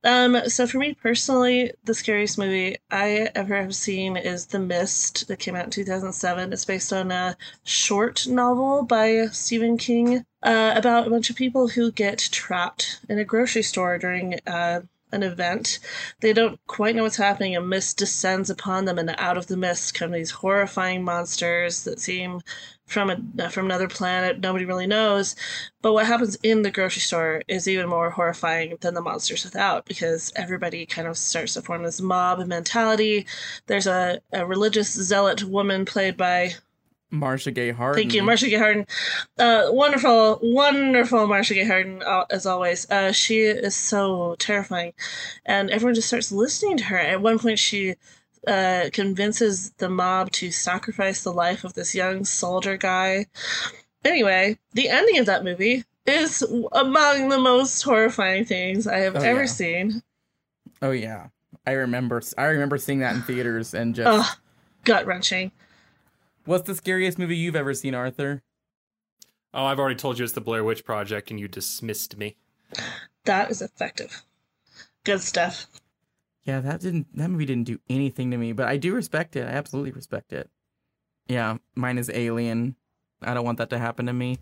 Um, 0.02 0.48
so 0.48 0.66
for 0.66 0.78
me 0.78 0.94
personally, 0.94 1.72
the 1.84 1.94
scariest 1.94 2.38
movie 2.38 2.76
I 2.90 3.30
ever 3.34 3.56
have 3.56 3.74
seen 3.74 4.16
is 4.16 4.46
The 4.46 4.58
Mist 4.58 5.28
that 5.28 5.38
came 5.38 5.54
out 5.54 5.64
in 5.64 5.70
2007. 5.70 6.52
It's 6.52 6.64
based 6.64 6.92
on 6.92 7.10
a 7.12 7.36
short 7.64 8.26
novel 8.26 8.82
by 8.82 9.26
Stephen 9.32 9.78
King 9.78 10.24
uh, 10.42 10.72
about 10.76 11.06
a 11.06 11.10
bunch 11.10 11.30
of 11.30 11.36
people 11.36 11.68
who 11.68 11.90
get 11.92 12.18
trapped 12.18 13.00
in 13.08 13.18
a 13.18 13.24
grocery 13.24 13.62
store 13.62 13.98
during 13.98 14.38
uh, 14.46 14.82
an 15.16 15.22
event. 15.24 15.80
They 16.20 16.32
don't 16.32 16.60
quite 16.66 16.94
know 16.94 17.02
what's 17.02 17.16
happening. 17.16 17.56
A 17.56 17.60
mist 17.60 17.98
descends 17.98 18.50
upon 18.50 18.84
them, 18.84 18.98
and 18.98 19.14
out 19.18 19.36
of 19.36 19.48
the 19.48 19.56
mist 19.56 19.94
come 19.94 20.12
these 20.12 20.30
horrifying 20.30 21.02
monsters 21.02 21.84
that 21.84 22.00
seem 22.00 22.42
from 22.86 23.10
a 23.10 23.50
from 23.50 23.66
another 23.66 23.88
planet. 23.88 24.40
Nobody 24.40 24.64
really 24.64 24.86
knows. 24.86 25.34
But 25.82 25.92
what 25.92 26.06
happens 26.06 26.36
in 26.42 26.62
the 26.62 26.70
grocery 26.70 27.00
store 27.00 27.42
is 27.48 27.68
even 27.68 27.88
more 27.88 28.10
horrifying 28.10 28.76
than 28.80 28.94
the 28.94 29.02
monsters 29.02 29.44
without, 29.44 29.84
because 29.86 30.32
everybody 30.36 30.86
kind 30.86 31.08
of 31.08 31.18
starts 31.18 31.54
to 31.54 31.62
form 31.62 31.82
this 31.82 32.00
mob 32.00 32.46
mentality. 32.46 33.26
There's 33.66 33.86
a, 33.86 34.20
a 34.32 34.46
religious 34.46 34.92
zealot 34.92 35.42
woman 35.44 35.84
played 35.84 36.16
by 36.16 36.54
Marcia 37.10 37.50
Gay 37.50 37.70
Harden. 37.70 38.02
Thank 38.02 38.14
you, 38.14 38.22
Marcia 38.22 38.48
Gay 38.48 38.58
Harden. 38.58 38.86
Uh, 39.38 39.66
wonderful, 39.70 40.38
wonderful 40.42 41.26
Marcia 41.26 41.54
Gay 41.54 41.64
Harden, 41.64 42.02
uh, 42.02 42.24
as 42.30 42.46
always. 42.46 42.88
Uh, 42.90 43.12
she 43.12 43.40
is 43.42 43.74
so 43.76 44.34
terrifying, 44.38 44.92
and 45.44 45.70
everyone 45.70 45.94
just 45.94 46.08
starts 46.08 46.32
listening 46.32 46.76
to 46.78 46.84
her. 46.84 46.98
At 46.98 47.22
one 47.22 47.38
point, 47.38 47.58
she 47.58 47.94
uh, 48.46 48.90
convinces 48.92 49.70
the 49.78 49.88
mob 49.88 50.30
to 50.32 50.50
sacrifice 50.50 51.22
the 51.22 51.32
life 51.32 51.64
of 51.64 51.74
this 51.74 51.94
young 51.94 52.24
soldier 52.24 52.76
guy. 52.76 53.26
Anyway, 54.04 54.58
the 54.74 54.88
ending 54.88 55.18
of 55.18 55.26
that 55.26 55.44
movie 55.44 55.84
is 56.06 56.42
among 56.72 57.28
the 57.28 57.38
most 57.38 57.82
horrifying 57.82 58.44
things 58.44 58.86
I 58.86 58.98
have 58.98 59.16
Oh, 59.16 59.20
ever 59.20 59.40
yeah. 59.40 59.46
seen. 59.46 60.02
Oh 60.82 60.92
yeah, 60.92 61.28
I 61.66 61.72
remember. 61.72 62.22
I 62.38 62.44
remember 62.44 62.78
seeing 62.78 63.00
that 63.00 63.14
in 63.14 63.22
theaters 63.22 63.74
and 63.74 63.94
just. 63.94 64.06
Ugh, 64.08 64.36
gut 64.84 65.06
wrenching. 65.06 65.50
What's 66.46 66.66
the 66.66 66.76
scariest 66.76 67.18
movie 67.18 67.36
you've 67.36 67.56
ever 67.56 67.74
seen, 67.74 67.92
Arthur? 67.92 68.42
Oh, 69.52 69.64
I've 69.64 69.80
already 69.80 69.96
told 69.96 70.18
you 70.18 70.24
it's 70.24 70.32
the 70.32 70.40
Blair 70.40 70.62
Witch 70.62 70.84
Project, 70.84 71.30
and 71.30 71.40
you 71.40 71.48
dismissed 71.48 72.16
me. 72.16 72.36
That 73.24 73.50
is 73.50 73.60
effective. 73.60 74.22
Good 75.02 75.20
stuff. 75.20 75.66
Yeah, 76.44 76.60
that 76.60 76.80
didn't. 76.80 77.08
That 77.16 77.30
movie 77.30 77.46
didn't 77.46 77.66
do 77.66 77.80
anything 77.90 78.30
to 78.30 78.36
me, 78.36 78.52
but 78.52 78.68
I 78.68 78.76
do 78.76 78.94
respect 78.94 79.34
it. 79.34 79.44
I 79.44 79.50
absolutely 79.50 79.90
respect 79.90 80.32
it. 80.32 80.48
Yeah, 81.26 81.56
mine 81.74 81.98
is 81.98 82.10
Alien. 82.14 82.76
I 83.20 83.34
don't 83.34 83.44
want 83.44 83.58
that 83.58 83.70
to 83.70 83.78
happen 83.78 84.06
to 84.06 84.12
me. 84.12 84.38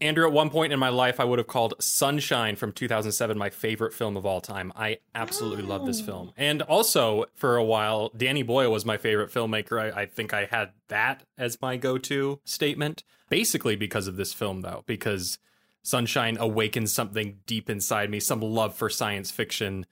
Andrew, 0.00 0.26
at 0.26 0.32
one 0.32 0.48
point 0.48 0.72
in 0.72 0.78
my 0.78 0.88
life, 0.88 1.20
I 1.20 1.24
would 1.24 1.38
have 1.38 1.46
called 1.46 1.74
Sunshine 1.78 2.56
from 2.56 2.72
2007 2.72 3.36
my 3.36 3.50
favorite 3.50 3.92
film 3.92 4.16
of 4.16 4.24
all 4.24 4.40
time. 4.40 4.72
I 4.74 4.98
absolutely 5.14 5.62
love 5.62 5.84
this 5.84 6.00
oh. 6.00 6.04
film. 6.04 6.32
And 6.38 6.62
also, 6.62 7.26
for 7.34 7.56
a 7.56 7.64
while, 7.64 8.10
Danny 8.16 8.42
Boyle 8.42 8.72
was 8.72 8.86
my 8.86 8.96
favorite 8.96 9.30
filmmaker. 9.30 9.80
I, 9.80 10.02
I 10.02 10.06
think 10.06 10.32
I 10.32 10.46
had 10.46 10.70
that 10.88 11.24
as 11.36 11.60
my 11.60 11.76
go 11.76 11.98
to 11.98 12.40
statement. 12.44 13.04
Basically, 13.28 13.76
because 13.76 14.06
of 14.06 14.16
this 14.16 14.32
film, 14.32 14.62
though, 14.62 14.84
because 14.86 15.38
Sunshine 15.82 16.36
awakens 16.38 16.92
something 16.92 17.38
deep 17.46 17.68
inside 17.68 18.10
me, 18.10 18.20
some 18.20 18.40
love 18.40 18.74
for 18.74 18.88
science 18.88 19.30
fiction. 19.30 19.86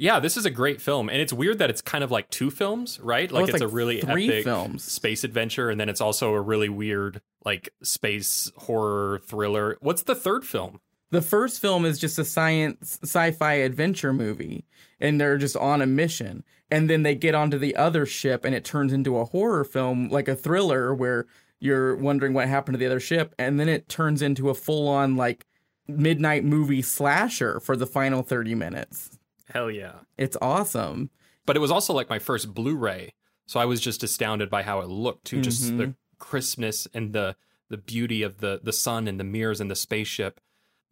Yeah, 0.00 0.18
this 0.18 0.38
is 0.38 0.46
a 0.46 0.50
great 0.50 0.80
film. 0.80 1.10
And 1.10 1.20
it's 1.20 1.32
weird 1.32 1.58
that 1.58 1.68
it's 1.68 1.82
kind 1.82 2.02
of 2.02 2.10
like 2.10 2.30
two 2.30 2.50
films, 2.50 2.98
right? 3.02 3.30
Like 3.30 3.42
it's 3.42 3.50
it's, 3.50 3.60
like 3.60 3.70
a 3.70 3.72
really 3.72 4.00
three 4.00 4.28
epic 4.28 4.44
films. 4.44 4.82
space 4.82 5.24
adventure, 5.24 5.68
and 5.68 5.78
then 5.78 5.90
it's 5.90 6.00
also 6.00 6.32
a 6.32 6.40
really 6.40 6.70
weird, 6.70 7.20
like, 7.44 7.68
space 7.82 8.50
horror 8.56 9.20
thriller. 9.26 9.76
What's 9.80 10.04
the 10.04 10.14
third 10.14 10.46
film? 10.46 10.80
The 11.10 11.20
first 11.20 11.60
film 11.60 11.84
is 11.84 11.98
just 11.98 12.18
a 12.18 12.24
science 12.24 12.98
sci-fi 13.02 13.52
adventure 13.52 14.14
movie, 14.14 14.64
and 15.00 15.20
they're 15.20 15.36
just 15.36 15.56
on 15.56 15.82
a 15.82 15.86
mission. 15.86 16.44
And 16.70 16.88
then 16.88 17.02
they 17.02 17.14
get 17.14 17.34
onto 17.34 17.58
the 17.58 17.76
other 17.76 18.06
ship, 18.06 18.46
and 18.46 18.54
it 18.54 18.64
turns 18.64 18.94
into 18.94 19.18
a 19.18 19.26
horror 19.26 19.64
film, 19.64 20.08
like 20.08 20.28
a 20.28 20.36
thriller, 20.36 20.94
where 20.94 21.26
you're 21.58 21.94
wondering 21.94 22.32
what 22.32 22.48
happened 22.48 22.72
to 22.72 22.78
the 22.78 22.86
other 22.86 23.00
ship, 23.00 23.34
and 23.38 23.60
then 23.60 23.68
it 23.68 23.86
turns 23.90 24.22
into 24.22 24.48
a 24.48 24.54
full-on 24.54 25.16
like 25.16 25.46
midnight 25.86 26.42
movie 26.42 26.80
slasher 26.80 27.60
for 27.60 27.76
the 27.76 27.86
final 27.86 28.22
thirty 28.22 28.54
minutes. 28.54 29.18
Hell 29.50 29.70
yeah. 29.70 30.00
It's 30.16 30.36
awesome. 30.40 31.10
But 31.46 31.56
it 31.56 31.60
was 31.60 31.70
also 31.70 31.92
like 31.92 32.08
my 32.08 32.18
first 32.18 32.54
Blu 32.54 32.76
ray. 32.76 33.14
So 33.46 33.58
I 33.58 33.64
was 33.64 33.80
just 33.80 34.02
astounded 34.02 34.48
by 34.48 34.62
how 34.62 34.80
it 34.80 34.88
looked 34.88 35.24
too. 35.26 35.40
Just 35.40 35.64
Mhm. 35.64 35.76
the 35.78 35.94
crispness 36.18 36.86
and 36.94 37.12
the 37.12 37.36
the 37.68 37.78
beauty 37.78 38.22
of 38.22 38.38
the 38.38 38.60
the 38.62 38.72
sun 38.72 39.06
and 39.08 39.18
the 39.18 39.24
mirrors 39.24 39.60
and 39.60 39.70
the 39.70 39.76
spaceship. 39.76 40.40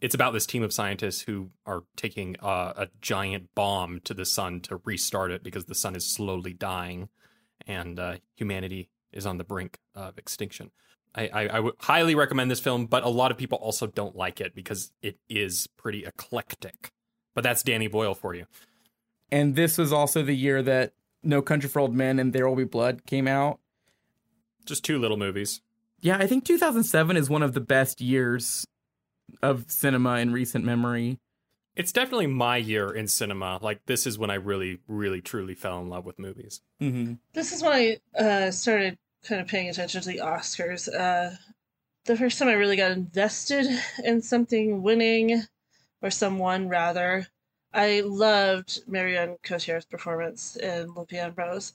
It's 0.00 0.14
about 0.14 0.32
this 0.32 0.46
team 0.46 0.62
of 0.62 0.72
scientists 0.72 1.22
who 1.22 1.50
are 1.66 1.82
taking 1.96 2.36
uh, 2.40 2.72
a 2.76 2.88
giant 3.00 3.48
bomb 3.56 4.00
to 4.04 4.14
the 4.14 4.24
sun 4.24 4.60
to 4.62 4.80
restart 4.84 5.32
it 5.32 5.42
because 5.42 5.66
the 5.66 5.74
sun 5.74 5.96
is 5.96 6.06
slowly 6.06 6.52
dying, 6.52 7.08
and 7.66 7.98
uh, 7.98 8.16
humanity 8.36 8.90
is 9.12 9.26
on 9.26 9.38
the 9.38 9.44
brink 9.44 9.78
of 9.96 10.16
extinction. 10.16 10.70
I, 11.16 11.28
I, 11.28 11.46
I 11.48 11.60
would 11.60 11.74
highly 11.80 12.14
recommend 12.14 12.48
this 12.48 12.60
film, 12.60 12.86
but 12.86 13.02
a 13.02 13.08
lot 13.08 13.32
of 13.32 13.38
people 13.38 13.58
also 13.58 13.88
don't 13.88 14.14
like 14.14 14.40
it 14.40 14.54
because 14.54 14.92
it 15.02 15.18
is 15.28 15.66
pretty 15.66 16.04
eclectic. 16.04 16.92
But 17.34 17.44
that's 17.44 17.62
Danny 17.62 17.86
Boyle 17.86 18.14
for 18.14 18.34
you. 18.34 18.46
And 19.30 19.54
this 19.54 19.78
was 19.78 19.92
also 19.92 20.22
the 20.22 20.34
year 20.34 20.62
that 20.62 20.92
No 21.22 21.42
Country 21.42 21.68
for 21.68 21.80
Old 21.80 21.94
Men 21.94 22.18
and 22.18 22.32
There 22.32 22.48
Will 22.48 22.56
Be 22.56 22.64
Blood 22.64 23.06
came 23.06 23.28
out. 23.28 23.60
Just 24.64 24.84
two 24.84 24.98
little 24.98 25.16
movies. 25.16 25.60
Yeah, 26.00 26.16
I 26.18 26.26
think 26.26 26.44
2007 26.44 27.16
is 27.16 27.28
one 27.28 27.42
of 27.42 27.54
the 27.54 27.60
best 27.60 28.00
years 28.00 28.66
of 29.42 29.70
cinema 29.70 30.18
in 30.18 30.32
recent 30.32 30.64
memory. 30.64 31.18
It's 31.74 31.92
definitely 31.92 32.26
my 32.26 32.56
year 32.56 32.90
in 32.90 33.06
cinema. 33.06 33.58
Like 33.62 33.86
this 33.86 34.06
is 34.06 34.18
when 34.18 34.30
I 34.30 34.34
really, 34.34 34.80
really, 34.88 35.20
truly 35.20 35.54
fell 35.54 35.80
in 35.80 35.88
love 35.88 36.04
with 36.04 36.18
movies. 36.18 36.60
Mm-hmm. 36.80 37.14
This 37.34 37.52
is 37.52 37.62
when 37.62 37.72
I 37.72 38.20
uh, 38.20 38.50
started 38.50 38.98
kind 39.24 39.40
of 39.40 39.46
paying 39.46 39.68
attention 39.68 40.00
to 40.00 40.08
the 40.08 40.18
Oscars. 40.18 40.88
Uh, 40.92 41.36
the 42.04 42.16
first 42.16 42.38
time 42.38 42.48
I 42.48 42.54
really 42.54 42.76
got 42.76 42.92
invested 42.92 43.66
in 44.04 44.22
something 44.22 44.82
winning, 44.82 45.42
or 46.02 46.10
someone 46.10 46.68
rather. 46.68 47.26
I 47.72 48.00
loved 48.00 48.80
Marion 48.86 49.36
Cotillard's 49.42 49.84
performance 49.84 50.56
in 50.56 50.92
Le 50.94 51.32
Rose. 51.36 51.74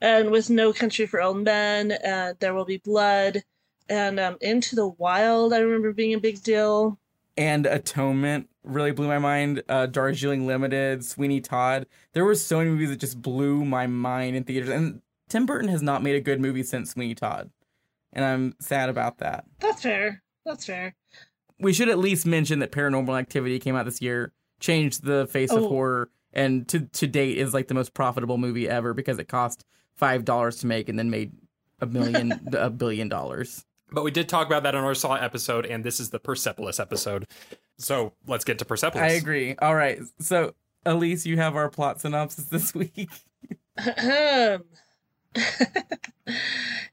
And 0.00 0.30
with 0.30 0.50
No 0.50 0.72
Country 0.72 1.06
for 1.06 1.20
Old 1.20 1.44
Men, 1.44 1.92
and 1.92 2.36
There 2.40 2.54
Will 2.54 2.64
Be 2.64 2.78
Blood, 2.78 3.42
and 3.88 4.18
um, 4.18 4.36
Into 4.40 4.74
the 4.74 4.88
Wild, 4.88 5.52
I 5.52 5.58
remember 5.58 5.92
being 5.92 6.14
a 6.14 6.20
big 6.20 6.42
deal. 6.42 6.98
And 7.36 7.66
Atonement 7.66 8.48
really 8.64 8.92
blew 8.92 9.08
my 9.08 9.18
mind. 9.18 9.62
Uh, 9.68 9.86
Darjeeling 9.86 10.46
Limited, 10.46 11.04
Sweeney 11.04 11.40
Todd. 11.40 11.86
There 12.12 12.24
were 12.24 12.34
so 12.34 12.58
many 12.58 12.70
movies 12.70 12.90
that 12.90 13.00
just 13.00 13.22
blew 13.22 13.64
my 13.64 13.86
mind 13.86 14.36
in 14.36 14.44
theaters. 14.44 14.68
And 14.68 15.02
Tim 15.28 15.46
Burton 15.46 15.68
has 15.68 15.82
not 15.82 16.02
made 16.02 16.16
a 16.16 16.20
good 16.20 16.40
movie 16.40 16.62
since 16.62 16.90
Sweeney 16.90 17.14
Todd. 17.14 17.50
And 18.12 18.24
I'm 18.24 18.54
sad 18.60 18.88
about 18.88 19.18
that. 19.18 19.44
That's 19.60 19.82
fair. 19.82 20.22
That's 20.44 20.66
fair. 20.66 20.94
We 21.62 21.72
should 21.72 21.88
at 21.88 21.98
least 21.98 22.26
mention 22.26 22.58
that 22.58 22.72
Paranormal 22.72 23.18
Activity 23.18 23.58
came 23.58 23.76
out 23.76 23.84
this 23.84 24.02
year, 24.02 24.32
changed 24.60 25.04
the 25.04 25.26
face 25.28 25.50
of 25.52 25.62
Oh. 25.62 25.68
horror, 25.68 26.10
and 26.32 26.68
to 26.68 26.80
to 26.80 27.06
date 27.06 27.38
is 27.38 27.54
like 27.54 27.68
the 27.68 27.74
most 27.74 27.94
profitable 27.94 28.36
movie 28.38 28.68
ever 28.68 28.92
because 28.94 29.18
it 29.18 29.28
cost 29.28 29.64
five 29.94 30.24
dollars 30.24 30.56
to 30.58 30.66
make 30.66 30.88
and 30.88 30.98
then 30.98 31.08
made 31.10 31.32
a 31.80 31.86
million 31.86 32.40
a 32.52 32.68
billion 32.70 33.08
dollars. 33.08 33.64
But 33.90 34.04
we 34.04 34.10
did 34.10 34.28
talk 34.28 34.46
about 34.46 34.62
that 34.62 34.74
on 34.74 34.84
our 34.84 34.94
Saw 34.94 35.14
episode, 35.14 35.66
and 35.66 35.84
this 35.84 36.00
is 36.00 36.10
the 36.10 36.18
Persepolis 36.18 36.80
episode. 36.80 37.26
So 37.78 38.14
let's 38.26 38.44
get 38.44 38.58
to 38.60 38.64
Persepolis. 38.64 39.02
I 39.12 39.14
agree. 39.16 39.54
All 39.60 39.74
right, 39.74 40.00
so 40.18 40.54
Elise, 40.86 41.26
you 41.26 41.36
have 41.36 41.56
our 41.56 41.68
plot 41.68 42.00
synopsis 42.00 42.46
this 42.46 42.74
week. 42.74 43.08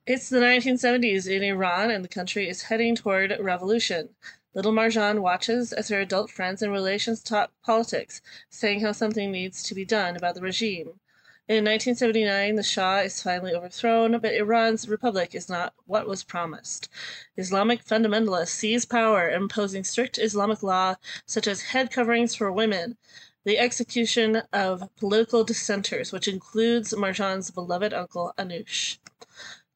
It's 0.05 0.29
the 0.29 0.39
1970s 0.39 1.27
in 1.29 1.43
Iran, 1.43 1.91
and 1.91 2.03
the 2.03 2.07
country 2.09 2.49
is 2.49 2.63
heading 2.63 2.95
toward 2.95 3.35
revolution. 3.39 4.09
Little 4.55 4.71
Marjane 4.73 5.21
watches 5.21 5.71
as 5.73 5.89
her 5.89 5.99
adult 5.99 6.31
friends 6.31 6.63
and 6.63 6.71
relations 6.71 7.21
talk 7.21 7.51
politics, 7.63 8.21
saying 8.49 8.81
how 8.81 8.91
something 8.91 9.31
needs 9.31 9.61
to 9.63 9.75
be 9.75 9.85
done 9.85 10.15
about 10.15 10.33
the 10.33 10.41
regime. 10.41 10.99
In 11.47 11.65
1979, 11.65 12.55
the 12.55 12.63
Shah 12.63 12.99
is 12.99 13.21
finally 13.21 13.53
overthrown, 13.53 14.19
but 14.19 14.33
Iran's 14.33 14.87
republic 14.87 15.33
is 15.33 15.49
not 15.49 15.73
what 15.85 16.07
was 16.07 16.23
promised. 16.23 16.89
Islamic 17.37 17.83
fundamentalists 17.83 18.49
seize 18.49 18.85
power, 18.85 19.29
imposing 19.29 19.83
strict 19.83 20.17
Islamic 20.17 20.63
law 20.63 20.95
such 21.25 21.47
as 21.47 21.61
head 21.61 21.91
coverings 21.91 22.33
for 22.35 22.51
women, 22.51 22.97
the 23.45 23.57
execution 23.57 24.43
of 24.53 24.89
political 24.95 25.43
dissenters, 25.43 26.11
which 26.11 26.27
includes 26.27 26.93
Marjane's 26.93 27.51
beloved 27.51 27.93
uncle 27.93 28.33
Anush. 28.37 28.97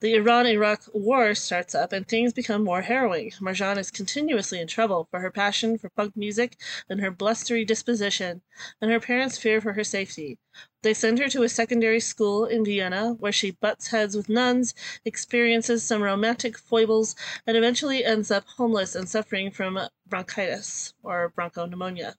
The 0.03 0.15
Iran 0.15 0.45
Iraq 0.47 0.81
war 0.93 1.33
starts 1.33 1.73
up 1.73 1.93
and 1.93 2.05
things 2.05 2.33
become 2.33 2.61
more 2.61 2.81
harrowing. 2.81 3.31
Marjane 3.39 3.77
is 3.77 3.89
continuously 3.89 4.59
in 4.59 4.67
trouble 4.67 5.07
for 5.09 5.21
her 5.21 5.31
passion 5.31 5.77
for 5.77 5.87
punk 5.91 6.17
music 6.17 6.59
and 6.89 6.99
her 6.99 7.09
blustery 7.09 7.63
disposition, 7.63 8.41
and 8.81 8.91
her 8.91 8.99
parents 8.99 9.37
fear 9.37 9.61
for 9.61 9.71
her 9.71 9.83
safety. 9.85 10.37
They 10.81 10.93
send 10.93 11.19
her 11.19 11.29
to 11.29 11.43
a 11.43 11.47
secondary 11.47 12.01
school 12.01 12.43
in 12.43 12.65
Vienna 12.65 13.13
where 13.13 13.31
she 13.31 13.51
butts 13.51 13.91
heads 13.91 14.13
with 14.13 14.27
nuns, 14.27 14.73
experiences 15.05 15.83
some 15.83 16.03
romantic 16.03 16.57
foibles, 16.57 17.15
and 17.47 17.55
eventually 17.55 18.03
ends 18.03 18.29
up 18.29 18.43
homeless 18.57 18.95
and 18.95 19.07
suffering 19.07 19.51
from 19.51 19.87
bronchitis 20.05 20.93
or 21.01 21.31
bronchopneumonia. 21.33 22.15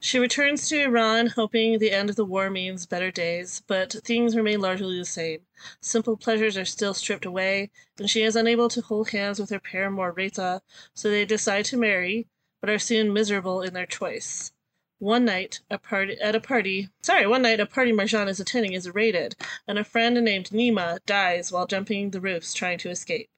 She 0.00 0.18
returns 0.18 0.68
to 0.68 0.80
Iran, 0.80 1.26
hoping 1.26 1.78
the 1.78 1.90
end 1.90 2.08
of 2.08 2.16
the 2.16 2.24
war 2.24 2.48
means 2.48 2.86
better 2.86 3.10
days, 3.10 3.62
but 3.66 3.92
things 3.92 4.34
remain 4.34 4.60
largely 4.60 4.98
the 4.98 5.04
same. 5.04 5.40
Simple 5.80 6.16
pleasures 6.16 6.56
are 6.56 6.64
still 6.64 6.94
stripped 6.94 7.26
away, 7.26 7.70
and 7.98 8.08
she 8.08 8.22
is 8.22 8.36
unable 8.36 8.68
to 8.70 8.80
hold 8.80 9.10
hands 9.10 9.38
with 9.38 9.50
her 9.50 9.60
paramour 9.60 10.12
Reza, 10.12 10.62
so 10.94 11.10
they 11.10 11.24
decide 11.24 11.66
to 11.66 11.76
marry, 11.76 12.26
but 12.60 12.70
are 12.70 12.78
soon 12.78 13.12
miserable 13.12 13.60
in 13.60 13.74
their 13.74 13.84
choice. 13.84 14.52
One 14.98 15.26
night, 15.26 15.60
a 15.70 15.76
party 15.76 16.18
at 16.20 16.34
a 16.34 16.40
party, 16.40 16.88
sorry, 17.02 17.26
one 17.26 17.42
night 17.42 17.60
a 17.60 17.66
party 17.66 17.92
Marjane 17.92 18.28
is 18.28 18.40
attending 18.40 18.72
is 18.72 18.88
raided, 18.94 19.36
and 19.68 19.78
a 19.78 19.84
friend 19.84 20.14
named 20.24 20.50
Nima 20.50 21.04
dies 21.04 21.52
while 21.52 21.66
jumping 21.66 22.10
the 22.10 22.20
roofs 22.20 22.54
trying 22.54 22.78
to 22.78 22.90
escape. 22.90 23.28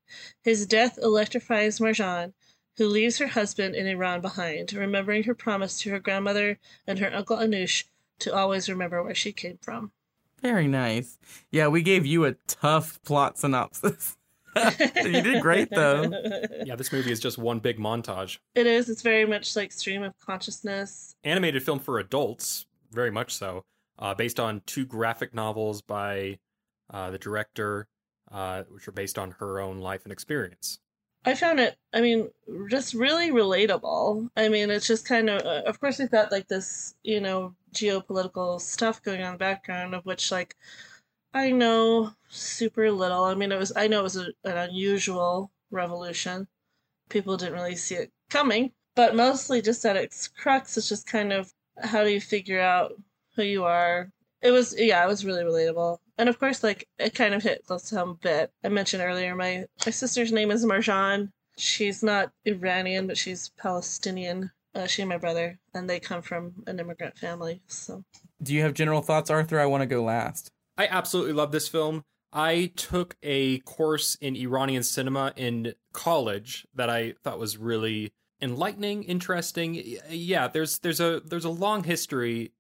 His 0.45 0.67
death 0.67 0.99
electrifies 1.03 1.81
Marjane, 1.81 2.35
who 2.77 2.87
leaves 2.87 3.19
her 3.19 3.27
husband 3.27 3.75
in 3.75 3.87
Iran 3.87 4.21
behind, 4.21 4.73
remembering 4.73 5.25
her 5.25 5.35
promise 5.35 5.81
to 5.81 5.91
her 5.91 5.99
grandmother 5.99 6.59
and 6.87 6.99
her 6.99 7.13
uncle 7.15 7.37
Anush 7.37 7.85
to 8.21 8.35
always 8.35 8.69
remember 8.69 9.03
where 9.03 9.15
she 9.15 9.33
came 9.33 9.59
from. 9.61 9.93
Very 10.43 10.69
nice. 10.69 11.19
Yeah, 11.51 11.69
we 11.69 11.83
gave 11.83 12.05
you 12.05 12.25
a 12.25 12.33
tough 12.47 13.03
plot 13.03 13.39
synopsis. 13.39 14.17
you 14.57 15.23
did 15.23 15.43
great 15.43 15.71
though. 15.71 16.11
Yeah, 16.65 16.77
this 16.77 16.93
movie 16.93 17.13
is 17.13 17.21
just 17.21 17.39
one 17.39 17.59
big 17.59 17.79
montage. 17.79 18.39
It 18.55 18.67
is. 18.67 18.89
It's 18.89 19.03
very 19.03 19.27
much 19.27 19.55
like 19.57 19.73
stream 19.73 20.03
of 20.03 20.19
consciousness. 20.19 21.15
Animated 21.25 21.63
film 21.63 21.79
for 21.79 21.99
adults, 21.99 22.67
very 22.91 23.11
much 23.11 23.35
so. 23.35 23.65
Uh, 23.99 24.15
based 24.15 24.39
on 24.39 24.63
two 24.67 24.85
graphic 24.85 25.35
novels 25.35 25.83
by 25.83 26.39
uh, 26.91 27.11
the 27.11 27.19
director, 27.19 27.89
uh, 28.31 28.63
which 28.71 28.87
are 28.89 28.93
based 28.93 29.19
on 29.19 29.33
her 29.33 29.61
own 29.61 29.79
life 29.79 30.05
and 30.05 30.13
experience. 30.13 30.79
I 31.27 31.35
found 31.35 31.59
it, 31.61 31.77
I 31.93 32.01
mean, 32.01 32.31
just 32.71 32.95
really 32.95 33.31
relatable. 33.31 34.31
I 34.37 34.49
mean, 34.49 34.71
it's 34.71 34.87
just 34.87 35.07
kind 35.07 35.29
of, 35.29 35.43
uh, 35.43 35.63
of 35.67 35.81
course, 35.81 35.99
we've 35.99 36.11
got 36.11 36.31
like 36.33 36.49
this, 36.49 36.95
you 37.03 37.21
know, 37.21 37.55
geopolitical 37.75 38.61
stuff 38.61 39.03
going 39.03 39.21
on 39.23 39.27
in 39.27 39.33
the 39.33 39.39
background 39.39 39.95
of 39.95 40.07
which, 40.07 40.31
like, 40.31 40.57
I 41.35 41.51
know 41.51 42.15
super 42.29 42.93
little. 42.93 43.25
I 43.25 43.35
mean, 43.35 43.53
it 43.53 43.59
was, 43.59 43.73
I 43.77 43.89
know 43.89 44.01
it 44.01 44.05
was 44.05 44.17
a, 44.17 44.27
an 44.45 44.57
unusual 44.57 45.51
revolution. 45.71 46.49
People 47.09 47.37
didn't 47.37 47.55
really 47.55 47.77
see 47.77 47.97
it 47.97 48.13
coming, 48.31 48.73
but 48.95 49.17
mostly 49.17 49.61
just 49.63 49.85
at 49.85 49.97
its 49.97 50.29
crux, 50.29 50.77
it's 50.77 50.89
just 50.89 51.07
kind 51.07 51.33
of 51.33 51.53
how 51.83 52.05
do 52.05 52.11
you 52.11 52.21
figure 52.21 52.61
out 52.61 52.93
who 53.35 53.43
you 53.43 53.65
are? 53.65 54.13
It 54.47 54.53
was, 54.53 54.75
yeah, 54.79 55.05
it 55.05 55.09
was 55.09 55.25
really 55.25 55.43
relatable 55.43 55.99
and 56.19 56.29
of 56.29 56.39
course, 56.39 56.63
like 56.63 56.89
it 56.99 57.15
kind 57.15 57.35
of 57.35 57.43
hit 57.43 57.65
close 57.67 57.89
to 57.91 57.99
home 57.99 58.11
a 58.11 58.15
bit. 58.15 58.53
I 58.65 58.69
mentioned 58.69 59.03
earlier, 59.03 59.35
my 59.35 59.67
my 59.85 59.91
sister's 59.91 60.33
name 60.33 60.51
is 60.51 60.65
Marjan. 60.65 61.31
She's 61.59 62.03
not 62.03 62.33
Iranian, 62.45 63.07
but 63.07 63.19
she's 63.19 63.51
Palestinian. 63.59 64.51
Uh, 64.75 64.87
she 64.87 65.01
and 65.03 65.09
my 65.09 65.17
brother, 65.17 65.59
and 65.73 65.89
they 65.89 65.99
come 65.99 66.21
from 66.21 66.53
an 66.67 66.79
immigrant 66.79 67.17
family. 67.17 67.63
So, 67.67 68.05
do 68.43 68.55
you 68.55 68.63
have 68.63 68.75
general 68.75 69.01
thoughts, 69.01 69.31
Arthur? 69.31 69.59
I 69.59 69.67
want 69.67 69.83
to 69.83 69.87
go 69.87 70.03
last. 70.03 70.51
I 70.77 70.87
absolutely 70.87 71.33
love 71.33 71.53
this 71.53 71.69
film. 71.69 72.03
I 72.33 72.73
took 72.77 73.17
a 73.23 73.61
course 73.61 74.17
in 74.21 74.37
Iranian 74.37 74.83
cinema 74.83 75.33
in 75.37 75.75
college 75.95 76.67
that 76.75 76.91
I 76.91 77.15
thought 77.25 77.39
was 77.39 77.57
really 77.57 78.13
enlightening, 78.43 79.05
interesting. 79.05 79.99
Yeah, 80.11 80.49
there's 80.49 80.79
there's 80.81 81.01
a 81.01 81.23
there's 81.25 81.47
a 81.47 81.51
long 81.51 81.85
history 81.85 82.53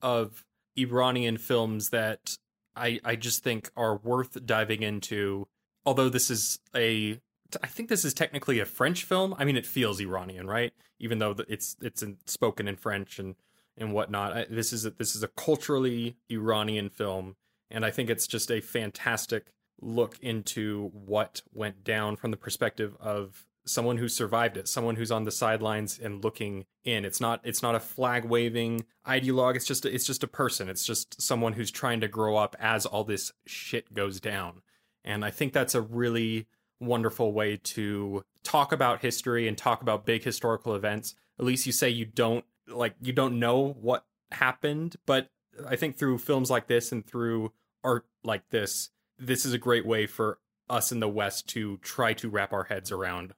of 0.00 0.43
Iranian 0.76 1.38
films 1.38 1.90
that 1.90 2.36
I 2.76 3.00
I 3.04 3.16
just 3.16 3.42
think 3.42 3.70
are 3.76 3.96
worth 3.96 4.44
diving 4.46 4.82
into. 4.82 5.46
Although 5.86 6.08
this 6.08 6.30
is 6.30 6.58
a 6.74 7.20
I 7.62 7.66
think 7.66 7.88
this 7.88 8.04
is 8.04 8.14
technically 8.14 8.58
a 8.58 8.64
French 8.64 9.04
film. 9.04 9.34
I 9.38 9.44
mean, 9.44 9.56
it 9.56 9.66
feels 9.66 10.00
Iranian, 10.00 10.46
right? 10.46 10.72
Even 10.98 11.18
though 11.18 11.36
it's 11.48 11.76
it's 11.80 12.02
in, 12.02 12.18
spoken 12.26 12.68
in 12.68 12.76
French 12.76 13.18
and 13.18 13.34
and 13.76 13.92
whatnot. 13.92 14.32
I, 14.32 14.46
this 14.48 14.72
is 14.72 14.84
a, 14.86 14.90
this 14.90 15.14
is 15.16 15.22
a 15.22 15.28
culturally 15.28 16.16
Iranian 16.30 16.88
film, 16.88 17.36
and 17.70 17.84
I 17.84 17.90
think 17.90 18.10
it's 18.10 18.26
just 18.26 18.50
a 18.50 18.60
fantastic 18.60 19.52
look 19.80 20.18
into 20.20 20.90
what 20.92 21.42
went 21.52 21.84
down 21.84 22.16
from 22.16 22.30
the 22.30 22.36
perspective 22.36 22.96
of 23.00 23.44
someone 23.66 23.96
who 23.96 24.08
survived 24.08 24.56
it, 24.56 24.68
someone 24.68 24.96
who's 24.96 25.10
on 25.10 25.24
the 25.24 25.30
sidelines 25.30 25.98
and 25.98 26.22
looking 26.22 26.66
in. 26.84 27.04
It's 27.04 27.20
not 27.20 27.40
it's 27.44 27.62
not 27.62 27.74
a 27.74 27.80
flag 27.80 28.24
waving 28.24 28.84
ideologue. 29.06 29.56
It's 29.56 29.66
just 29.66 29.84
a, 29.84 29.94
it's 29.94 30.06
just 30.06 30.22
a 30.22 30.28
person. 30.28 30.68
It's 30.68 30.84
just 30.84 31.20
someone 31.20 31.54
who's 31.54 31.70
trying 31.70 32.00
to 32.00 32.08
grow 32.08 32.36
up 32.36 32.56
as 32.58 32.86
all 32.86 33.04
this 33.04 33.32
shit 33.46 33.94
goes 33.94 34.20
down. 34.20 34.62
And 35.04 35.24
I 35.24 35.30
think 35.30 35.52
that's 35.52 35.74
a 35.74 35.82
really 35.82 36.46
wonderful 36.80 37.32
way 37.32 37.56
to 37.56 38.24
talk 38.42 38.72
about 38.72 39.00
history 39.00 39.48
and 39.48 39.56
talk 39.56 39.82
about 39.82 40.06
big 40.06 40.24
historical 40.24 40.74
events. 40.74 41.14
At 41.38 41.44
least 41.44 41.66
you 41.66 41.72
say 41.72 41.88
you 41.88 42.04
don't 42.04 42.44
like 42.68 42.94
you 43.00 43.12
don't 43.12 43.38
know 43.38 43.76
what 43.80 44.04
happened, 44.32 44.96
but 45.06 45.30
I 45.66 45.76
think 45.76 45.96
through 45.96 46.18
films 46.18 46.50
like 46.50 46.66
this 46.66 46.92
and 46.92 47.06
through 47.06 47.52
art 47.82 48.06
like 48.22 48.48
this, 48.50 48.90
this 49.18 49.44
is 49.44 49.52
a 49.52 49.58
great 49.58 49.86
way 49.86 50.06
for 50.06 50.38
us 50.68 50.90
in 50.92 51.00
the 51.00 51.08
West 51.08 51.48
to 51.50 51.78
try 51.78 52.14
to 52.14 52.28
wrap 52.28 52.52
our 52.52 52.64
heads 52.64 52.90
around 52.90 53.34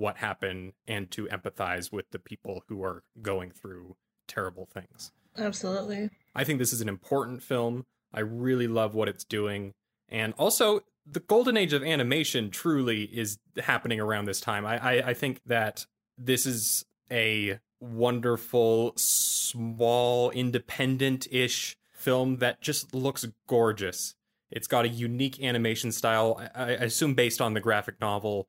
what 0.00 0.16
happened 0.16 0.72
and 0.88 1.10
to 1.10 1.26
empathize 1.26 1.92
with 1.92 2.10
the 2.10 2.18
people 2.18 2.64
who 2.68 2.82
are 2.82 3.04
going 3.20 3.50
through 3.50 3.96
terrible 4.26 4.66
things. 4.66 5.12
Absolutely. 5.36 6.08
I 6.34 6.42
think 6.42 6.58
this 6.58 6.72
is 6.72 6.80
an 6.80 6.88
important 6.88 7.42
film. 7.42 7.84
I 8.12 8.20
really 8.20 8.66
love 8.66 8.94
what 8.94 9.08
it's 9.08 9.24
doing. 9.24 9.74
And 10.08 10.32
also, 10.38 10.80
the 11.06 11.20
golden 11.20 11.56
age 11.56 11.74
of 11.74 11.82
animation 11.82 12.50
truly 12.50 13.04
is 13.04 13.38
happening 13.58 14.00
around 14.00 14.24
this 14.24 14.40
time. 14.40 14.64
I, 14.64 14.78
I, 14.78 15.08
I 15.08 15.14
think 15.14 15.42
that 15.46 15.86
this 16.16 16.46
is 16.46 16.84
a 17.10 17.60
wonderful, 17.78 18.94
small, 18.96 20.30
independent 20.30 21.28
ish 21.30 21.76
film 21.92 22.38
that 22.38 22.62
just 22.62 22.94
looks 22.94 23.26
gorgeous. 23.46 24.14
It's 24.50 24.66
got 24.66 24.86
a 24.86 24.88
unique 24.88 25.42
animation 25.42 25.92
style, 25.92 26.40
I, 26.54 26.62
I 26.62 26.70
assume 26.70 27.14
based 27.14 27.40
on 27.40 27.54
the 27.54 27.60
graphic 27.60 28.00
novel 28.00 28.48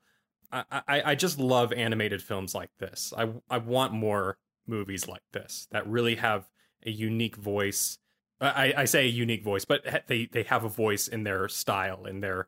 I, 0.52 1.02
I, 1.06 1.16
just 1.16 1.40
love 1.40 1.72
animated 1.72 2.22
films 2.22 2.54
like 2.54 2.72
this. 2.78 3.14
I 3.18 3.30
I 3.50 3.58
want 3.58 3.94
more 3.94 4.38
movies 4.68 5.08
like 5.08 5.24
this 5.32 5.68
that 5.72 5.88
really 5.88 6.16
have 6.16 6.50
a 6.86 6.92
unique 6.92 7.36
voice. 7.36 7.98
I, 8.40 8.74
I 8.76 8.86
say 8.86 9.06
a 9.06 9.10
unique 9.10 9.44
voice, 9.44 9.66
but 9.66 10.04
they 10.08 10.26
they 10.26 10.44
have 10.44 10.64
a 10.64 10.70
voice 10.70 11.08
in 11.08 11.24
their 11.24 11.48
style 11.48 12.06
in 12.06 12.22
their 12.22 12.48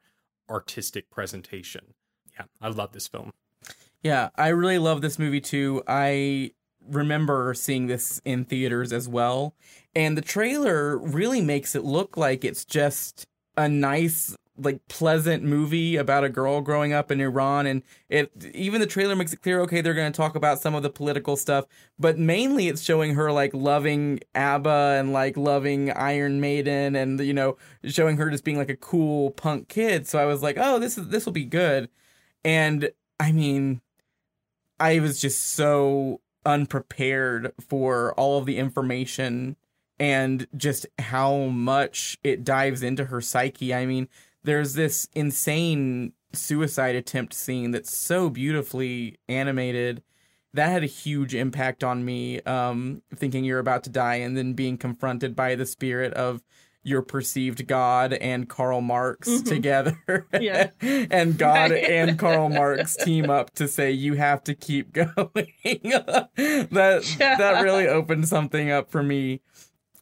artistic 0.49 1.09
presentation. 1.09 1.93
Yeah, 2.33 2.45
I 2.61 2.69
love 2.69 2.91
this 2.91 3.07
film. 3.07 3.31
Yeah, 4.01 4.29
I 4.35 4.49
really 4.49 4.79
love 4.79 5.01
this 5.01 5.17
movie 5.17 5.41
too. 5.41 5.83
I 5.87 6.51
remember 6.85 7.53
seeing 7.53 7.87
this 7.87 8.21
in 8.25 8.43
theaters 8.43 8.91
as 8.91 9.07
well, 9.07 9.55
and 9.95 10.17
the 10.17 10.21
trailer 10.21 10.97
really 10.97 11.41
makes 11.41 11.75
it 11.75 11.85
look 11.85 12.17
like 12.17 12.43
it's 12.43 12.65
just 12.65 13.27
a 13.55 13.69
nice 13.69 14.35
like 14.57 14.87
pleasant 14.87 15.43
movie 15.43 15.95
about 15.95 16.23
a 16.23 16.29
girl 16.29 16.61
growing 16.61 16.93
up 16.93 17.09
in 17.09 17.19
Iran 17.19 17.65
and 17.65 17.81
it 18.07 18.31
even 18.53 18.79
the 18.79 18.87
trailer 18.87 19.15
makes 19.15 19.33
it 19.33 19.41
clear 19.41 19.59
okay 19.61 19.81
they're 19.81 19.95
going 19.95 20.11
to 20.11 20.15
talk 20.15 20.35
about 20.35 20.61
some 20.61 20.75
of 20.75 20.83
the 20.83 20.91
political 20.91 21.35
stuff 21.35 21.65
but 21.97 22.19
mainly 22.19 22.67
it's 22.67 22.81
showing 22.81 23.15
her 23.15 23.31
like 23.31 23.51
loving 23.53 24.19
ABBA 24.35 24.97
and 24.99 25.11
like 25.11 25.37
loving 25.37 25.91
Iron 25.91 26.39
Maiden 26.39 26.95
and 26.95 27.19
you 27.19 27.33
know 27.33 27.57
showing 27.83 28.17
her 28.17 28.29
just 28.29 28.43
being 28.43 28.57
like 28.57 28.69
a 28.69 28.75
cool 28.75 29.31
punk 29.31 29.69
kid. 29.69 30.07
So 30.07 30.19
I 30.19 30.25
was 30.25 30.43
like 30.43 30.57
oh 30.59 30.77
this 30.77 30.97
is 30.97 31.07
this 31.09 31.25
will 31.25 31.33
be 31.33 31.45
good. 31.45 31.89
And 32.45 32.91
I 33.19 33.31
mean 33.31 33.81
I 34.79 34.99
was 34.99 35.19
just 35.19 35.53
so 35.53 36.21
unprepared 36.45 37.53
for 37.59 38.13
all 38.15 38.37
of 38.37 38.45
the 38.45 38.57
information 38.57 39.55
and 39.99 40.47
just 40.55 40.85
how 40.99 41.45
much 41.45 42.19
it 42.23 42.43
dives 42.43 42.83
into 42.83 43.05
her 43.05 43.21
psyche. 43.21 43.73
I 43.73 43.85
mean 43.85 44.09
there's 44.43 44.73
this 44.73 45.07
insane 45.13 46.13
suicide 46.33 46.95
attempt 46.95 47.33
scene 47.33 47.71
that's 47.71 47.95
so 47.95 48.29
beautifully 48.29 49.17
animated 49.27 50.01
that 50.53 50.69
had 50.69 50.83
a 50.83 50.87
huge 50.87 51.33
impact 51.33 51.83
on 51.83 52.05
me 52.05 52.39
um, 52.41 53.01
thinking 53.15 53.43
you're 53.43 53.59
about 53.59 53.83
to 53.83 53.89
die 53.89 54.15
and 54.15 54.37
then 54.37 54.53
being 54.53 54.77
confronted 54.77 55.35
by 55.35 55.55
the 55.55 55.65
spirit 55.65 56.13
of 56.13 56.43
your 56.85 57.01
perceived 57.01 57.65
god 57.65 58.13
and 58.13 58.49
Karl 58.49 58.81
Marx 58.81 59.29
mm-hmm. 59.29 59.47
together. 59.47 59.97
Yeah. 60.39 60.71
and 60.81 61.37
God 61.37 61.71
and 61.71 62.19
Karl 62.19 62.49
Marx 62.49 62.95
team 62.97 63.29
up 63.29 63.51
to 63.55 63.67
say 63.67 63.91
you 63.91 64.15
have 64.15 64.43
to 64.43 64.53
keep 64.53 64.91
going. 65.15 65.47
that 65.63 67.15
yeah. 67.19 67.35
that 67.37 67.61
really 67.63 67.87
opened 67.87 68.27
something 68.27 68.69
up 68.69 68.91
for 68.91 69.01
me. 69.01 69.41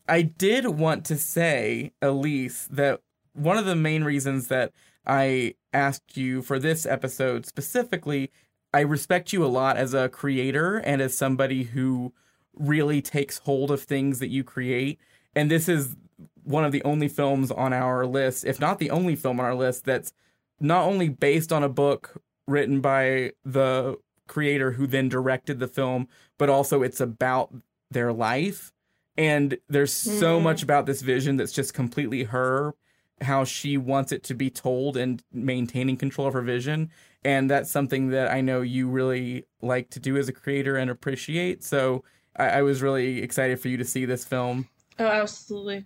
I 0.07 0.23
did 0.23 0.65
want 0.65 1.05
to 1.05 1.17
say, 1.17 1.93
Elise, 2.01 2.67
that 2.71 3.01
one 3.33 3.57
of 3.57 3.65
the 3.65 3.75
main 3.75 4.03
reasons 4.03 4.47
that 4.47 4.71
I 5.05 5.55
asked 5.73 6.17
you 6.17 6.41
for 6.41 6.59
this 6.59 6.85
episode 6.85 7.45
specifically, 7.45 8.31
I 8.73 8.81
respect 8.81 9.33
you 9.33 9.43
a 9.43 9.47
lot 9.47 9.77
as 9.77 9.93
a 9.93 10.09
creator 10.09 10.77
and 10.77 11.01
as 11.01 11.17
somebody 11.17 11.63
who 11.63 12.13
really 12.53 13.01
takes 13.01 13.39
hold 13.39 13.71
of 13.71 13.81
things 13.81 14.19
that 14.19 14.29
you 14.29 14.43
create. 14.43 14.99
And 15.35 15.49
this 15.49 15.67
is 15.67 15.95
one 16.43 16.63
of 16.63 16.71
the 16.71 16.83
only 16.83 17.07
films 17.07 17.51
on 17.51 17.73
our 17.73 18.05
list, 18.05 18.45
if 18.45 18.59
not 18.59 18.79
the 18.79 18.91
only 18.91 19.15
film 19.15 19.39
on 19.39 19.45
our 19.45 19.55
list, 19.55 19.85
that's 19.85 20.13
not 20.59 20.85
only 20.85 21.09
based 21.09 21.51
on 21.51 21.63
a 21.63 21.69
book 21.69 22.21
written 22.47 22.81
by 22.81 23.31
the 23.43 23.97
creator 24.27 24.71
who 24.71 24.87
then 24.87 25.09
directed 25.09 25.59
the 25.59 25.67
film, 25.67 26.07
but 26.37 26.49
also 26.49 26.81
it's 26.81 26.99
about 26.99 27.53
their 27.89 28.13
life. 28.13 28.71
And 29.17 29.57
there's 29.67 29.93
so 29.93 30.35
mm-hmm. 30.35 30.43
much 30.43 30.63
about 30.63 30.85
this 30.85 31.01
vision 31.01 31.37
that's 31.37 31.51
just 31.51 31.73
completely 31.73 32.23
her 32.23 32.73
how 33.21 33.43
she 33.43 33.77
wants 33.77 34.11
it 34.11 34.23
to 34.23 34.33
be 34.33 34.49
told 34.49 34.97
and 34.97 35.23
maintaining 35.31 35.97
control 35.97 36.27
of 36.27 36.33
her 36.33 36.41
vision. 36.41 36.89
And 37.23 37.49
that's 37.49 37.69
something 37.69 38.09
that 38.09 38.31
I 38.31 38.41
know 38.41 38.61
you 38.61 38.87
really 38.87 39.45
like 39.61 39.89
to 39.91 39.99
do 39.99 40.17
as 40.17 40.27
a 40.27 40.33
creator 40.33 40.75
and 40.75 40.89
appreciate. 40.89 41.63
So 41.63 42.03
I, 42.35 42.45
I 42.45 42.61
was 42.63 42.81
really 42.81 43.21
excited 43.21 43.59
for 43.59 43.67
you 43.67 43.77
to 43.77 43.85
see 43.85 44.05
this 44.05 44.25
film. 44.25 44.67
Oh, 44.97 45.05
absolutely. 45.05 45.85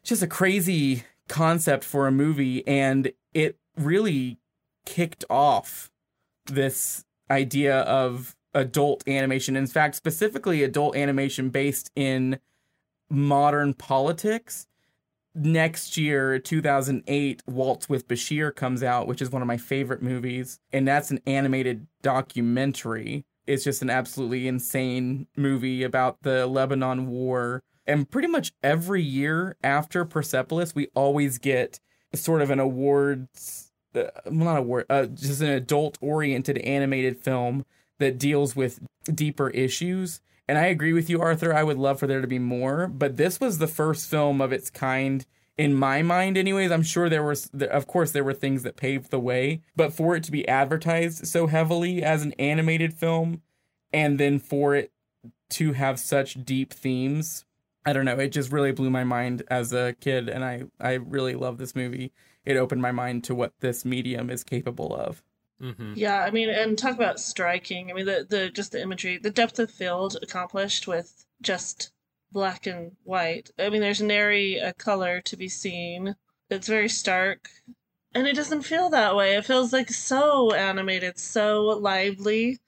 It's 0.00 0.08
just 0.08 0.22
a 0.22 0.26
crazy 0.26 1.04
concept 1.28 1.84
for 1.84 2.06
a 2.06 2.12
movie. 2.12 2.66
And 2.66 3.12
it 3.34 3.58
really 3.76 4.38
kicked 4.86 5.24
off 5.28 5.90
this 6.46 7.04
idea 7.30 7.80
of 7.80 8.34
adult 8.54 9.06
animation. 9.06 9.56
In 9.56 9.66
fact, 9.66 9.94
specifically 9.94 10.62
adult 10.62 10.96
animation 10.96 11.50
based 11.50 11.90
in 11.94 12.38
modern 13.10 13.74
politics 13.74 14.66
next 15.34 15.96
year, 15.96 16.38
2008, 16.38 17.42
Waltz 17.46 17.88
with 17.88 18.08
Bashir 18.08 18.54
comes 18.54 18.82
out, 18.82 19.06
which 19.06 19.22
is 19.22 19.30
one 19.30 19.42
of 19.42 19.48
my 19.48 19.56
favorite 19.56 20.02
movies. 20.02 20.58
And 20.72 20.86
that's 20.86 21.10
an 21.10 21.20
animated 21.26 21.86
documentary. 22.02 23.24
It's 23.46 23.64
just 23.64 23.82
an 23.82 23.90
absolutely 23.90 24.46
insane 24.46 25.26
movie 25.36 25.82
about 25.82 26.22
the 26.22 26.46
Lebanon 26.46 27.08
War. 27.08 27.62
And 27.86 28.08
pretty 28.08 28.28
much 28.28 28.52
every 28.62 29.02
year 29.02 29.56
after 29.64 30.04
Persepolis, 30.04 30.74
we 30.74 30.88
always 30.94 31.38
get 31.38 31.80
sort 32.14 32.42
of 32.42 32.50
an 32.50 32.60
awards, 32.60 33.72
uh, 33.94 34.04
not 34.30 34.58
award, 34.58 34.86
uh, 34.90 35.06
just 35.06 35.40
an 35.40 35.48
adult 35.48 35.98
oriented 36.00 36.58
animated 36.58 37.18
film 37.18 37.64
that 37.98 38.18
deals 38.18 38.54
with 38.54 38.80
deeper 39.14 39.50
issues. 39.50 40.20
And 40.50 40.58
I 40.58 40.66
agree 40.66 40.92
with 40.92 41.08
you, 41.08 41.20
Arthur. 41.20 41.54
I 41.54 41.62
would 41.62 41.78
love 41.78 42.00
for 42.00 42.08
there 42.08 42.20
to 42.20 42.26
be 42.26 42.40
more, 42.40 42.88
but 42.88 43.16
this 43.16 43.38
was 43.38 43.58
the 43.58 43.68
first 43.68 44.10
film 44.10 44.40
of 44.40 44.52
its 44.52 44.68
kind 44.68 45.24
in 45.56 45.74
my 45.74 46.02
mind 46.02 46.36
anyways. 46.36 46.72
I'm 46.72 46.82
sure 46.82 47.08
there 47.08 47.22
was 47.22 47.48
of 47.70 47.86
course 47.86 48.10
there 48.10 48.24
were 48.24 48.34
things 48.34 48.64
that 48.64 48.74
paved 48.74 49.12
the 49.12 49.20
way 49.20 49.60
but 49.76 49.92
for 49.92 50.16
it 50.16 50.24
to 50.24 50.32
be 50.32 50.48
advertised 50.48 51.28
so 51.28 51.46
heavily 51.46 52.02
as 52.02 52.24
an 52.24 52.32
animated 52.32 52.92
film 52.94 53.42
and 53.92 54.18
then 54.18 54.40
for 54.40 54.74
it 54.74 54.90
to 55.50 55.74
have 55.74 56.00
such 56.00 56.44
deep 56.44 56.72
themes 56.72 57.44
i 57.86 57.92
don't 57.92 58.04
know. 58.04 58.18
It 58.18 58.30
just 58.30 58.50
really 58.50 58.72
blew 58.72 58.90
my 58.90 59.04
mind 59.04 59.44
as 59.46 59.72
a 59.72 59.94
kid 60.00 60.28
and 60.28 60.44
i 60.44 60.64
i 60.80 60.94
really 60.94 61.36
love 61.36 61.58
this 61.58 61.76
movie. 61.76 62.10
It 62.44 62.56
opened 62.56 62.82
my 62.82 62.90
mind 62.90 63.22
to 63.24 63.36
what 63.36 63.52
this 63.60 63.84
medium 63.84 64.30
is 64.30 64.42
capable 64.42 64.92
of 64.92 65.22
Mm-hmm. 65.60 65.94
Yeah, 65.96 66.22
I 66.22 66.30
mean, 66.30 66.48
and 66.48 66.78
talk 66.78 66.94
about 66.94 67.20
striking. 67.20 67.90
I 67.90 67.94
mean, 67.94 68.06
the 68.06 68.26
the 68.28 68.50
just 68.50 68.72
the 68.72 68.80
imagery, 68.80 69.18
the 69.18 69.30
depth 69.30 69.58
of 69.58 69.70
field 69.70 70.16
accomplished 70.22 70.86
with 70.86 71.26
just 71.42 71.92
black 72.32 72.66
and 72.66 72.92
white. 73.04 73.50
I 73.58 73.68
mean, 73.68 73.80
there's 73.80 74.00
nary 74.00 74.56
a 74.56 74.72
color 74.72 75.20
to 75.22 75.36
be 75.36 75.48
seen. 75.48 76.16
It's 76.48 76.68
very 76.68 76.88
stark, 76.88 77.50
and 78.14 78.26
it 78.26 78.36
doesn't 78.36 78.62
feel 78.62 78.88
that 78.90 79.14
way. 79.14 79.36
It 79.36 79.44
feels 79.44 79.72
like 79.72 79.90
so 79.90 80.52
animated, 80.52 81.18
so 81.18 81.62
lively. 81.62 82.58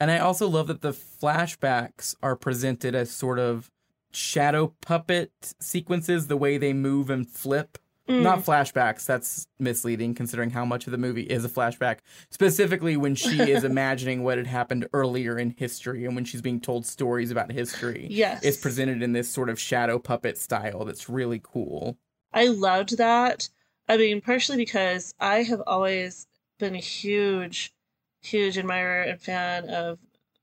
And 0.00 0.10
I 0.10 0.18
also 0.18 0.48
love 0.48 0.66
that 0.66 0.80
the 0.82 0.92
flashbacks 0.92 2.16
are 2.22 2.34
presented 2.34 2.94
as 2.94 3.10
sort 3.10 3.38
of 3.38 3.70
shadow 4.10 4.74
puppet 4.80 5.54
sequences, 5.60 6.26
the 6.26 6.36
way 6.36 6.58
they 6.58 6.72
move 6.72 7.08
and 7.08 7.28
flip. 7.28 7.78
Mm. 8.08 8.22
Not 8.22 8.40
flashbacks, 8.40 9.06
that's 9.06 9.46
misleading 9.60 10.14
considering 10.14 10.50
how 10.50 10.64
much 10.64 10.86
of 10.86 10.90
the 10.90 10.98
movie 10.98 11.22
is 11.22 11.44
a 11.44 11.48
flashback. 11.48 11.98
Specifically 12.30 12.96
when 12.96 13.14
she 13.14 13.40
is 13.40 13.62
imagining 13.72 14.24
what 14.24 14.38
had 14.38 14.48
happened 14.48 14.88
earlier 14.92 15.38
in 15.38 15.54
history 15.56 16.04
and 16.04 16.16
when 16.16 16.24
she's 16.24 16.42
being 16.42 16.60
told 16.60 16.84
stories 16.84 17.30
about 17.30 17.52
history. 17.52 18.08
Yes, 18.10 18.42
It's 18.42 18.56
presented 18.56 19.02
in 19.02 19.12
this 19.12 19.28
sort 19.28 19.48
of 19.48 19.60
shadow 19.60 19.98
puppet 19.98 20.36
style 20.36 20.84
that's 20.84 21.08
really 21.08 21.40
cool. 21.42 21.96
I 22.32 22.48
loved 22.48 22.98
that. 22.98 23.48
I 23.88 23.96
mean, 23.96 24.20
partially 24.20 24.56
because 24.56 25.14
I 25.20 25.42
have 25.44 25.62
always 25.66 26.26
been 26.58 26.74
a 26.74 26.78
huge, 26.78 27.72
huge 28.20 28.58
admirer 28.58 29.02
and 29.02 29.20
fan 29.20 29.68
of 29.68 29.98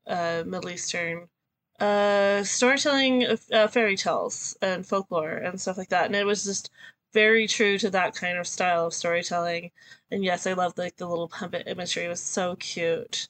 uh, 0.08 0.44
Middle 0.46 0.70
Eastern 0.70 1.28
uh, 1.80 2.44
storytelling, 2.44 3.26
uh, 3.54 3.68
fairy 3.68 3.96
tales, 3.96 4.58
and 4.62 4.86
folklore 4.86 5.32
and 5.32 5.60
stuff 5.60 5.78
like 5.78 5.90
that. 5.90 6.06
And 6.06 6.16
it 6.16 6.26
was 6.26 6.44
just 6.44 6.70
very 7.14 7.48
true 7.48 7.78
to 7.80 7.90
that 7.92 8.16
kind 8.16 8.38
of 8.38 8.48
style 8.48 8.88
of 8.88 8.94
storytelling. 8.94 9.72
And 10.12 10.24
yes, 10.24 10.48
I 10.48 10.54
loved 10.54 10.78
like 10.78 10.98
the 10.98 11.08
little 11.08 11.28
puppet 11.28 11.68
imagery. 11.68 12.06
It 12.06 12.10
was 12.10 12.22
so 12.22 12.56
cute. 12.58 13.28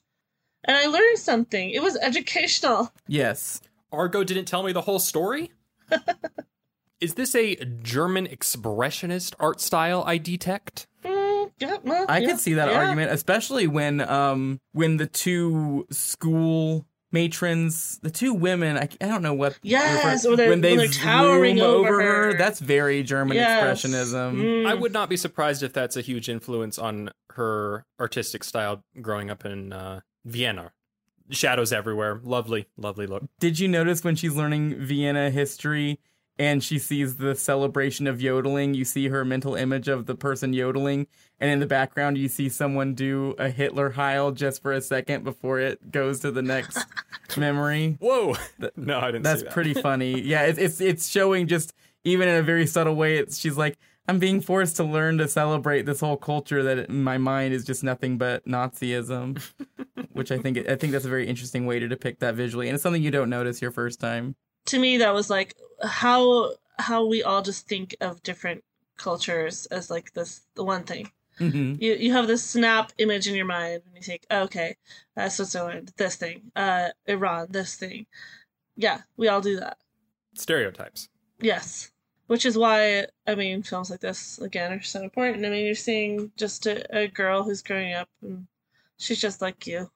And 0.65 0.75
I 0.75 0.85
learned 0.87 1.19
something. 1.19 1.69
It 1.69 1.81
was 1.81 1.97
educational. 1.97 2.91
Yes. 3.07 3.61
Argo 3.91 4.23
didn't 4.23 4.45
tell 4.45 4.61
me 4.61 4.71
the 4.71 4.81
whole 4.81 4.99
story. 4.99 5.51
Is 7.01 7.15
this 7.15 7.33
a 7.33 7.55
German 7.55 8.27
expressionist 8.27 9.33
art 9.39 9.61
style 9.61 10.03
I 10.05 10.17
detect? 10.17 10.85
Mm, 11.03 11.51
yeah, 11.59 11.77
well, 11.83 12.05
I 12.07 12.19
yeah, 12.19 12.27
could 12.27 12.39
see 12.39 12.53
that 12.53 12.69
yeah. 12.69 12.77
argument, 12.77 13.11
especially 13.11 13.67
when 13.67 14.01
um 14.01 14.59
when 14.73 14.97
the 14.97 15.07
two 15.07 15.87
school 15.89 16.85
matrons, 17.11 17.99
the 18.01 18.09
two 18.11 18.33
women, 18.33 18.77
I, 18.77 18.87
I 19.01 19.07
don't 19.07 19.21
know 19.21 19.33
what 19.33 19.57
Yes, 19.61 20.23
refer- 20.23 20.33
or 20.33 20.37
they're- 20.37 20.49
when 20.49 20.61
they 20.61 20.71
when 20.71 20.77
they're 20.79 20.87
towering 20.87 21.57
zoom 21.57 21.65
over 21.65 22.01
her. 22.01 22.37
That's 22.37 22.59
very 22.59 23.03
German 23.03 23.37
Yes. 23.37 23.83
expressionism. 23.83 24.35
Mm. 24.41 24.65
I 24.67 24.73
would 24.73 24.93
not 24.93 25.09
be 25.09 25.17
surprised 25.17 25.63
if 25.63 25.73
that's 25.73 25.95
a 25.97 26.01
huge 26.01 26.29
influence 26.29 26.77
on 26.77 27.11
her 27.31 27.85
artistic 27.99 28.43
style 28.43 28.83
growing 29.01 29.29
up 29.29 29.45
in 29.45 29.73
uh, 29.73 30.01
Vienna. 30.25 30.71
Shadows 31.31 31.71
everywhere. 31.71 32.19
Lovely, 32.23 32.65
lovely 32.75 33.05
look. 33.05 33.23
Did 33.39 33.59
you 33.59 33.67
notice 33.67 34.03
when 34.03 34.15
she's 34.15 34.33
learning 34.35 34.75
Vienna 34.83 35.29
history 35.29 35.99
and 36.39 36.63
she 36.63 36.79
sees 36.79 37.17
the 37.17 37.35
celebration 37.35 38.07
of 38.07 38.21
yodeling, 38.21 38.73
you 38.73 38.85
see 38.85 39.09
her 39.09 39.25
mental 39.25 39.55
image 39.55 39.89
of 39.89 40.05
the 40.05 40.15
person 40.15 40.53
yodeling, 40.53 41.05
and 41.37 41.51
in 41.51 41.59
the 41.59 41.67
background 41.67 42.17
you 42.17 42.29
see 42.29 42.47
someone 42.47 42.95
do 42.95 43.35
a 43.37 43.49
Hitler 43.49 43.91
Heil 43.91 44.31
just 44.31 44.61
for 44.61 44.71
a 44.71 44.81
second 44.81 45.25
before 45.25 45.59
it 45.59 45.91
goes 45.91 46.21
to 46.21 46.31
the 46.31 46.41
next 46.41 46.83
memory. 47.37 47.97
Whoa! 47.99 48.35
no, 48.77 48.99
I 48.99 49.11
didn't 49.11 49.23
That's 49.23 49.41
see 49.41 49.45
that. 49.45 49.53
pretty 49.53 49.73
funny. 49.73 50.21
Yeah, 50.21 50.43
it's, 50.43 50.57
it's 50.57 50.81
it's 50.81 51.09
showing 51.09 51.47
just 51.47 51.73
even 52.05 52.29
in 52.29 52.35
a 52.35 52.41
very 52.41 52.65
subtle 52.65 52.95
way. 52.95 53.17
It's 53.17 53.37
she's 53.37 53.57
like, 53.57 53.77
I'm 54.07 54.17
being 54.17 54.39
forced 54.39 54.77
to 54.77 54.85
learn 54.85 55.17
to 55.17 55.27
celebrate 55.27 55.85
this 55.85 55.99
whole 55.99 56.17
culture 56.17 56.63
that 56.63 56.89
in 56.89 57.03
my 57.03 57.17
mind 57.17 57.53
is 57.53 57.65
just 57.65 57.83
nothing 57.83 58.17
but 58.17 58.45
Nazism, 58.45 59.41
which 60.13 60.31
I 60.31 60.37
think 60.37 60.57
I 60.69 60.77
think 60.77 60.93
that's 60.93 61.05
a 61.05 61.09
very 61.09 61.27
interesting 61.27 61.65
way 61.65 61.79
to 61.79 61.87
depict 61.89 62.21
that 62.21 62.35
visually, 62.35 62.69
and 62.69 62.75
it's 62.75 62.83
something 62.83 63.03
you 63.03 63.11
don't 63.11 63.29
notice 63.29 63.61
your 63.61 63.71
first 63.71 63.99
time. 63.99 64.35
To 64.69 64.79
me 64.79 64.97
that 64.97 65.13
was 65.13 65.29
like 65.29 65.55
how 65.83 66.53
how 66.77 67.05
we 67.05 67.23
all 67.23 67.41
just 67.41 67.67
think 67.67 67.95
of 68.01 68.23
different 68.23 68.63
cultures 68.97 69.65
as 69.67 69.89
like 69.89 70.13
this 70.13 70.41
the 70.55 70.63
one 70.63 70.83
thing. 70.83 71.11
Hmm 71.37 71.75
you 71.79 71.93
you 71.93 72.11
have 72.11 72.27
this 72.27 72.43
snap 72.43 72.91
image 72.97 73.27
in 73.27 73.35
your 73.35 73.45
mind 73.45 73.81
and 73.85 73.95
you 73.95 74.01
think 74.01 74.25
okay 74.29 74.75
uh, 75.15 75.29
switzerland 75.29 75.93
this 75.95 76.15
thing 76.15 76.51
uh 76.55 76.89
iran 77.07 77.47
this 77.49 77.75
thing. 77.75 78.05
Yeah 78.75 79.01
we 79.17 79.27
all 79.27 79.41
do 79.41 79.59
that. 79.59 79.77
Stereotypes. 80.35 81.09
yes. 81.39 81.91
Which 82.27 82.45
is 82.45 82.57
why 82.57 83.07
i 83.25 83.33
mean 83.35 83.63
films 83.63 83.89
like 83.89 84.01
this 84.01 84.37
again 84.39 84.71
are 84.73 84.81
so 84.81 85.01
important. 85.01 85.45
I 85.45 85.49
mean 85.49 85.65
you're 85.65 85.75
seeing 85.75 86.31
just 86.37 86.67
a, 86.67 86.75
a 86.95 87.07
girl 87.07 87.43
who's 87.43 87.63
growing 87.63 87.93
up 87.93 88.09
and 88.21 88.47
she's 88.97 89.21
just 89.21 89.41
like 89.41 89.65
you. 89.65 89.89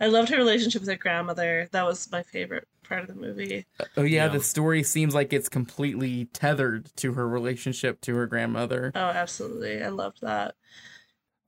I 0.00 0.06
loved 0.08 0.30
her 0.30 0.36
relationship 0.36 0.82
with 0.82 0.90
her 0.90 0.96
grandmother. 0.96 1.68
That 1.70 1.86
was 1.86 2.10
my 2.10 2.24
favorite 2.24 2.66
part 2.92 3.08
of 3.08 3.14
the 3.14 3.20
movie 3.20 3.64
Oh 3.96 4.02
yeah, 4.02 4.26
Yeah. 4.26 4.28
the 4.28 4.40
story 4.40 4.82
seems 4.82 5.14
like 5.14 5.32
it's 5.32 5.48
completely 5.48 6.26
tethered 6.26 6.90
to 6.96 7.14
her 7.14 7.28
relationship 7.28 8.00
to 8.02 8.14
her 8.16 8.26
grandmother. 8.26 8.92
oh 8.94 9.00
absolutely 9.00 9.82
i 9.82 9.88
loved 9.88 10.20
that 10.22 10.54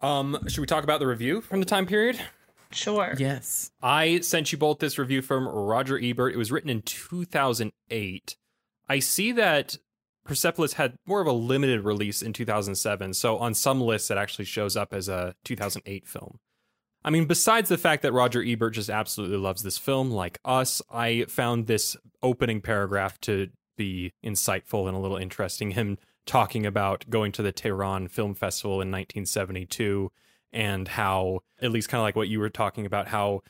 Um, 0.00 0.38
should 0.48 0.60
we 0.60 0.66
talk 0.66 0.84
about 0.84 1.00
the 1.00 1.06
review 1.06 1.40
from 1.40 1.60
the 1.60 1.66
time 1.66 1.86
period? 1.86 2.18
sure 2.70 3.14
Yes. 3.18 3.70
I 3.82 4.20
sent 4.20 4.50
you 4.52 4.58
both 4.58 4.78
this 4.80 4.98
review 4.98 5.22
from 5.22 5.46
Roger 5.46 5.96
Ebert. 6.02 6.34
It 6.34 6.38
was 6.38 6.50
written 6.50 6.68
in 6.70 6.82
2008. 6.82 8.36
I 8.88 8.98
see 8.98 9.32
that 9.32 9.76
Persepolis 10.24 10.72
had 10.72 10.96
more 11.06 11.20
of 11.20 11.26
a 11.26 11.32
limited 11.32 11.82
release 11.84 12.20
in 12.22 12.32
2007, 12.32 13.14
so 13.14 13.38
on 13.38 13.54
some 13.54 13.80
lists 13.80 14.10
it 14.10 14.18
actually 14.18 14.46
shows 14.46 14.76
up 14.76 14.92
as 14.92 15.08
a 15.08 15.34
2008 15.44 16.06
film. 16.08 16.38
I 17.04 17.10
mean, 17.10 17.26
besides 17.26 17.68
the 17.68 17.76
fact 17.76 18.02
that 18.02 18.12
Roger 18.12 18.42
Ebert 18.42 18.74
just 18.74 18.88
absolutely 18.88 19.36
loves 19.36 19.62
this 19.62 19.76
film, 19.76 20.10
like 20.10 20.38
us, 20.44 20.80
I 20.90 21.26
found 21.28 21.66
this 21.66 21.96
opening 22.22 22.62
paragraph 22.62 23.20
to 23.22 23.48
be 23.76 24.12
insightful 24.24 24.88
and 24.88 24.96
a 24.96 25.00
little 25.00 25.18
interesting. 25.18 25.72
Him 25.72 25.98
talking 26.26 26.64
about 26.64 27.04
going 27.10 27.32
to 27.32 27.42
the 27.42 27.52
Tehran 27.52 28.08
Film 28.08 28.34
Festival 28.34 28.76
in 28.76 28.90
1972 28.90 30.10
and 30.52 30.88
how, 30.88 31.40
at 31.60 31.72
least 31.72 31.88
kind 31.88 32.00
of 32.00 32.04
like 32.04 32.16
what 32.16 32.28
you 32.28 32.40
were 32.40 32.48
talking 32.48 32.86
about, 32.86 33.08
how 33.08 33.42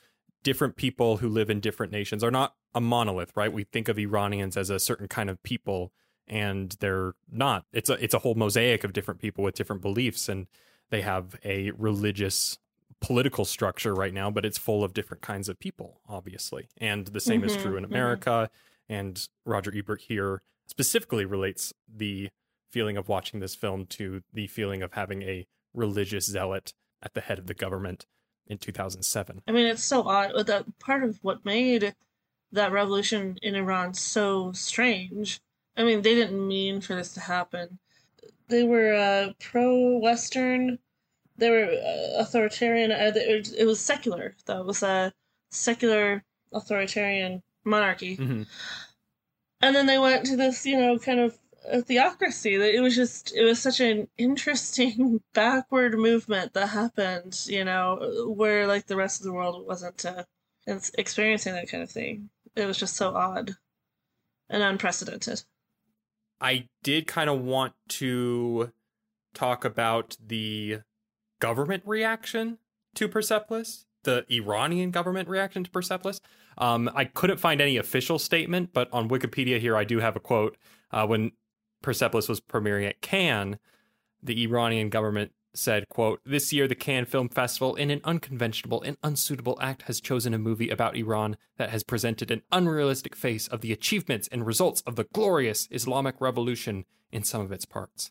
different 0.42 0.76
people 0.76 1.18
who 1.18 1.28
live 1.28 1.48
in 1.48 1.60
different 1.60 1.92
nations 1.92 2.24
are 2.24 2.30
not 2.30 2.54
a 2.74 2.80
monolith, 2.80 3.32
right? 3.36 3.52
We 3.52 3.64
think 3.64 3.88
of 3.88 3.98
Iranians 3.98 4.56
as 4.56 4.70
a 4.70 4.80
certain 4.80 5.06
kind 5.06 5.30
of 5.30 5.42
people, 5.42 5.92
and 6.26 6.74
they're 6.80 7.14
not. 7.30 7.66
It's 7.72 7.90
a 7.90 7.92
it's 8.02 8.14
a 8.14 8.18
whole 8.18 8.34
mosaic 8.34 8.82
of 8.82 8.92
different 8.92 9.20
people 9.20 9.44
with 9.44 9.54
different 9.54 9.82
beliefs, 9.82 10.28
and 10.28 10.46
they 10.90 11.02
have 11.02 11.36
a 11.44 11.70
religious 11.72 12.58
political 13.04 13.44
structure 13.44 13.94
right 13.94 14.14
now, 14.14 14.30
but 14.30 14.44
it's 14.44 14.56
full 14.56 14.82
of 14.82 14.94
different 14.94 15.22
kinds 15.22 15.48
of 15.48 15.58
people, 15.58 16.00
obviously. 16.08 16.68
And 16.78 17.06
the 17.08 17.20
same 17.20 17.44
is 17.44 17.56
Mhm, 17.56 17.62
true 17.62 17.76
in 17.76 17.84
mhm. 17.84 17.88
America. 17.90 18.50
And 18.88 19.28
Roger 19.44 19.72
Ebert 19.74 20.02
here 20.02 20.42
specifically 20.66 21.24
relates 21.24 21.72
the 21.86 22.30
feeling 22.70 22.96
of 22.96 23.08
watching 23.08 23.40
this 23.40 23.54
film 23.54 23.86
to 23.86 24.22
the 24.32 24.46
feeling 24.46 24.82
of 24.82 24.94
having 24.94 25.22
a 25.22 25.46
religious 25.74 26.26
zealot 26.26 26.72
at 27.02 27.14
the 27.14 27.20
head 27.20 27.38
of 27.38 27.46
the 27.46 27.54
government 27.54 28.06
in 28.46 28.58
2007. 28.58 29.42
I 29.46 29.52
mean, 29.52 29.66
it's 29.66 29.84
so 29.84 30.02
odd. 30.02 30.46
That 30.46 30.78
part 30.78 31.04
of 31.04 31.18
what 31.22 31.44
made 31.44 31.94
that 32.52 32.72
revolution 32.72 33.38
in 33.42 33.54
Iran 33.54 33.94
so 33.94 34.52
strange. 34.52 35.40
I 35.76 35.84
mean, 35.84 36.02
they 36.02 36.14
didn't 36.14 36.46
mean 36.46 36.80
for 36.80 36.94
this 36.94 37.12
to 37.14 37.20
happen. 37.20 37.78
They 38.48 38.62
were 38.62 38.94
uh, 38.94 39.32
pro-Western. 39.40 40.78
They 41.36 41.50
were 41.50 41.64
uh, 41.64 42.20
authoritarian. 42.22 42.92
Uh, 42.92 43.12
it 43.14 43.66
was 43.66 43.80
secular, 43.80 44.34
though. 44.46 44.60
It 44.60 44.66
was 44.66 44.82
a 44.82 45.12
secular 45.50 46.24
authoritarian 46.52 47.42
monarchy. 47.64 48.16
Mhm. 48.16 48.46
And 49.60 49.74
then 49.74 49.86
they 49.86 49.98
went 49.98 50.26
to 50.26 50.36
this, 50.36 50.66
you 50.66 50.78
know, 50.78 50.98
kind 50.98 51.20
of 51.20 51.38
a 51.66 51.82
theocracy. 51.82 52.56
That 52.56 52.74
it 52.74 52.80
was 52.80 52.94
just 52.94 53.34
it 53.34 53.44
was 53.44 53.60
such 53.60 53.80
an 53.80 54.08
interesting 54.18 55.22
backward 55.32 55.98
movement 55.98 56.52
that 56.54 56.68
happened. 56.68 57.40
You 57.46 57.64
know, 57.64 58.26
where 58.28 58.66
like 58.66 58.86
the 58.86 58.96
rest 58.96 59.20
of 59.20 59.24
the 59.24 59.32
world 59.32 59.66
wasn't 59.66 60.04
uh, 60.04 60.24
experiencing 60.66 61.54
that 61.54 61.68
kind 61.68 61.82
of 61.82 61.90
thing. 61.90 62.30
It 62.54 62.66
was 62.66 62.78
just 62.78 62.96
so 62.96 63.14
odd 63.14 63.56
and 64.48 64.62
unprecedented. 64.62 65.42
I 66.40 66.68
did 66.82 67.06
kind 67.06 67.30
of 67.30 67.40
want 67.40 67.72
to 67.88 68.72
talk 69.32 69.64
about 69.64 70.16
the 70.24 70.80
government 71.44 71.82
reaction 71.84 72.56
to 72.94 73.06
Persepolis, 73.06 73.84
the 74.04 74.24
Iranian 74.30 74.90
government 74.90 75.28
reaction 75.28 75.62
to 75.62 75.70
Persepolis. 75.70 76.18
Um, 76.56 76.90
I 76.94 77.04
couldn't 77.04 77.38
find 77.38 77.60
any 77.60 77.76
official 77.76 78.18
statement, 78.18 78.70
but 78.72 78.88
on 78.92 79.10
Wikipedia 79.10 79.60
here, 79.60 79.76
I 79.76 79.84
do 79.84 79.98
have 79.98 80.16
a 80.16 80.20
quote. 80.20 80.56
Uh, 80.90 81.06
when 81.06 81.32
Persepolis 81.82 82.30
was 82.30 82.40
premiering 82.40 82.88
at 82.88 83.02
Cannes, 83.02 83.58
the 84.22 84.42
Iranian 84.42 84.88
government 84.88 85.32
said, 85.52 85.86
quote, 85.90 86.20
This 86.24 86.50
year 86.50 86.66
the 86.66 86.74
Cannes 86.74 87.06
Film 87.06 87.28
Festival, 87.28 87.74
in 87.74 87.90
an 87.90 88.00
unconventional 88.04 88.80
and 88.80 88.96
unsuitable 89.02 89.58
act, 89.60 89.82
has 89.82 90.00
chosen 90.00 90.32
a 90.32 90.38
movie 90.38 90.70
about 90.70 90.96
Iran 90.96 91.36
that 91.58 91.68
has 91.68 91.84
presented 91.84 92.30
an 92.30 92.40
unrealistic 92.52 93.14
face 93.14 93.48
of 93.48 93.60
the 93.60 93.70
achievements 93.70 94.28
and 94.32 94.46
results 94.46 94.80
of 94.86 94.96
the 94.96 95.04
glorious 95.12 95.68
Islamic 95.70 96.14
Revolution 96.20 96.86
in 97.12 97.22
some 97.22 97.42
of 97.42 97.52
its 97.52 97.66
parts. 97.66 98.10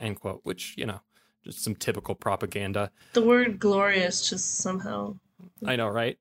End 0.00 0.18
quote. 0.18 0.40
Which, 0.44 0.74
you 0.78 0.86
know, 0.86 1.02
just 1.44 1.62
some 1.64 1.74
typical 1.74 2.14
propaganda. 2.14 2.90
The 3.12 3.22
word 3.22 3.58
glorious 3.58 4.28
just 4.28 4.58
somehow 4.58 5.16
I 5.64 5.76
know, 5.76 5.88
right? 5.88 6.18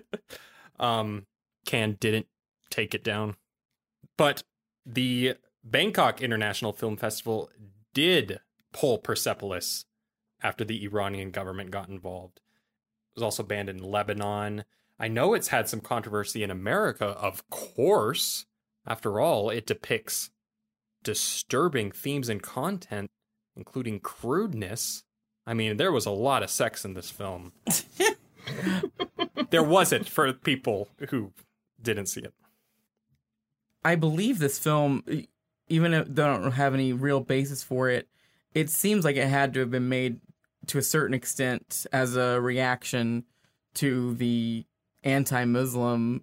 um 0.80 1.26
Cannes 1.64 1.96
didn't 2.00 2.26
take 2.70 2.94
it 2.94 3.04
down. 3.04 3.36
But 4.16 4.42
the 4.84 5.34
Bangkok 5.64 6.20
International 6.20 6.72
Film 6.72 6.96
Festival 6.96 7.50
did 7.94 8.40
pull 8.72 8.98
Persepolis 8.98 9.84
after 10.42 10.64
the 10.64 10.84
Iranian 10.84 11.30
government 11.30 11.70
got 11.70 11.88
involved. 11.88 12.38
It 12.38 13.20
was 13.20 13.22
also 13.22 13.42
banned 13.42 13.68
in 13.68 13.78
Lebanon. 13.78 14.64
I 14.98 15.08
know 15.08 15.34
it's 15.34 15.48
had 15.48 15.68
some 15.68 15.80
controversy 15.80 16.42
in 16.42 16.50
America, 16.50 17.06
of 17.06 17.48
course. 17.50 18.46
After 18.86 19.20
all, 19.20 19.50
it 19.50 19.66
depicts 19.66 20.30
disturbing 21.04 21.92
themes 21.92 22.28
and 22.28 22.42
content, 22.42 23.10
including 23.56 24.00
crudeness. 24.00 25.04
I 25.46 25.54
mean, 25.54 25.76
there 25.76 25.92
was 25.92 26.06
a 26.06 26.10
lot 26.10 26.42
of 26.42 26.50
sex 26.50 26.84
in 26.84 26.94
this 26.94 27.10
film. 27.10 27.52
there 29.50 29.62
wasn't 29.62 30.08
for 30.08 30.32
people 30.32 30.88
who 31.10 31.32
didn't 31.80 32.06
see 32.06 32.20
it. 32.20 32.34
I 33.84 33.96
believe 33.96 34.38
this 34.38 34.58
film, 34.58 35.02
even 35.68 35.92
if 35.92 36.06
they 36.06 36.22
don't 36.22 36.52
have 36.52 36.74
any 36.74 36.92
real 36.92 37.20
basis 37.20 37.62
for 37.62 37.88
it, 37.88 38.08
it 38.54 38.70
seems 38.70 39.04
like 39.04 39.16
it 39.16 39.28
had 39.28 39.54
to 39.54 39.60
have 39.60 39.70
been 39.70 39.88
made 39.88 40.20
to 40.68 40.78
a 40.78 40.82
certain 40.82 41.14
extent 41.14 41.86
as 41.92 42.16
a 42.16 42.40
reaction 42.40 43.24
to 43.74 44.14
the 44.14 44.64
anti-Muslim 45.02 46.22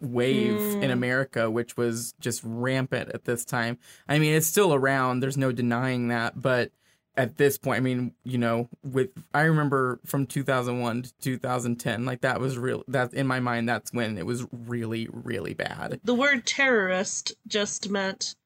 wave 0.00 0.58
mm. 0.58 0.82
in 0.82 0.90
America, 0.90 1.50
which 1.50 1.76
was 1.76 2.14
just 2.20 2.42
rampant 2.44 3.10
at 3.12 3.24
this 3.24 3.44
time. 3.44 3.78
I 4.08 4.18
mean, 4.18 4.34
it's 4.34 4.46
still 4.46 4.74
around. 4.74 5.20
There's 5.20 5.36
no 5.36 5.52
denying 5.52 6.08
that, 6.08 6.40
but 6.40 6.72
at 7.16 7.36
this 7.36 7.58
point, 7.58 7.76
I 7.76 7.80
mean, 7.80 8.14
you 8.24 8.38
know, 8.38 8.68
with 8.82 9.10
I 9.34 9.42
remember 9.42 10.00
from 10.04 10.26
2001 10.26 11.02
to 11.02 11.12
2010, 11.20 12.06
like 12.06 12.22
that 12.22 12.40
was 12.40 12.56
real. 12.56 12.84
That 12.88 13.12
in 13.12 13.26
my 13.26 13.40
mind, 13.40 13.68
that's 13.68 13.92
when 13.92 14.16
it 14.16 14.26
was 14.26 14.46
really, 14.52 15.08
really 15.12 15.54
bad. 15.54 16.00
The 16.04 16.14
word 16.14 16.46
terrorist 16.46 17.34
just 17.46 17.90
meant 17.90 18.36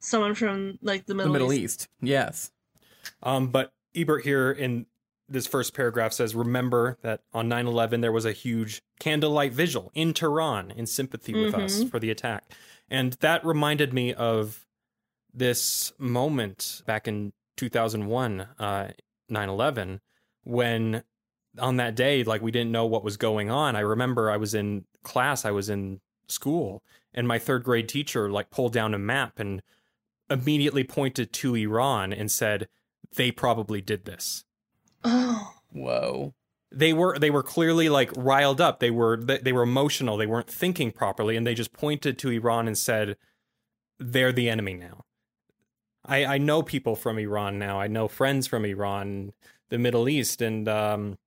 someone 0.00 0.34
from 0.34 0.78
like 0.82 1.06
the 1.06 1.14
Middle, 1.14 1.32
the 1.32 1.38
Middle 1.38 1.52
East. 1.52 1.82
East. 1.82 1.88
Yes. 2.00 2.50
Um, 3.22 3.48
but 3.48 3.72
Ebert 3.94 4.24
here 4.24 4.50
in 4.50 4.86
this 5.28 5.46
first 5.46 5.74
paragraph 5.74 6.12
says, 6.12 6.34
Remember 6.34 6.98
that 7.02 7.20
on 7.32 7.48
9 7.48 7.66
11 7.66 8.00
there 8.00 8.12
was 8.12 8.24
a 8.24 8.32
huge 8.32 8.82
candlelight 8.98 9.52
vigil 9.52 9.90
in 9.94 10.14
Tehran 10.14 10.70
in 10.70 10.86
sympathy 10.86 11.34
with 11.34 11.52
mm-hmm. 11.52 11.64
us 11.64 11.84
for 11.84 11.98
the 11.98 12.10
attack. 12.10 12.52
And 12.90 13.14
that 13.14 13.44
reminded 13.44 13.92
me 13.92 14.14
of 14.14 14.66
this 15.32 15.92
moment 15.98 16.82
back 16.86 17.06
in 17.06 17.32
2001, 17.56 18.40
uh, 18.58 18.88
9 19.28 19.48
11, 19.48 20.00
when 20.44 21.02
on 21.58 21.76
that 21.76 21.94
day, 21.94 22.24
like 22.24 22.42
we 22.42 22.50
didn't 22.50 22.72
know 22.72 22.86
what 22.86 23.04
was 23.04 23.16
going 23.16 23.50
on. 23.50 23.76
I 23.76 23.80
remember 23.80 24.30
I 24.30 24.36
was 24.36 24.54
in 24.54 24.84
class, 25.02 25.44
I 25.44 25.50
was 25.50 25.68
in 25.68 26.00
school, 26.28 26.82
and 27.12 27.26
my 27.26 27.38
third 27.38 27.64
grade 27.64 27.88
teacher 27.88 28.30
like 28.30 28.50
pulled 28.50 28.72
down 28.72 28.94
a 28.94 28.98
map 28.98 29.38
and 29.38 29.62
immediately 30.30 30.84
pointed 30.84 31.32
to 31.32 31.54
Iran 31.54 32.12
and 32.12 32.30
said, 32.30 32.68
they 33.16 33.30
probably 33.30 33.80
did 33.80 34.04
this. 34.04 34.44
Oh. 35.04 35.52
Whoa. 35.70 36.34
They 36.70 36.92
were 36.92 37.18
they 37.18 37.30
were 37.30 37.42
clearly 37.42 37.88
like 37.88 38.10
riled 38.16 38.60
up. 38.60 38.80
They 38.80 38.90
were 38.90 39.16
they, 39.16 39.38
they 39.38 39.52
were 39.52 39.62
emotional. 39.62 40.16
They 40.16 40.26
weren't 40.26 40.50
thinking 40.50 40.92
properly 40.92 41.36
and 41.36 41.46
they 41.46 41.54
just 41.54 41.72
pointed 41.72 42.18
to 42.18 42.30
Iran 42.30 42.66
and 42.66 42.76
said 42.76 43.16
they're 43.98 44.32
the 44.32 44.50
enemy 44.50 44.74
now. 44.74 45.04
I 46.04 46.24
I 46.24 46.38
know 46.38 46.62
people 46.62 46.94
from 46.94 47.18
Iran 47.18 47.58
now. 47.58 47.80
I 47.80 47.86
know 47.86 48.06
friends 48.06 48.46
from 48.46 48.64
Iran, 48.64 49.32
the 49.70 49.78
Middle 49.78 50.08
East 50.08 50.42
and 50.42 50.68
um 50.68 51.18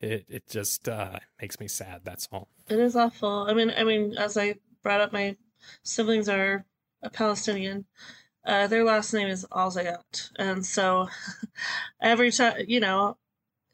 it 0.00 0.24
it 0.28 0.48
just 0.48 0.88
uh 0.88 1.18
makes 1.40 1.58
me 1.58 1.66
sad, 1.66 2.02
that's 2.04 2.28
all. 2.30 2.48
It 2.68 2.78
is 2.78 2.94
awful. 2.94 3.46
I 3.48 3.54
mean 3.54 3.72
I 3.76 3.82
mean 3.82 4.16
as 4.16 4.36
I 4.36 4.54
brought 4.82 5.00
up 5.00 5.12
my 5.12 5.36
siblings 5.82 6.28
are 6.28 6.64
a 7.02 7.10
Palestinian 7.10 7.86
uh, 8.44 8.66
their 8.66 8.84
last 8.84 9.12
name 9.12 9.28
is 9.28 9.46
Alzayat. 9.50 10.30
And 10.36 10.64
so 10.64 11.08
every 12.00 12.30
time, 12.30 12.64
you 12.66 12.80
know, 12.80 13.16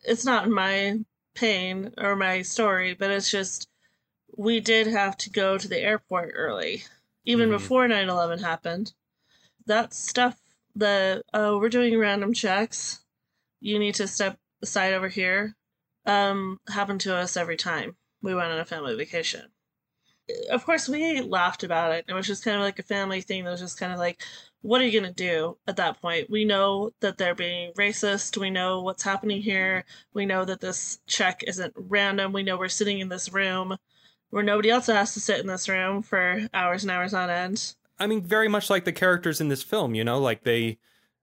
it's 0.05 0.25
not 0.25 0.49
my 0.49 1.01
pain 1.35 1.93
or 1.99 2.16
my 2.16 2.43
story, 2.43 2.95
but 2.95 3.11
it's 3.11 3.31
just 3.31 3.68
we 4.37 4.61
did 4.61 4.87
have 4.87 5.16
to 5.18 5.31
go 5.31 5.59
to 5.59 5.68
the 5.68 5.81
airport 5.81 6.33
early, 6.35 6.85
even 7.25 7.49
mm-hmm. 7.49 7.59
before 7.59 7.89
9 7.89 8.09
11 8.09 8.39
happened. 8.39 8.93
That 9.66 9.93
stuff, 9.93 10.41
the, 10.75 11.23
oh, 11.35 11.59
we're 11.59 11.68
doing 11.68 11.99
random 11.99 12.33
checks. 12.33 13.01
You 13.61 13.79
need 13.79 13.97
to 13.97 14.07
step 14.07 14.39
aside 14.62 14.95
over 14.95 15.09
here, 15.09 15.57
um, 16.07 16.61
happened 16.68 17.01
to 17.03 17.14
us 17.14 17.37
every 17.37 17.57
time 17.57 17.97
we 18.23 18.35
went 18.35 18.53
on 18.53 18.59
a 18.59 18.64
family 18.64 18.95
vacation 18.97 19.51
of 20.51 20.64
course 20.64 20.89
we 20.89 21.21
laughed 21.21 21.64
about 21.64 21.93
it. 21.93 22.05
It 22.09 22.14
was 22.14 22.27
just 22.27 22.45
kind 22.45 22.57
of 22.57 22.62
like 22.62 22.79
a 22.79 22.85
family 22.85 23.21
thing 23.21 23.45
that 23.45 23.51
was 23.51 23.61
just 23.61 23.79
kind 23.79 23.93
of 23.93 23.99
like, 23.99 24.23
what 24.62 24.80
are 24.80 24.84
you 24.84 25.00
going 25.00 25.12
to 25.12 25.24
do 25.24 25.56
at 25.66 25.76
that 25.76 26.00
point? 26.02 26.28
We 26.28 26.44
know 26.44 26.90
that 27.00 27.16
they're 27.16 27.34
being 27.34 27.72
racist. 27.72 28.36
We 28.36 28.50
know 28.50 28.82
what's 28.82 29.02
happening 29.02 29.40
here. 29.40 29.84
We 30.12 30.26
know 30.26 30.44
that 30.44 30.61
this 30.61 31.00
check 31.06 31.42
isn't 31.46 31.72
random. 31.76 32.32
We 32.32 32.42
know 32.42 32.58
we're 32.58 32.68
sitting 32.68 33.00
in 33.00 33.08
this 33.08 33.32
room 33.32 33.76
where 34.30 34.42
nobody 34.42 34.70
else 34.70 34.86
has 34.86 35.14
to 35.14 35.20
sit 35.20 35.40
in 35.40 35.46
this 35.46 35.68
room 35.68 36.02
for 36.02 36.46
hours 36.52 36.84
and 36.84 36.90
hours 36.90 37.14
on 37.14 37.30
end. 37.30 37.74
I 37.98 38.06
mean, 38.06 38.22
very 38.22 38.48
much 38.48 38.70
like 38.70 38.84
the 38.84 38.92
characters 38.92 39.40
in 39.40 39.48
this 39.48 39.62
film, 39.62 39.94
you 39.94 40.04
know, 40.04 40.18
like 40.18 40.44
they 40.44 40.78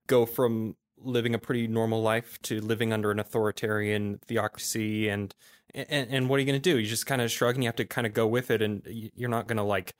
go 0.06 0.26
from 0.26 0.76
living 1.00 1.34
a 1.34 1.38
pretty 1.38 1.66
normal 1.66 2.02
life 2.02 2.40
to 2.42 2.60
living 2.60 2.92
under 2.92 3.10
an 3.10 3.20
authoritarian 3.20 4.18
theocracy 4.26 5.08
and 5.08 5.34
and, 5.74 6.10
and 6.10 6.28
what 6.28 6.36
are 6.36 6.40
you 6.40 6.46
going 6.46 6.60
to 6.60 6.70
do 6.70 6.78
you 6.78 6.86
just 6.86 7.06
kind 7.06 7.22
of 7.22 7.30
shrug 7.30 7.54
and 7.54 7.62
you 7.62 7.68
have 7.68 7.76
to 7.76 7.84
kind 7.84 8.06
of 8.06 8.12
go 8.12 8.26
with 8.26 8.50
it 8.50 8.62
and 8.62 8.82
you're 8.86 9.28
not 9.28 9.46
going 9.46 9.58
to 9.58 9.62
like 9.62 9.94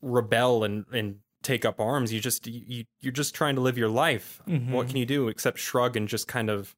rebel 0.00 0.64
and 0.64 0.84
and 0.92 1.18
take 1.42 1.64
up 1.64 1.80
arms. 1.80 2.12
You 2.12 2.20
just 2.20 2.46
you 2.46 2.84
you're 3.00 3.12
just 3.12 3.34
trying 3.34 3.54
to 3.56 3.60
live 3.60 3.78
your 3.78 3.88
life. 3.88 4.40
Mm-hmm. 4.48 4.72
What 4.72 4.88
can 4.88 4.96
you 4.96 5.06
do 5.06 5.28
except 5.28 5.58
shrug 5.58 5.96
and 5.96 6.08
just 6.08 6.28
kind 6.28 6.50
of 6.50 6.74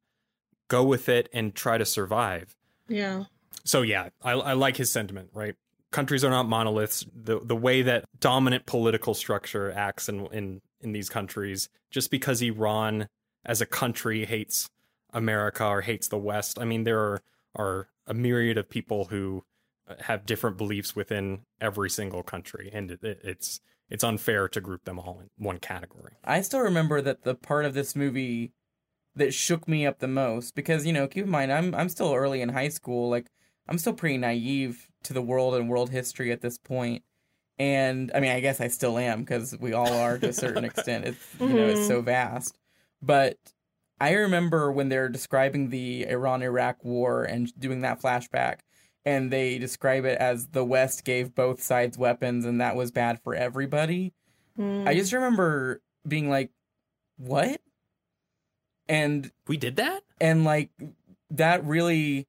go 0.68 0.84
with 0.84 1.08
it 1.08 1.28
and 1.32 1.54
try 1.54 1.78
to 1.78 1.84
survive? 1.84 2.56
Yeah. 2.88 3.24
So 3.64 3.82
yeah, 3.82 4.08
I, 4.22 4.32
I 4.32 4.52
like 4.54 4.76
his 4.76 4.90
sentiment. 4.90 5.30
Right, 5.32 5.54
countries 5.90 6.24
are 6.24 6.30
not 6.30 6.48
monoliths. 6.48 7.06
The 7.14 7.40
the 7.40 7.56
way 7.56 7.82
that 7.82 8.04
dominant 8.20 8.66
political 8.66 9.14
structure 9.14 9.72
acts 9.72 10.08
in 10.08 10.26
in 10.26 10.60
in 10.80 10.92
these 10.92 11.08
countries, 11.08 11.68
just 11.90 12.10
because 12.10 12.42
Iran 12.42 13.08
as 13.44 13.60
a 13.60 13.66
country 13.66 14.24
hates 14.24 14.68
America 15.12 15.64
or 15.64 15.80
hates 15.82 16.08
the 16.08 16.18
West, 16.18 16.58
I 16.60 16.64
mean 16.64 16.84
there 16.84 17.00
are 17.00 17.22
are 17.54 17.88
a 18.06 18.14
myriad 18.14 18.58
of 18.58 18.68
people 18.68 19.06
who 19.06 19.44
have 20.00 20.26
different 20.26 20.56
beliefs 20.56 20.96
within 20.96 21.40
every 21.60 21.90
single 21.90 22.22
country, 22.22 22.70
and 22.72 22.90
it, 22.90 23.02
it, 23.02 23.20
it's 23.22 23.60
it's 23.88 24.04
unfair 24.04 24.48
to 24.48 24.60
group 24.60 24.84
them 24.84 24.98
all 24.98 25.20
in 25.20 25.44
one 25.44 25.58
category. 25.58 26.14
I 26.24 26.40
still 26.40 26.60
remember 26.60 27.00
that 27.02 27.24
the 27.24 27.34
part 27.34 27.64
of 27.64 27.74
this 27.74 27.94
movie 27.94 28.52
that 29.16 29.34
shook 29.34 29.68
me 29.68 29.86
up 29.86 29.98
the 29.98 30.08
most 30.08 30.54
because 30.54 30.86
you 30.86 30.92
know 30.92 31.06
keep 31.06 31.24
in 31.24 31.30
mind 31.30 31.52
I'm 31.52 31.74
I'm 31.74 31.88
still 31.88 32.12
early 32.14 32.40
in 32.40 32.48
high 32.48 32.68
school 32.68 33.10
like 33.10 33.26
I'm 33.68 33.78
still 33.78 33.92
pretty 33.92 34.18
naive 34.18 34.88
to 35.04 35.12
the 35.12 35.22
world 35.22 35.54
and 35.54 35.68
world 35.68 35.90
history 35.90 36.32
at 36.32 36.40
this 36.40 36.58
point 36.58 37.02
and 37.58 38.10
I 38.14 38.20
mean 38.20 38.32
I 38.32 38.40
guess 38.40 38.60
I 38.60 38.68
still 38.68 38.98
am 38.98 39.20
because 39.20 39.56
we 39.60 39.72
all 39.72 39.92
are 39.92 40.18
to 40.18 40.28
a 40.28 40.32
certain 40.32 40.64
extent 40.64 41.04
it's 41.06 41.26
you 41.38 41.48
know 41.48 41.68
it's 41.68 41.86
so 41.86 41.98
mm-hmm. 41.98 42.06
vast 42.06 42.58
but 43.00 43.36
I 44.00 44.12
remember 44.14 44.72
when 44.72 44.88
they're 44.88 45.08
describing 45.08 45.70
the 45.70 46.08
Iran 46.08 46.42
Iraq 46.42 46.84
war 46.84 47.22
and 47.22 47.52
doing 47.58 47.82
that 47.82 48.02
flashback 48.02 48.60
and 49.04 49.30
they 49.30 49.58
describe 49.58 50.04
it 50.04 50.18
as 50.18 50.48
the 50.48 50.64
West 50.64 51.04
gave 51.04 51.34
both 51.34 51.62
sides 51.62 51.98
weapons 51.98 52.44
and 52.44 52.60
that 52.60 52.76
was 52.76 52.90
bad 52.90 53.20
for 53.22 53.34
everybody. 53.34 54.12
Mm. 54.58 54.86
I 54.88 54.94
just 54.94 55.12
remember 55.12 55.80
being 56.06 56.28
like, 56.30 56.50
"What?" 57.16 57.60
And 58.88 59.30
We 59.48 59.56
did 59.56 59.76
that? 59.76 60.02
and 60.20 60.44
like 60.44 60.70
that 61.30 61.64
really 61.64 62.26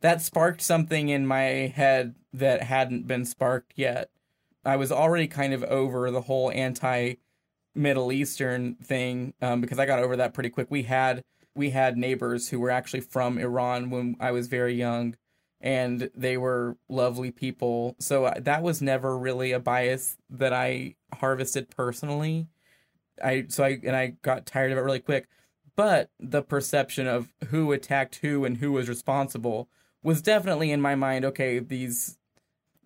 that 0.00 0.22
sparked 0.22 0.60
something 0.60 1.08
in 1.08 1.26
my 1.26 1.72
head 1.74 2.14
that 2.32 2.62
hadn't 2.62 3.06
been 3.06 3.24
sparked 3.24 3.72
yet. 3.74 4.10
I 4.64 4.76
was 4.76 4.92
already 4.92 5.26
kind 5.26 5.52
of 5.52 5.62
over 5.64 6.10
the 6.10 6.22
whole 6.22 6.50
anti 6.52 7.14
Middle 7.74 8.12
Eastern 8.12 8.76
thing 8.76 9.34
um, 9.42 9.60
because 9.60 9.78
I 9.78 9.86
got 9.86 9.98
over 9.98 10.16
that 10.16 10.34
pretty 10.34 10.50
quick. 10.50 10.70
We 10.70 10.84
had 10.84 11.22
we 11.54 11.70
had 11.70 11.96
neighbors 11.96 12.48
who 12.48 12.60
were 12.60 12.70
actually 12.70 13.00
from 13.00 13.38
Iran 13.38 13.90
when 13.90 14.16
I 14.20 14.30
was 14.30 14.46
very 14.48 14.74
young, 14.74 15.16
and 15.64 16.10
they 16.14 16.36
were 16.36 16.76
lovely 16.90 17.30
people. 17.30 17.96
So 17.98 18.30
that 18.38 18.62
was 18.62 18.82
never 18.82 19.16
really 19.18 19.52
a 19.52 19.58
bias 19.58 20.18
that 20.28 20.52
I 20.52 20.96
harvested 21.14 21.70
personally. 21.74 22.48
I 23.22 23.46
so 23.48 23.64
I 23.64 23.80
and 23.82 23.96
I 23.96 24.08
got 24.20 24.44
tired 24.44 24.72
of 24.72 24.78
it 24.78 24.82
really 24.82 25.00
quick. 25.00 25.26
But 25.74 26.10
the 26.20 26.42
perception 26.42 27.06
of 27.06 27.32
who 27.48 27.72
attacked 27.72 28.16
who 28.16 28.44
and 28.44 28.58
who 28.58 28.72
was 28.72 28.90
responsible 28.90 29.70
was 30.02 30.20
definitely 30.20 30.70
in 30.70 30.82
my 30.82 30.94
mind. 30.96 31.24
Okay, 31.24 31.60
these 31.60 32.18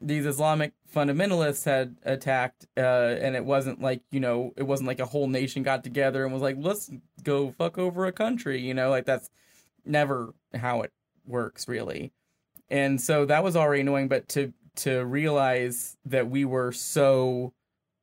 these 0.00 0.24
Islamic 0.24 0.72
fundamentalists 0.94 1.64
had 1.64 1.96
attacked, 2.04 2.66
uh, 2.76 3.16
and 3.20 3.34
it 3.34 3.44
wasn't 3.44 3.80
like 3.80 4.02
you 4.12 4.20
know, 4.20 4.52
it 4.56 4.62
wasn't 4.62 4.86
like 4.86 5.00
a 5.00 5.06
whole 5.06 5.26
nation 5.26 5.64
got 5.64 5.82
together 5.82 6.22
and 6.24 6.32
was 6.32 6.42
like, 6.42 6.56
let's 6.60 6.92
go 7.24 7.50
fuck 7.58 7.76
over 7.76 8.06
a 8.06 8.12
country. 8.12 8.60
You 8.60 8.74
know, 8.74 8.88
like 8.88 9.04
that's 9.04 9.30
never 9.84 10.32
how 10.54 10.82
it 10.82 10.92
works, 11.26 11.66
really. 11.66 12.12
And 12.70 13.00
so 13.00 13.24
that 13.26 13.44
was 13.44 13.56
already 13.56 13.82
annoying. 13.82 14.08
But 14.08 14.28
to 14.30 14.52
to 14.76 15.04
realize 15.04 15.96
that 16.04 16.30
we 16.30 16.44
were 16.44 16.72
so 16.72 17.52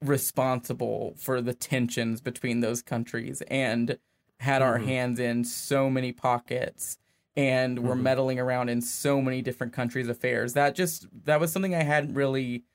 responsible 0.01 1.15
for 1.17 1.41
the 1.41 1.53
tensions 1.53 2.21
between 2.21 2.59
those 2.61 2.81
countries 2.81 3.41
and 3.49 3.97
had 4.41 4.61
our 4.61 4.79
Mhm. 4.79 4.83
hands 4.83 5.19
in 5.19 5.43
so 5.45 5.89
many 5.89 6.11
pockets 6.11 6.97
and 7.35 7.79
were 7.79 7.95
Mhm. 7.95 8.01
meddling 8.01 8.39
around 8.39 8.69
in 8.69 8.81
so 8.81 9.21
many 9.21 9.41
different 9.41 9.73
countries' 9.73 10.09
affairs. 10.09 10.53
That 10.53 10.75
just 10.75 11.07
that 11.25 11.39
was 11.39 11.51
something 11.51 11.75
I 11.75 11.83
hadn't 11.83 12.13
really 12.13 12.65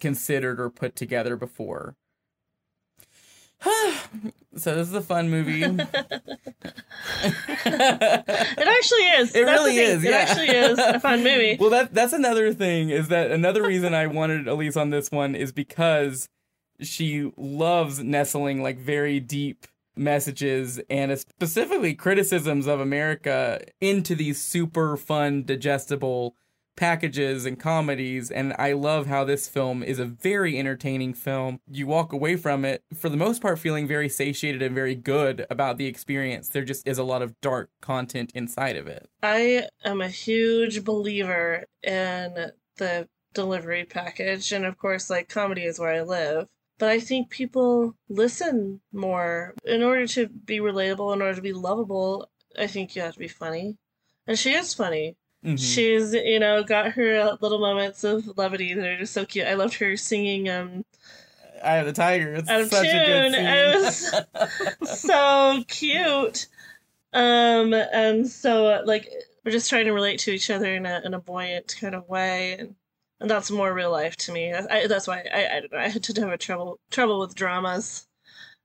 considered 0.00 0.60
or 0.60 0.70
put 0.70 0.96
together 0.96 1.36
before. 1.36 1.96
so 4.56 4.74
this 4.74 4.88
is 4.88 4.94
a 4.94 5.00
fun 5.02 5.30
movie. 5.30 5.62
It 7.64 8.68
actually 8.68 9.02
is. 9.18 9.34
It 9.34 9.44
That's 9.46 9.58
really 9.60 9.76
thing. 9.76 9.86
is, 9.96 10.04
It 10.04 10.10
yeah. 10.10 10.16
actually 10.16 10.48
is 10.48 10.78
a 10.78 11.00
fun 11.00 11.22
movie. 11.22 11.56
Well, 11.58 11.70
that 11.70 11.92
that's 11.94 12.12
another 12.12 12.52
thing 12.52 12.90
is 12.90 13.08
that 13.08 13.30
another 13.30 13.62
reason 13.62 13.94
I 13.94 14.06
wanted 14.06 14.48
Elise 14.48 14.76
on 14.76 14.90
this 14.90 15.10
one 15.10 15.34
is 15.34 15.52
because 15.52 16.28
she 16.80 17.30
loves 17.36 18.02
nestling 18.02 18.62
like 18.62 18.78
very 18.78 19.20
deep 19.20 19.66
messages 19.96 20.80
and 20.90 21.16
specifically 21.18 21.94
criticisms 21.94 22.66
of 22.66 22.80
America 22.80 23.60
into 23.80 24.14
these 24.14 24.40
super 24.40 24.96
fun, 24.96 25.42
digestible 25.44 26.34
packages 26.76 27.46
and 27.46 27.58
comedies. 27.58 28.30
And 28.30 28.54
I 28.58 28.72
love 28.72 29.06
how 29.06 29.24
this 29.24 29.48
film 29.48 29.82
is 29.82 29.98
a 29.98 30.04
very 30.04 30.58
entertaining 30.58 31.14
film. 31.14 31.60
You 31.70 31.86
walk 31.86 32.12
away 32.12 32.36
from 32.36 32.64
it, 32.64 32.84
for 32.94 33.08
the 33.08 33.16
most 33.16 33.42
part, 33.42 33.58
feeling 33.58 33.86
very 33.86 34.08
satiated 34.08 34.62
and 34.62 34.74
very 34.74 34.94
good 34.94 35.46
about 35.50 35.78
the 35.78 35.86
experience. 35.86 36.48
There 36.48 36.64
just 36.64 36.86
is 36.86 36.98
a 36.98 37.04
lot 37.04 37.22
of 37.22 37.40
dark 37.40 37.70
content 37.80 38.30
inside 38.34 38.76
of 38.76 38.86
it. 38.86 39.08
I 39.22 39.66
am 39.84 40.00
a 40.00 40.08
huge 40.08 40.84
believer 40.84 41.64
in 41.82 42.52
the 42.76 43.08
delivery 43.34 43.84
package, 43.84 44.52
and 44.52 44.64
of 44.64 44.78
course, 44.78 45.10
like 45.10 45.28
comedy 45.28 45.64
is 45.64 45.78
where 45.78 45.92
I 45.92 46.02
live. 46.02 46.46
But 46.78 46.90
I 46.90 47.00
think 47.00 47.30
people 47.30 47.94
listen 48.08 48.80
more 48.92 49.54
in 49.64 49.82
order 49.82 50.06
to 50.08 50.28
be 50.28 50.58
relatable, 50.58 51.14
in 51.14 51.22
order 51.22 51.34
to 51.34 51.42
be 51.42 51.54
lovable. 51.54 52.30
I 52.58 52.66
think 52.66 52.94
you 52.94 53.02
have 53.02 53.14
to 53.14 53.18
be 53.18 53.28
funny, 53.28 53.78
and 54.26 54.38
she 54.38 54.52
is 54.52 54.74
funny. 54.74 55.16
Mhm. 55.44 55.58
She's 55.58 56.12
you 56.12 56.40
know 56.40 56.62
got 56.62 56.92
her 56.92 57.20
uh, 57.20 57.36
little 57.40 57.58
moments 57.58 58.04
of 58.04 58.36
levity 58.36 58.74
that 58.74 58.86
are 58.86 58.98
just 58.98 59.12
so 59.12 59.24
cute. 59.24 59.46
I 59.46 59.54
loved 59.54 59.74
her 59.74 59.96
singing 59.96 60.48
um 60.48 60.84
Eye 61.62 61.76
of 61.78 61.86
the 61.86 61.92
Tiger. 61.92 62.34
It's 62.34 62.48
out 62.48 62.60
of 62.62 62.68
such 62.68 62.86
tune. 62.86 62.96
a 62.96 63.06
good 63.06 63.34
It 63.34 64.80
was 64.80 65.00
so 65.00 65.64
cute. 65.68 66.46
Um, 67.12 67.72
and 67.72 68.28
so 68.28 68.82
like 68.84 69.08
we're 69.44 69.52
just 69.52 69.70
trying 69.70 69.86
to 69.86 69.92
relate 69.92 70.18
to 70.20 70.32
each 70.32 70.50
other 70.50 70.74
in 70.74 70.86
a 70.86 71.00
in 71.04 71.14
a 71.14 71.20
buoyant 71.20 71.76
kind 71.80 71.94
of 71.94 72.08
way, 72.08 72.56
and 72.58 72.74
and 73.20 73.30
that's 73.30 73.50
more 73.50 73.72
real 73.72 73.90
life 73.90 74.16
to 74.16 74.32
me. 74.32 74.52
I, 74.52 74.66
I, 74.70 74.86
that's 74.86 75.06
why 75.06 75.24
I 75.32 75.56
I 75.56 75.60
don't 75.60 75.72
know. 75.72 75.78
I 75.78 75.88
tend 75.88 76.04
to 76.04 76.20
have 76.22 76.32
a 76.32 76.38
trouble 76.38 76.78
trouble 76.90 77.20
with 77.20 77.34
dramas, 77.34 78.06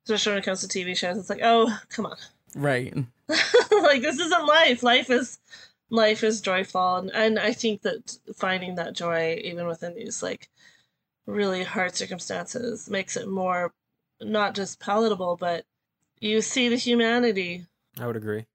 especially 0.05 0.33
when 0.33 0.39
it 0.39 0.45
comes 0.45 0.65
to 0.65 0.67
TV 0.67 0.97
shows. 0.97 1.17
It's 1.17 1.29
like, 1.29 1.41
oh, 1.43 1.77
come 1.89 2.07
on, 2.07 2.17
right. 2.55 2.93
like 3.27 4.01
this 4.01 4.19
isn't 4.19 4.45
life. 4.45 4.83
Life 4.83 5.09
is 5.09 5.39
life 5.91 6.23
is 6.23 6.41
joyful, 6.41 6.95
and, 6.95 7.11
and 7.11 7.37
I 7.37 7.53
think 7.53 7.83
that 7.83 8.17
finding 8.35 8.75
that 8.75 8.95
joy 8.95 9.39
even 9.43 9.67
within 9.67 9.93
these 9.93 10.23
like 10.23 10.49
really 11.27 11.63
hard 11.63 11.95
circumstances 11.95 12.89
makes 12.89 13.15
it 13.15 13.27
more 13.27 13.73
not 14.21 14.55
just 14.55 14.79
palatable, 14.79 15.37
but 15.37 15.65
you 16.19 16.41
see 16.41 16.69
the 16.69 16.77
humanity. 16.77 17.65
I 17.99 18.07
would 18.07 18.15
agree. 18.15 18.45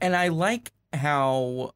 And 0.00 0.14
I 0.14 0.28
like 0.28 0.72
how 0.92 1.72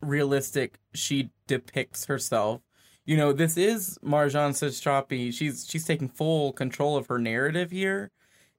realistic 0.00 0.78
she 0.94 1.30
depicts 1.46 2.06
herself. 2.06 2.60
You 3.04 3.16
know, 3.16 3.32
this 3.32 3.56
is 3.56 3.98
Marjane 4.04 4.52
Satrapi. 4.52 5.34
She's 5.34 5.66
she's 5.68 5.84
taking 5.84 6.08
full 6.08 6.52
control 6.52 6.96
of 6.96 7.08
her 7.08 7.18
narrative 7.18 7.72
here. 7.72 8.12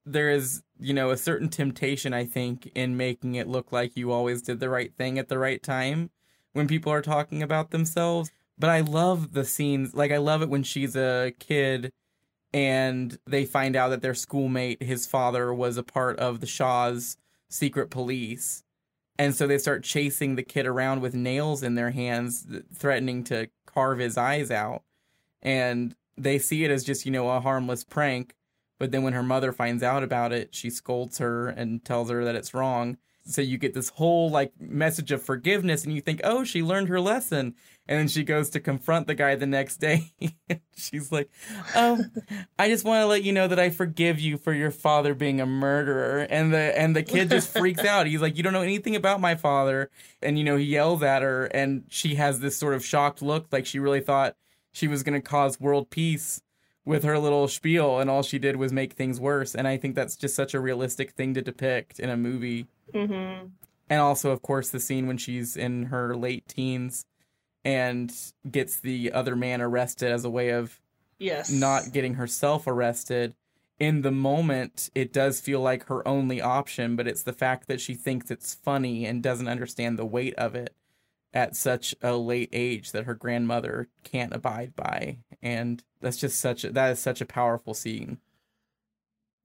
There 0.06 0.30
is, 0.30 0.64
you 0.80 0.94
know, 0.94 1.12
a 1.12 1.18
certain 1.18 1.50
temptation 1.50 2.14
I 2.14 2.26
think 2.26 2.72
in 2.76 2.98
making 2.98 3.36
it 3.36 3.48
look 3.48 3.72
like 3.72 3.96
you 3.96 4.12
always 4.12 4.42
did 4.42 4.60
the 4.60 4.70
right 4.70 4.94
thing 4.94 5.18
at 5.18 5.30
the 5.30 5.40
right 5.40 5.62
time 5.62 6.10
when 6.52 6.68
people 6.68 6.92
are 6.92 7.02
talking 7.02 7.42
about 7.42 7.72
themselves. 7.72 8.32
But 8.58 8.70
I 8.70 8.82
love 8.82 9.34
the 9.34 9.46
scenes. 9.46 9.94
Like 9.94 10.12
I 10.12 10.18
love 10.18 10.42
it 10.42 10.50
when 10.50 10.64
she's 10.64 10.96
a 10.96 11.34
kid 11.40 11.92
and 12.54 13.18
they 13.26 13.46
find 13.46 13.76
out 13.76 13.90
that 13.90 14.02
their 14.02 14.14
schoolmate, 14.14 14.84
his 14.84 15.08
father, 15.08 15.54
was 15.54 15.78
a 15.78 15.84
part 15.84 16.20
of 16.20 16.40
the 16.40 16.46
Shah's 16.46 17.18
secret 17.50 17.90
police. 17.90 18.64
And 19.18 19.36
so 19.36 19.48
they 19.48 19.58
start 19.58 19.84
chasing 19.84 20.36
the 20.36 20.44
kid 20.44 20.66
around 20.66 21.02
with 21.02 21.16
nails 21.16 21.64
in 21.64 21.76
their 21.76 21.92
hands, 21.92 22.46
threatening 22.74 23.24
to 23.26 23.50
carve 23.66 24.00
his 24.00 24.18
eyes 24.18 24.52
out. 24.52 24.84
And 25.42 25.96
they 26.18 26.38
see 26.38 26.64
it 26.64 26.72
as 26.72 26.84
just, 26.84 27.06
you 27.06 27.12
know, 27.12 27.30
a 27.30 27.40
harmless 27.40 27.84
prank. 27.84 28.36
But 28.80 28.92
then 28.92 29.04
when 29.04 29.14
her 29.14 29.24
mother 29.24 29.52
finds 29.52 29.84
out 29.84 30.04
about 30.04 30.34
it, 30.34 30.54
she 30.54 30.70
scolds 30.70 31.20
her 31.20 31.48
and 31.48 31.84
tells 31.84 32.10
her 32.10 32.26
that 32.26 32.36
it's 32.36 32.54
wrong. 32.54 32.98
So 33.26 33.42
you 33.42 33.58
get 33.58 33.74
this 33.74 33.90
whole 33.90 34.30
like 34.30 34.52
message 34.60 35.12
of 35.12 35.24
forgiveness, 35.24 35.86
and 35.86 35.94
you 35.94 36.02
think, 36.02 36.20
oh, 36.24 36.44
she 36.44 36.62
learned 36.62 36.90
her 36.90 37.00
lesson. 37.00 37.56
And 37.88 38.00
then 38.00 38.08
she 38.08 38.24
goes 38.24 38.50
to 38.52 38.62
confront 38.62 39.08
the 39.08 39.16
guy 39.16 39.36
the 39.36 39.46
next 39.46 39.78
day. 39.78 40.14
She's 40.76 41.12
like, 41.12 41.30
"Oh, 41.76 42.00
I 42.58 42.70
just 42.70 42.86
want 42.86 43.02
to 43.02 43.08
let 43.08 43.24
you 43.24 43.34
know 43.34 43.48
that 43.48 43.60
I 43.60 43.72
forgive 43.72 44.22
you 44.22 44.38
for 44.38 44.54
your 44.54 44.72
father 44.72 45.14
being 45.14 45.42
a 45.42 45.46
murderer." 45.46 46.26
And 46.30 46.54
the 46.54 46.78
and 46.80 46.96
the 46.96 47.04
kid 47.04 47.30
just 47.30 47.50
freaks 47.50 47.84
out. 47.84 48.08
He's 48.08 48.22
like, 48.22 48.38
"You 48.38 48.44
don't 48.44 48.54
know 48.54 48.62
anything 48.62 48.96
about 48.96 49.20
my 49.20 49.36
father." 49.36 49.90
And 50.22 50.38
you 50.38 50.46
know, 50.46 50.56
he 50.56 50.66
yells 50.66 51.04
at 51.04 51.22
her 51.22 51.46
and 51.46 51.84
she 51.90 52.16
has 52.16 52.40
this 52.40 52.58
sort 52.58 52.74
of 52.74 52.86
shocked 52.86 53.22
look 53.22 53.48
like 53.52 53.66
she 53.66 53.80
really 53.80 54.02
thought 54.02 54.38
she 54.72 54.88
was 54.88 55.04
going 55.04 55.22
to 55.22 55.28
cause 55.28 55.60
world 55.60 55.90
peace 55.90 56.42
with 56.86 57.04
her 57.04 57.18
little 57.18 57.48
spiel 57.48 58.00
and 58.00 58.10
all 58.10 58.24
she 58.24 58.40
did 58.40 58.58
was 58.58 58.74
make 58.74 58.94
things 58.94 59.20
worse. 59.20 59.56
And 59.56 59.68
I 59.68 59.78
think 59.78 59.96
that's 59.96 60.16
just 60.16 60.36
such 60.36 60.54
a 60.54 60.60
realistic 60.60 61.12
thing 61.12 61.34
to 61.34 61.42
depict 61.42 62.00
in 62.00 62.10
a 62.10 62.18
movie. 62.18 62.68
Mm-hmm. 62.94 63.48
And 63.90 64.02
also, 64.02 64.32
of 64.32 64.42
course, 64.42 64.70
the 64.70 64.80
scene 64.80 65.08
when 65.08 65.18
she's 65.18 65.56
in 65.56 65.86
her 65.86 66.16
late 66.16 66.48
teens 66.48 67.06
and 67.64 68.14
gets 68.50 68.78
the 68.80 69.12
other 69.12 69.36
man 69.36 69.62
arrested 69.62 70.12
as 70.12 70.26
a 70.26 70.30
way 70.30 70.50
of 70.50 70.80
Yes. 71.20 71.50
not 71.50 71.94
getting 71.94 72.16
herself 72.16 72.68
arrested. 72.68 73.36
In 73.80 74.02
the 74.02 74.12
moment, 74.12 74.90
it 74.94 75.14
does 75.14 75.40
feel 75.40 75.62
like 75.62 75.86
her 75.88 76.06
only 76.08 76.42
option, 76.42 76.96
but 76.96 77.08
it's 77.08 77.24
the 77.24 77.34
fact 77.34 77.68
that 77.68 77.80
she 77.80 77.94
thinks 77.94 78.30
it's 78.30 78.54
funny 78.54 79.06
and 79.06 79.24
doesn't 79.24 79.48
understand 79.48 79.98
the 79.98 80.06
weight 80.06 80.36
of 80.36 80.56
it 80.56 80.76
at 81.34 81.56
such 81.56 81.96
a 82.02 82.16
late 82.16 82.50
age 82.54 82.92
that 82.92 83.06
her 83.06 83.16
grandmother 83.16 83.88
can't 84.04 84.34
abide 84.34 84.76
by. 84.76 85.18
And 85.42 85.84
that's 86.00 86.18
just 86.18 86.40
such 86.40 86.64
a, 86.64 86.72
that 86.72 86.92
is 86.92 87.00
such 87.00 87.22
a 87.22 87.26
powerful 87.26 87.74
scene. 87.74 88.20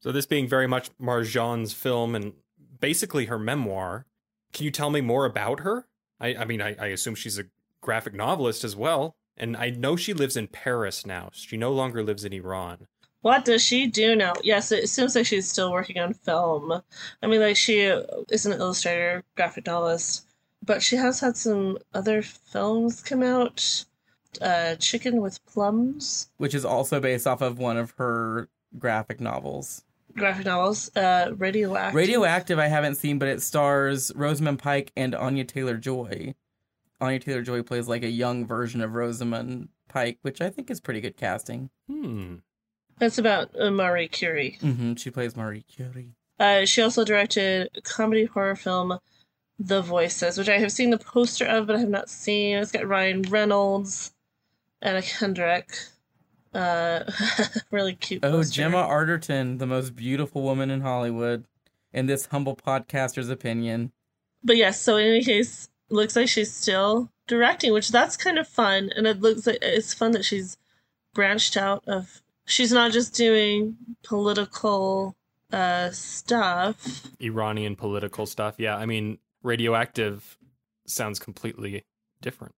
So 0.01 0.12
this 0.12 0.26
being 0.26 0.47
very 0.47 0.66
much 0.66 0.91
Marjane's 0.99 1.72
film 1.72 2.14
and 2.14 2.34
basically 2.80 3.26
her 3.26 3.39
memoir, 3.39 4.07
can 4.53 4.64
you 4.64 4.70
tell 4.70 4.91
me 4.91 5.01
more 5.01 5.24
about 5.24 5.61
her? 5.61 5.86
I, 6.20 6.34
I 6.34 6.45
mean, 6.45 6.61
I, 6.61 6.76
I 6.78 6.86
assume 6.89 7.14
she's 7.14 7.39
a 7.39 7.47
graphic 7.80 8.14
novelist 8.14 8.64
as 8.64 8.76
well, 8.76 9.16
and 9.36 9.57
I 9.57 9.70
know 9.70 9.97
she 9.97 10.12
lives 10.12 10.36
in 10.36 10.49
Paris 10.49 11.07
now. 11.07 11.30
She 11.32 11.57
no 11.57 11.72
longer 11.72 12.03
lives 12.03 12.24
in 12.24 12.32
Iran. 12.32 12.86
What 13.20 13.45
does 13.45 13.62
she 13.62 13.86
do 13.89 14.14
now? 14.14 14.34
Yes, 14.45 14.70
it 14.70 14.89
seems 14.89 15.16
like 15.16 15.26
she's 15.26 15.49
still 15.49 15.72
working 15.72 15.99
on 15.99 16.14
film. 16.14 16.82
I 17.22 17.26
mean, 17.26 17.41
like 17.41 17.57
she 17.57 17.80
is 17.80 18.47
an 18.47 18.53
illustrator, 18.53 19.24
graphic 19.36 19.66
novelist, 19.66 20.27
but 20.68 20.82
she 20.82 20.94
has 20.96 21.18
had 21.18 21.36
some 21.36 21.78
other 21.92 22.22
films 22.22 23.02
come 23.02 23.24
out. 23.24 23.84
Uh, 24.40 24.74
Chicken 24.76 25.20
with 25.22 25.44
Plums. 25.46 26.28
which 26.36 26.54
is 26.54 26.64
also 26.64 27.00
based 27.00 27.26
off 27.26 27.40
of 27.40 27.58
one 27.58 27.76
of 27.78 27.92
her 27.98 28.48
graphic 28.78 29.20
novels. 29.20 29.82
Graphic 30.14 30.44
novels. 30.46 30.94
Uh, 30.94 31.32
Radioactive. 31.36 31.94
Radioactive, 31.94 32.58
I 32.58 32.66
haven't 32.68 32.96
seen, 32.96 33.18
but 33.18 33.28
it 33.28 33.40
stars 33.42 34.12
Rosamund 34.14 34.58
Pike 34.60 34.92
and 34.96 35.14
Anya 35.14 35.44
Taylor 35.44 35.76
Joy. 35.78 36.34
Anya 37.00 37.18
Taylor 37.20 37.42
Joy 37.42 37.62
plays 37.62 37.88
like 37.88 38.02
a 38.04 38.10
young 38.10 38.46
version 38.46 38.80
of 38.82 38.94
Rosamund 38.94 39.70
Pike, 39.88 40.18
which 40.22 40.40
I 40.40 40.50
think 40.50 40.70
is 40.70 40.78
pretty 40.80 41.00
good 41.00 41.16
casting. 41.16 41.70
Hmm. 41.88 42.36
That's 42.98 43.18
about 43.18 43.50
uh, 43.58 43.70
Marie 43.70 44.08
Curie. 44.08 44.58
hmm 44.60 44.94
She 44.94 45.10
plays 45.10 45.36
Marie 45.36 45.62
Curie. 45.62 46.14
Uh, 46.38 46.64
she 46.66 46.82
also 46.82 47.04
directed 47.04 47.70
a 47.76 47.80
comedy 47.80 48.26
horror 48.26 48.56
film, 48.56 48.98
The 49.59 49.82
Voices, 49.82 50.38
which 50.38 50.48
I 50.48 50.59
have 50.59 50.72
seen 50.72 50.90
the 50.90 50.98
poster 50.98 51.44
of, 51.44 51.66
but 51.66 51.76
I 51.76 51.80
have 51.80 51.88
not 51.88 52.09
seen. 52.09 52.59
It's 52.59 52.70
got 52.70 52.86
Ryan 52.86 53.22
Reynolds, 53.22 54.12
Anna 54.80 55.02
Kendrick. 55.02 55.76
Uh, 56.54 57.04
really 57.70 57.94
cute. 57.94 58.24
Oh, 58.24 58.30
poster. 58.30 58.54
Gemma 58.54 58.78
Arterton, 58.78 59.59
the 59.59 59.66
most 59.66 59.96
beautiful 59.96 60.42
woman 60.42 60.70
in 60.70 60.80
Hollywood, 60.80 61.44
in 61.92 62.06
this 62.06 62.26
humble 62.26 62.56
podcaster's 62.56 63.28
opinion. 63.28 63.92
But 64.44 64.56
yes, 64.56 64.80
so 64.80 64.96
in 64.96 65.06
any 65.06 65.24
case, 65.24 65.68
looks 65.90 66.16
like 66.16 66.28
she's 66.28 66.52
still 66.52 67.11
directing, 67.26 67.72
which 67.72 67.90
that's 67.90 68.16
kind 68.16 68.38
of 68.38 68.46
fun, 68.46 68.90
and 68.96 69.06
it 69.06 69.20
looks 69.20 69.46
like 69.46 69.59
it's 69.61 69.94
fun 69.94 70.12
that 70.12 70.24
she's 70.24 70.56
branched 71.14 71.56
out 71.56 71.82
of. 71.86 72.22
She's 72.46 72.72
not 72.72 72.92
just 72.92 73.14
doing 73.14 73.76
political 74.04 75.16
uh 75.52 75.90
stuff. 75.90 77.06
Iranian 77.20 77.74
political 77.74 78.26
stuff. 78.26 78.56
Yeah, 78.59 78.76
I 78.76 78.86
mean, 78.86 79.18
radioactive 79.43 80.36
sounds 80.86 81.18
completely 81.18 81.84
different. 82.20 82.55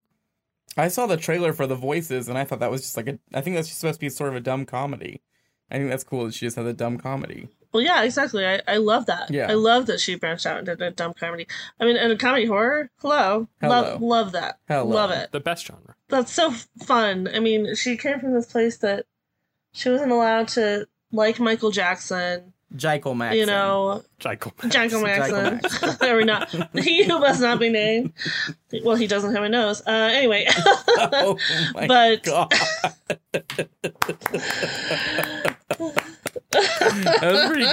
I 0.76 0.88
saw 0.88 1.06
the 1.06 1.16
trailer 1.16 1.52
for 1.52 1.66
The 1.66 1.74
Voices, 1.74 2.28
and 2.28 2.38
I 2.38 2.44
thought 2.44 2.60
that 2.60 2.70
was 2.70 2.82
just 2.82 2.96
like 2.96 3.08
a. 3.08 3.18
I 3.34 3.40
think 3.40 3.56
that's 3.56 3.68
just 3.68 3.80
supposed 3.80 3.98
to 3.98 4.06
be 4.06 4.08
sort 4.08 4.30
of 4.30 4.36
a 4.36 4.40
dumb 4.40 4.64
comedy. 4.64 5.22
I 5.70 5.76
think 5.76 5.90
that's 5.90 6.04
cool 6.04 6.24
that 6.24 6.34
she 6.34 6.46
just 6.46 6.56
has 6.56 6.66
a 6.66 6.72
dumb 6.72 6.98
comedy. 6.98 7.48
Well, 7.72 7.82
yeah, 7.82 8.02
exactly. 8.02 8.44
I, 8.44 8.60
I 8.66 8.78
love 8.78 9.06
that. 9.06 9.30
Yeah. 9.30 9.48
I 9.48 9.54
love 9.54 9.86
that 9.86 10.00
she 10.00 10.16
branched 10.16 10.46
out 10.46 10.58
and 10.58 10.66
did 10.66 10.82
a 10.82 10.90
dumb 10.90 11.14
comedy. 11.14 11.46
I 11.78 11.84
mean, 11.84 11.96
and 11.96 12.12
a 12.12 12.16
comedy 12.16 12.46
horror. 12.46 12.90
Hello, 12.98 13.48
Hello. 13.60 13.82
love 13.82 14.02
love 14.02 14.32
that. 14.32 14.58
Hello. 14.66 14.84
Love 14.84 15.10
it. 15.12 15.30
The 15.30 15.40
best 15.40 15.66
genre. 15.66 15.94
That's 16.08 16.32
so 16.32 16.52
fun. 16.84 17.28
I 17.32 17.38
mean, 17.38 17.74
she 17.76 17.96
came 17.96 18.18
from 18.18 18.34
this 18.34 18.46
place 18.46 18.78
that 18.78 19.06
she 19.72 19.88
wasn't 19.88 20.10
allowed 20.10 20.48
to 20.48 20.88
like 21.12 21.38
Michael 21.38 21.70
Jackson. 21.70 22.52
Jekyll 22.76 23.14
Maxon. 23.14 23.38
You 23.38 23.46
know, 23.46 24.02
Jackal. 24.18 24.52
Jackal 24.68 25.02
Jackal 25.02 25.42
Maxon. 25.42 25.96
there 26.00 26.16
we 26.18 26.24
not. 26.24 26.54
He 26.74 27.04
who 27.04 27.18
must 27.18 27.40
not 27.40 27.58
be 27.58 27.68
named. 27.68 28.12
Well, 28.84 28.96
he 28.96 29.06
doesn't 29.06 29.34
have 29.34 29.42
a 29.42 29.48
nose. 29.48 29.82
Uh, 29.86 29.90
anyway, 30.12 30.46
oh 30.56 31.36
my 31.74 31.86
but 31.86 32.22
god. 32.22 32.52
that 36.52 37.20
was 37.22 37.46
pretty 37.48 37.66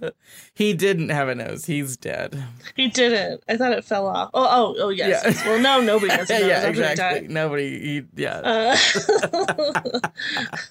good. 0.00 0.12
he 0.54 0.72
didn't 0.72 1.10
have 1.10 1.28
a 1.28 1.34
nose. 1.34 1.66
He's 1.66 1.96
dead. 1.96 2.42
he 2.74 2.88
didn't. 2.88 3.42
I 3.48 3.56
thought 3.56 3.72
it 3.72 3.84
fell 3.84 4.06
off. 4.06 4.30
Oh, 4.32 4.46
oh, 4.48 4.74
oh, 4.84 4.88
yes. 4.88 5.22
Yeah. 5.22 5.30
yes. 5.30 5.44
Well, 5.44 5.60
no, 5.60 5.80
nobody 5.80 6.12
has 6.12 6.30
a 6.30 6.38
nose. 6.38 6.48
yeah, 6.48 6.66
exactly. 6.66 7.28
Nobody. 7.28 7.78
He, 7.78 8.02
yeah. 8.16 8.76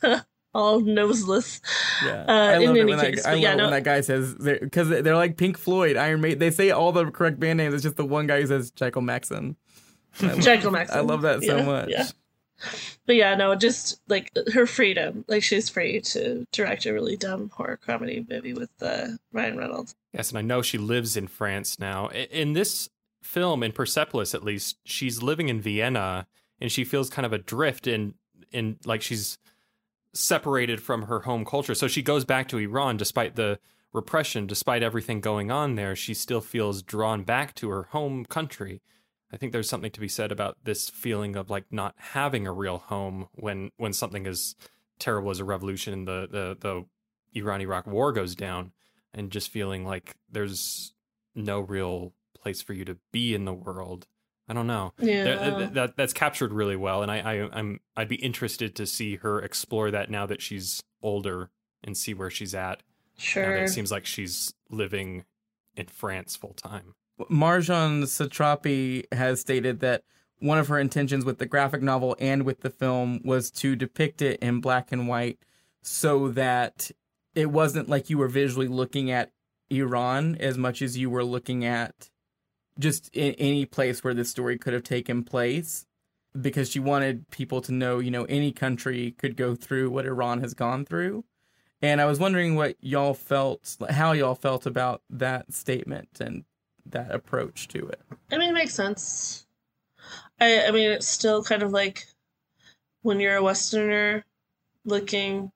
Uh, 0.02 0.20
all 0.56 0.80
noseless. 0.80 1.62
yeah. 2.04 2.26
uh, 2.28 2.32
I 2.32 2.56
in 2.60 2.66
love 2.68 2.76
it 2.76 2.80
any 2.82 2.96
when 2.96 3.00
case, 3.00 3.24
that, 3.24 3.30
I 3.30 3.34
but 3.34 3.40
yeah, 3.42 3.50
love 3.50 3.60
it 3.60 3.64
when 3.64 3.72
that 3.72 3.84
guy 3.84 4.02
says 4.02 4.34
because 4.36 4.90
they're, 4.90 5.02
they're 5.02 5.16
like 5.16 5.38
Pink 5.38 5.58
Floyd, 5.58 5.98
Iron 5.98 6.22
Maiden. 6.22 6.40
They 6.40 6.52
say 6.52 6.72
all 6.72 6.92
the 6.92 7.12
correct 7.12 7.40
band 7.40 7.58
names. 7.58 7.74
It's 7.74 7.84
just 7.84 7.98
the 7.98 8.06
one 8.06 8.26
guy 8.28 8.42
who 8.42 8.48
says 8.48 8.72
Jekyll 8.72 9.02
Maxon. 9.02 9.56
I 10.22 10.28
love- 10.28 10.40
Jekyll 10.42 10.72
Maxon. 10.72 10.98
I 10.98 11.02
love 11.02 11.22
that 11.24 11.44
so 11.44 11.58
Yeah, 11.58 11.66
much. 11.66 11.90
Yeah. 11.90 12.06
But 13.06 13.18
yeah, 13.18 13.36
no, 13.36 13.54
just 13.56 14.00
like 14.08 14.32
her 14.54 14.66
freedom. 14.66 15.26
Like 15.28 15.44
she's 15.44 15.70
free 15.70 16.00
to 16.02 16.46
direct 16.54 16.86
a 16.86 16.94
really 16.94 17.18
dumb 17.18 17.52
horror 17.54 17.78
comedy 17.78 18.26
movie 18.30 18.54
with 18.54 18.70
uh, 18.82 19.08
Ryan 19.34 19.58
Reynolds. 19.58 19.94
Yes, 20.14 20.30
and 20.30 20.38
I 20.38 20.42
know 20.42 20.62
she 20.62 20.78
lives 20.78 21.18
in 21.18 21.28
France 21.28 21.78
now. 21.80 22.08
In 22.08 22.54
this 22.54 22.90
film, 23.22 23.62
in 23.62 23.74
Persepolis 23.74 24.34
at 24.34 24.44
least, 24.44 24.78
she's 24.86 25.22
living 25.22 25.50
in 25.50 25.60
Vienna 25.60 26.28
and 26.62 26.72
she 26.72 26.86
feels 26.86 27.10
kind 27.10 27.26
of 27.26 27.34
adrift 27.34 27.88
in 27.88 28.14
in 28.54 28.78
like 28.86 29.02
she's 29.02 29.38
separated 30.16 30.82
from 30.82 31.04
her 31.04 31.22
home 31.22 31.46
culture. 31.46 31.76
So 31.76 31.88
she 31.88 32.02
goes 32.02 32.26
back 32.26 32.48
to 32.50 32.58
Iran 32.58 32.98
despite 32.98 33.36
the 33.36 33.60
repression, 33.94 34.48
despite 34.48 34.84
everything 34.84 35.22
going 35.22 35.52
on 35.52 35.76
there, 35.76 35.96
she 35.96 36.14
still 36.14 36.42
feels 36.42 36.82
drawn 36.82 37.24
back 37.24 37.54
to 37.56 37.70
her 37.70 37.84
home 37.84 38.26
country. 38.26 38.82
I 39.32 39.38
think 39.38 39.52
there's 39.52 39.70
something 39.70 39.92
to 39.92 40.00
be 40.00 40.08
said 40.08 40.32
about 40.32 40.58
this 40.64 40.90
feeling 40.90 41.36
of 41.36 41.50
like 41.50 41.66
not 41.72 41.96
having 41.98 42.46
a 42.46 42.54
real 42.54 42.78
home 42.78 43.28
when 43.34 43.72
when 43.78 43.94
something 43.94 44.28
as 44.28 44.56
terrible 45.00 45.32
as 45.32 45.40
a 45.40 45.46
revolution 45.46 45.94
and 45.94 46.08
the 46.08 46.28
the 46.30 46.58
the 46.60 46.86
Iran 47.40 47.62
Iraq 47.62 47.88
war 47.88 48.12
goes 48.14 48.36
down 48.36 48.72
and 49.14 49.32
just 49.32 49.50
feeling 49.50 49.86
like 49.86 50.16
there's 50.32 50.94
no 51.34 51.60
real 51.60 52.14
place 52.40 52.62
for 52.62 52.74
you 52.74 52.86
to 52.86 52.98
be 53.12 53.34
in 53.34 53.46
the 53.46 53.54
world. 53.54 54.08
I 54.48 54.54
don't 54.54 54.68
know. 54.68 54.94
Uh, 55.02 55.06
yeah. 55.06 55.24
That, 55.24 55.74
that 55.74 55.98
that's 55.98 56.14
captured 56.14 56.54
really 56.54 56.76
well, 56.76 57.02
and 57.02 57.12
I, 57.12 57.20
I 57.20 57.50
I'm 57.52 57.80
I'd 57.98 58.10
be 58.10 58.16
interested 58.16 58.76
to 58.76 58.86
see 58.86 59.18
her 59.18 59.42
explore 59.42 59.92
that 59.92 60.10
now 60.10 60.26
that 60.26 60.42
she's 60.42 60.84
older 61.02 61.50
and 61.84 61.98
see 61.98 62.14
where 62.14 62.30
she's 62.30 62.54
at. 62.54 62.84
Sure. 63.18 63.56
it 63.56 63.70
seems 63.70 63.92
like 63.92 64.06
she's 64.06 64.54
living 64.70 65.24
in 65.76 65.86
France 65.88 66.36
full 66.36 66.54
time. 66.54 66.96
Marjane 67.32 68.04
Satrapi 68.04 69.06
has 69.14 69.40
stated 69.40 69.80
that 69.80 70.04
one 70.40 70.58
of 70.58 70.68
her 70.68 70.80
intentions 70.80 71.24
with 71.24 71.38
the 71.38 71.46
graphic 71.46 71.82
novel 71.82 72.16
and 72.20 72.44
with 72.44 72.60
the 72.60 72.70
film 72.70 73.22
was 73.24 73.50
to 73.50 73.76
depict 73.76 74.22
it 74.22 74.40
in 74.42 74.60
black 74.60 74.92
and 74.92 75.08
white 75.08 75.40
so 75.82 76.28
that 76.30 76.92
it 77.34 77.52
wasn't 77.52 77.88
like 77.88 78.10
you 78.10 78.18
were 78.18 78.28
visually 78.28 78.68
looking 78.68 79.10
at 79.12 79.32
Iran 79.70 80.36
as 80.40 80.58
much 80.58 80.82
as 80.82 80.98
you 80.98 81.10
were 81.10 81.24
looking 81.24 81.64
at 81.64 82.10
just 82.80 83.10
in 83.16 83.34
any 83.36 83.66
place 83.66 84.04
where 84.04 84.14
this 84.14 84.30
story 84.30 84.58
could 84.58 84.74
have 84.74 84.84
taken 84.84 85.24
place 85.24 85.86
because 86.40 86.70
she 86.70 86.80
wanted 86.80 87.30
people 87.30 87.62
to 87.62 87.72
know, 87.72 88.00
you 88.00 88.12
know, 88.12 88.26
any 88.26 88.52
country 88.52 89.12
could 89.18 89.38
go 89.38 89.56
through 89.56 89.90
what 89.90 90.06
Iran 90.06 90.42
has 90.42 90.54
gone 90.54 90.86
through. 90.86 91.24
And 91.82 92.02
I 92.02 92.06
was 92.06 92.20
wondering 92.20 92.56
what 92.56 92.76
y'all 92.82 93.14
felt, 93.14 93.78
how 93.90 94.12
y'all 94.12 94.36
felt 94.36 94.66
about 94.66 95.02
that 95.10 95.54
statement 95.54 96.10
and 96.20 96.44
that 96.86 97.14
approach 97.14 97.68
to 97.70 97.88
it. 97.88 98.02
I 98.32 98.38
mean, 98.38 98.50
it 98.50 98.54
makes 98.54 98.74
sense. 98.74 99.46
I 100.40 100.68
I 100.68 100.72
mean, 100.72 100.92
it's 100.92 101.08
still 101.08 101.44
kind 101.44 101.64
of 101.64 101.72
like 101.72 102.06
when 103.02 103.20
you're 103.20 103.38
a 103.38 103.44
Westerner 103.44 104.26
looking 104.84 105.52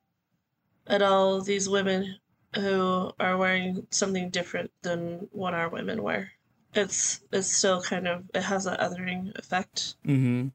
at 0.88 1.01
all 1.01 1.41
these 1.41 1.70
women 1.70 2.15
who 2.55 3.11
are 3.20 3.38
wearing 3.38 3.86
something 3.91 4.30
different 4.30 4.72
than 4.82 5.28
what 5.32 5.53
our 5.53 5.70
women 5.70 6.01
wear. 6.01 6.32
It's 6.74 7.22
it's 7.32 7.47
still 7.51 7.82
kind 7.82 8.07
of 8.07 8.26
it 8.34 8.41
has 8.41 8.65
that 8.65 8.80
othering 8.80 9.36
effect, 9.38 9.95
Mm-hmm. 10.05 10.49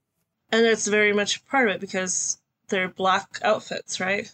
and 0.52 0.66
it's 0.66 0.86
very 0.86 1.12
much 1.12 1.44
part 1.46 1.68
of 1.68 1.74
it 1.76 1.80
because 1.80 2.38
they're 2.68 2.88
black 2.88 3.40
outfits, 3.42 3.98
right? 4.00 4.30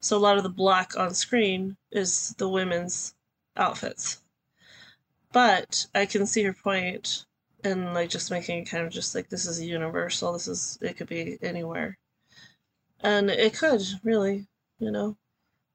So 0.00 0.16
a 0.16 0.20
lot 0.20 0.36
of 0.36 0.42
the 0.42 0.50
black 0.50 0.98
on 0.98 1.14
screen 1.14 1.76
is 1.90 2.34
the 2.38 2.48
women's 2.48 3.14
outfits. 3.56 4.20
But 5.32 5.86
I 5.94 6.06
can 6.06 6.26
see 6.26 6.42
her 6.44 6.52
point 6.52 7.24
and 7.64 7.94
like 7.94 8.10
just 8.10 8.30
making 8.30 8.58
it 8.58 8.64
kind 8.70 8.86
of 8.86 8.92
just 8.92 9.14
like 9.14 9.30
this 9.30 9.46
is 9.46 9.60
universal. 9.62 10.34
This 10.34 10.46
is 10.46 10.78
it 10.82 10.96
could 10.96 11.08
be 11.08 11.38
anywhere, 11.42 11.96
and 13.00 13.30
it 13.30 13.56
could 13.56 13.82
really, 14.02 14.46
you 14.78 14.90
know, 14.90 15.16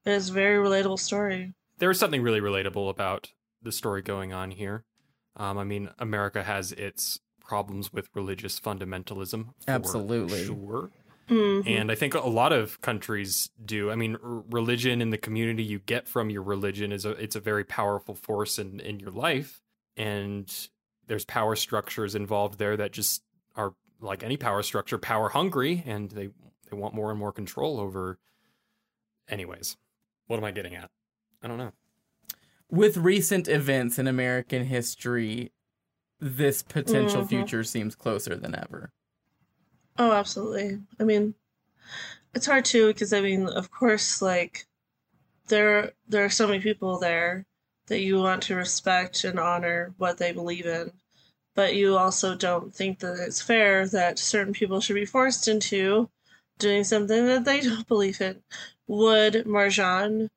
it's 0.06 0.30
a 0.30 0.32
very 0.32 0.56
relatable 0.64 0.98
story. 1.00 1.52
There 1.78 1.90
is 1.90 1.98
something 1.98 2.22
really 2.22 2.40
relatable 2.40 2.88
about 2.88 3.32
the 3.62 3.72
story 3.72 4.00
going 4.02 4.32
on 4.32 4.52
here. 4.52 4.84
Um, 5.40 5.56
I 5.58 5.64
mean, 5.64 5.88
America 5.98 6.42
has 6.42 6.72
its 6.72 7.18
problems 7.40 7.92
with 7.92 8.08
religious 8.14 8.60
fundamentalism. 8.60 9.46
for 9.64 9.70
Absolutely. 9.70 10.44
Sure. 10.44 10.90
Mhm. 11.28 11.66
And 11.66 11.90
I 11.90 11.94
think 11.94 12.14
a 12.14 12.20
lot 12.28 12.52
of 12.52 12.80
countries 12.80 13.50
do. 13.64 13.90
I 13.90 13.94
mean, 13.94 14.16
r- 14.22 14.42
religion 14.50 15.00
and 15.00 15.12
the 15.12 15.18
community 15.18 15.62
you 15.62 15.78
get 15.78 16.06
from 16.08 16.28
your 16.28 16.42
religion 16.42 16.92
is 16.92 17.04
a 17.06 17.10
it's 17.12 17.36
a 17.36 17.40
very 17.40 17.64
powerful 17.64 18.14
force 18.14 18.58
in 18.58 18.80
in 18.80 19.00
your 19.00 19.12
life, 19.12 19.62
and 19.96 20.68
there's 21.06 21.24
power 21.24 21.56
structures 21.56 22.14
involved 22.14 22.58
there 22.58 22.76
that 22.76 22.92
just 22.92 23.22
are 23.56 23.74
like 24.00 24.22
any 24.22 24.36
power 24.36 24.62
structure, 24.62 24.98
power 24.98 25.28
hungry, 25.30 25.82
and 25.86 26.10
they 26.10 26.28
they 26.68 26.76
want 26.76 26.94
more 26.94 27.10
and 27.10 27.18
more 27.18 27.32
control 27.32 27.80
over. 27.80 28.18
Anyways, 29.28 29.76
what 30.26 30.36
am 30.36 30.44
I 30.44 30.50
getting 30.50 30.74
at? 30.74 30.90
I 31.42 31.48
don't 31.48 31.58
know. 31.58 31.72
With 32.70 32.96
recent 32.96 33.48
events 33.48 33.98
in 33.98 34.06
American 34.06 34.64
history, 34.64 35.52
this 36.20 36.62
potential 36.62 37.22
Mhm. 37.22 37.28
future 37.28 37.64
seems 37.64 37.94
closer 37.96 38.36
than 38.36 38.54
ever. 38.54 38.92
Oh, 39.98 40.12
absolutely. 40.12 40.80
I 40.98 41.04
mean, 41.04 41.34
it's 42.34 42.46
hard 42.46 42.64
too 42.64 42.88
because 42.88 43.12
I 43.12 43.20
mean, 43.20 43.48
of 43.48 43.70
course, 43.70 44.22
like 44.22 44.66
there 45.48 45.92
there 46.08 46.24
are 46.24 46.30
so 46.30 46.46
many 46.46 46.60
people 46.60 46.98
there 46.98 47.46
that 47.86 48.00
you 48.00 48.18
want 48.18 48.42
to 48.44 48.56
respect 48.56 49.24
and 49.24 49.38
honor 49.38 49.94
what 49.98 50.18
they 50.18 50.32
believe 50.32 50.66
in, 50.66 50.92
but 51.54 51.74
you 51.74 51.96
also 51.96 52.36
don't 52.36 52.74
think 52.74 53.00
that 53.00 53.18
it's 53.20 53.42
fair 53.42 53.86
that 53.88 54.18
certain 54.18 54.52
people 54.54 54.80
should 54.80 54.94
be 54.94 55.06
forced 55.06 55.48
into 55.48 56.10
doing 56.58 56.84
something 56.84 57.26
that 57.26 57.44
they 57.44 57.60
don't 57.60 57.88
believe 57.94 58.20
in, 58.20 58.42
would 58.86 59.34
Marjane 59.46 60.30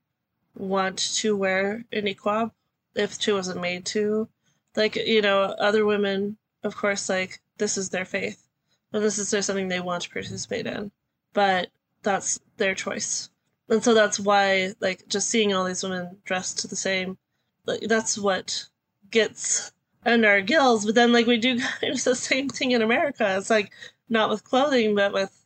want 0.56 0.98
to 1.16 1.36
wear 1.36 1.86
a 1.92 2.02
niqab 2.02 2.52
if 2.96 3.20
she 3.20 3.32
wasn't 3.32 3.62
made 3.62 3.86
to? 3.88 4.28
Like, 4.76 4.96
you 4.96 5.22
know, 5.22 5.44
other 5.44 5.86
women, 5.86 6.38
of 6.64 6.76
course, 6.76 7.10
like, 7.10 7.42
this 7.58 7.78
is 7.78 7.90
their 7.90 8.06
faith. 8.06 8.48
And 8.92 9.04
this 9.04 9.18
is 9.18 9.32
their 9.32 9.42
something 9.42 9.68
they 9.68 9.80
want 9.80 10.04
to 10.04 10.10
participate 10.10 10.68
in. 10.68 10.92
But 11.34 11.70
that's 12.04 12.40
their 12.58 12.76
choice. 12.76 13.30
And 13.70 13.84
so 13.84 13.94
that's 13.94 14.20
why, 14.20 14.74
like, 14.80 15.08
just 15.08 15.30
seeing 15.30 15.54
all 15.54 15.64
these 15.64 15.84
women 15.84 16.18
dressed 16.26 16.60
to 16.60 16.68
the 16.68 16.76
same, 16.76 17.18
like, 17.66 17.82
that's 17.82 18.18
what 18.18 18.68
gets 19.10 19.72
under 20.06 20.28
our 20.28 20.42
gills. 20.42 20.86
But 20.86 20.96
then, 20.96 21.12
like, 21.14 21.28
we 21.28 21.38
do 21.38 21.60
kind 21.82 21.94
of 21.94 22.04
the 22.04 22.16
same 22.16 22.50
thing 22.50 22.72
in 22.72 22.82
America. 22.82 23.36
It's 23.38 23.50
like, 23.50 23.72
not 24.10 24.30
with 24.30 24.44
clothing, 24.44 24.96
but 24.96 25.14
with 25.14 25.46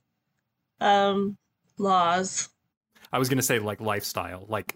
um, 0.82 1.38
laws. 1.78 2.50
I 3.14 3.20
was 3.20 3.30
going 3.30 3.38
to 3.38 3.44
say, 3.44 3.60
like, 3.60 3.80
lifestyle, 3.80 4.46
like, 4.50 4.76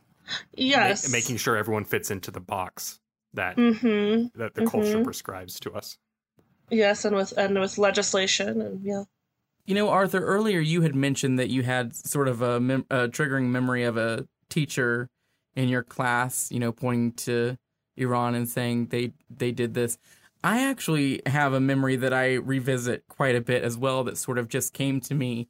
Yes. 0.54 1.08
ma- 1.08 1.12
making 1.18 1.38
sure 1.38 1.56
everyone 1.58 1.86
fits 1.86 2.12
into 2.12 2.32
the 2.32 2.40
box 2.40 3.00
that 3.34 3.56
hmm 3.56 4.26
that 4.36 4.54
the 4.56 4.66
culture 4.66 4.98
Mhm. 5.00 5.04
prescribes 5.04 5.60
to 5.62 5.72
us. 5.74 5.98
Yes, 6.70 7.06
and 7.06 7.16
with 7.16 7.34
and 7.38 7.60
with 7.60 7.78
legislation 7.78 8.62
and 8.62 8.84
yeah. 8.84 9.04
You 9.66 9.76
know, 9.76 9.90
Arthur, 9.90 10.20
earlier 10.26 10.60
you 10.60 10.82
had 10.82 10.96
mentioned 10.96 11.38
that 11.40 11.50
you 11.50 11.64
had 11.64 11.96
sort 11.96 12.28
of 12.28 12.42
a, 12.42 12.60
mem- 12.60 12.86
a 12.90 13.08
triggering 13.08 13.50
memory 13.52 13.84
of 13.84 13.96
a 13.96 14.28
teacher 14.50 15.08
in 15.56 15.70
your 15.70 15.84
class, 15.84 16.52
you 16.52 16.60
know, 16.60 16.72
pointing 16.72 17.12
to 17.14 17.58
Iran 17.96 18.36
and 18.36 18.50
saying 18.50 18.88
they 18.88 19.14
they 19.30 19.52
did 19.52 19.74
this. 19.74 19.98
I 20.44 20.68
actually 20.68 21.22
have 21.28 21.54
a 21.54 21.60
memory 21.60 21.96
that 21.98 22.14
I 22.14 22.34
revisit 22.36 23.04
quite 23.08 23.36
a 23.36 23.42
bit 23.42 23.64
as 23.64 23.78
well 23.78 24.04
that 24.06 24.18
sort 24.18 24.40
of 24.40 24.48
just 24.48 24.74
came 24.74 25.00
to 25.02 25.14
me 25.14 25.48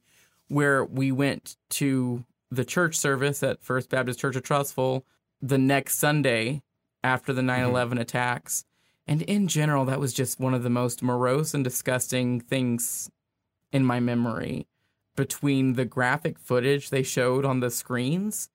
where 0.48 0.84
we 0.84 1.10
went 1.10 1.56
to 1.70 2.24
the 2.52 2.64
church 2.66 2.96
service 2.96 3.42
at 3.42 3.62
First 3.62 3.88
Baptist 3.88 4.20
Church 4.20 4.36
of 4.36 4.42
Trussville 4.42 5.04
the 5.40 5.56
next 5.56 5.98
Sunday 5.98 6.62
after 7.02 7.32
the 7.32 7.42
9 7.42 7.60
mm-hmm. 7.60 7.70
11 7.70 7.98
attacks. 7.98 8.66
And 9.06 9.22
in 9.22 9.48
general, 9.48 9.86
that 9.86 9.98
was 9.98 10.12
just 10.12 10.38
one 10.38 10.52
of 10.52 10.62
the 10.62 10.70
most 10.70 11.02
morose 11.02 11.54
and 11.54 11.64
disgusting 11.64 12.40
things 12.40 13.10
in 13.72 13.84
my 13.86 14.00
memory 14.00 14.66
between 15.16 15.72
the 15.72 15.86
graphic 15.86 16.38
footage 16.38 16.90
they 16.90 17.02
showed 17.02 17.46
on 17.46 17.60
the 17.60 17.70
screens 17.70 18.50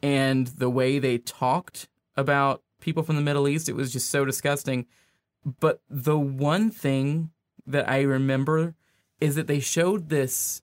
and 0.00 0.46
the 0.46 0.70
way 0.70 1.00
they 1.00 1.18
talked 1.18 1.88
about 2.16 2.62
people 2.80 3.02
from 3.02 3.16
the 3.16 3.22
Middle 3.22 3.48
East. 3.48 3.68
It 3.68 3.74
was 3.74 3.92
just 3.92 4.10
so 4.10 4.24
disgusting. 4.24 4.86
But 5.44 5.82
the 5.90 6.18
one 6.18 6.70
thing 6.70 7.30
that 7.66 7.88
I 7.88 8.02
remember 8.02 8.76
is 9.20 9.34
that 9.34 9.48
they 9.48 9.60
showed 9.60 10.08
this 10.08 10.62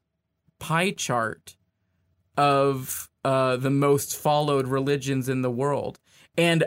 pie 0.58 0.92
chart 0.92 1.57
of 2.38 3.10
uh, 3.26 3.58
the 3.58 3.70
most 3.70 4.16
followed 4.16 4.68
religions 4.68 5.28
in 5.28 5.42
the 5.42 5.52
world. 5.52 6.00
And 6.38 6.66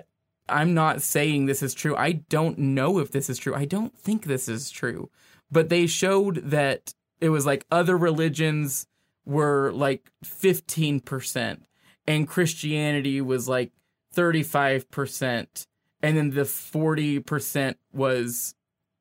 I'm 0.49 0.75
not 0.75 1.01
saying 1.01 1.47
this 1.47 1.63
is 1.63 1.75
true. 1.75 1.95
I 1.97 2.13
don't 2.13 2.59
know 2.59 2.99
if 2.99 3.13
this 3.13 3.31
is 3.31 3.39
true. 3.39 3.55
I 3.55 3.65
don't 3.65 3.97
think 3.97 4.25
this 4.25 4.49
is 4.49 4.71
true. 4.71 5.11
But 5.51 5.69
they 5.69 5.87
showed 5.87 6.37
that 6.51 6.93
it 7.21 7.31
was 7.31 7.47
like 7.47 7.67
other 7.71 7.97
religions 7.97 8.87
were 9.25 9.71
like 9.73 10.11
15% 10.25 11.61
and 12.07 12.29
Christianity 12.29 13.21
was 13.21 13.49
like 13.49 13.73
35% 14.15 15.67
and 16.03 16.17
then 16.17 16.31
the 16.31 16.43
40% 16.43 17.75
was 17.93 18.55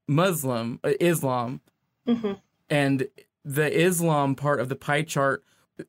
Muslim 0.07 0.79
uh, 0.83 0.91
Islam 0.99 1.61
hmm 2.05 2.33
and 2.69 3.07
the 3.43 3.85
Islam 3.85 4.35
part 4.35 4.59
of 4.59 4.69
the 4.69 4.75
pie 4.75 5.01
chart 5.01 5.43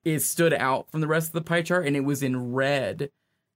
it 0.05 0.20
stood 0.20 0.53
out 0.55 0.91
from 0.91 1.01
the 1.01 1.07
rest 1.07 1.28
of 1.28 1.32
the 1.32 1.41
pie 1.43 1.62
chart 1.62 1.86
and 1.86 1.97
it 1.97 2.05
was 2.05 2.22
in 2.22 2.53
red 2.53 3.11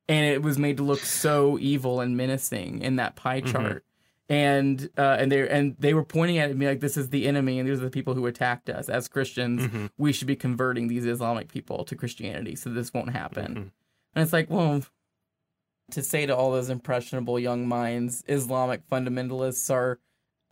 and 0.08 0.24
it 0.26 0.42
was 0.42 0.58
made 0.58 0.76
to 0.76 0.82
look 0.82 1.00
so 1.00 1.58
evil 1.58 2.00
and 2.00 2.16
menacing 2.16 2.80
in 2.82 2.96
that 2.96 3.16
pie 3.16 3.40
Mhm. 3.40 3.52
chart 3.52 3.84
and 4.28 4.88
uh, 4.96 5.16
and 5.18 5.30
they 5.30 5.48
and 5.48 5.76
they 5.78 5.92
were 5.94 6.04
pointing 6.04 6.38
at 6.38 6.56
me 6.56 6.66
like 6.66 6.80
this 6.80 6.96
is 6.96 7.10
the 7.10 7.26
enemy 7.26 7.58
and 7.58 7.68
these 7.68 7.78
are 7.80 7.84
the 7.84 7.90
people 7.90 8.14
who 8.14 8.26
attacked 8.26 8.68
us 8.70 8.88
as 8.88 9.06
Christians 9.08 9.66
Mhm. 9.66 9.90
we 9.98 10.12
should 10.12 10.26
be 10.28 10.36
converting 10.36 10.88
these 10.88 11.04
Islamic 11.04 11.48
people 11.48 11.84
to 11.84 11.94
Christianity 11.96 12.56
so 12.56 12.70
this 12.70 12.92
won't 12.94 13.10
happen 13.10 13.46
Mhm. 13.54 13.70
and 14.14 14.22
it's 14.22 14.32
like 14.32 14.48
well 14.50 14.82
to 15.90 16.02
say 16.02 16.24
to 16.26 16.34
all 16.34 16.50
those 16.52 16.70
impressionable 16.70 17.38
young 17.38 17.68
minds 17.68 18.24
Islamic 18.26 18.88
fundamentalists 18.88 19.70
are 19.72 19.98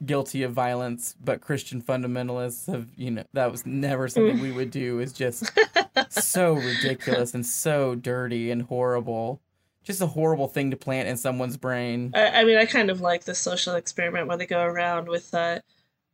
guilty 0.05 0.43
of 0.43 0.53
violence, 0.53 1.15
but 1.23 1.41
Christian 1.41 1.81
fundamentalists 1.81 2.71
have, 2.73 2.89
you 2.97 3.11
know, 3.11 3.25
that 3.33 3.51
was 3.51 3.65
never 3.67 4.09
something 4.09 4.41
we 4.41 4.53
would 4.53 4.71
do 4.71 4.99
is 5.01 5.13
just 5.13 5.51
so 6.09 6.55
ridiculous 6.55 7.35
and 7.35 7.45
so 7.45 7.95
dirty 7.95 8.51
and 8.51 8.63
horrible. 8.63 9.41
Just 9.85 10.01
a 10.01 10.07
horrible 10.07 10.49
thing 10.49 10.71
to 10.71 10.77
plant 10.77 11.09
in 11.09 11.17
someone's 11.17 11.57
brain. 11.57 12.13
I, 12.15 12.41
I 12.41 12.45
mean, 12.45 12.57
I 12.57 12.67
kind 12.67 12.91
of 12.91 13.01
like 13.01 13.25
the 13.25 13.35
social 13.35 13.75
experiment 13.75 14.29
where 14.29 14.37
they 14.37 14.47
go 14.47 14.63
around 14.63 15.09
with 15.09 15.35
uh, 15.35 15.61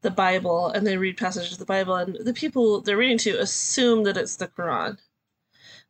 the 0.01 0.11
Bible 0.11 0.69
and 0.69 0.87
they 0.87 0.97
read 0.97 1.17
passages 1.19 1.53
of 1.53 1.59
the 1.59 1.67
Bible, 1.67 1.95
and 1.95 2.17
the 2.17 2.33
people 2.33 2.81
they're 2.81 2.97
reading 2.97 3.19
to 3.19 3.39
assume 3.39 4.05
that 4.05 4.17
it's 4.17 4.37
the 4.37 4.49
Quran. 4.49 4.99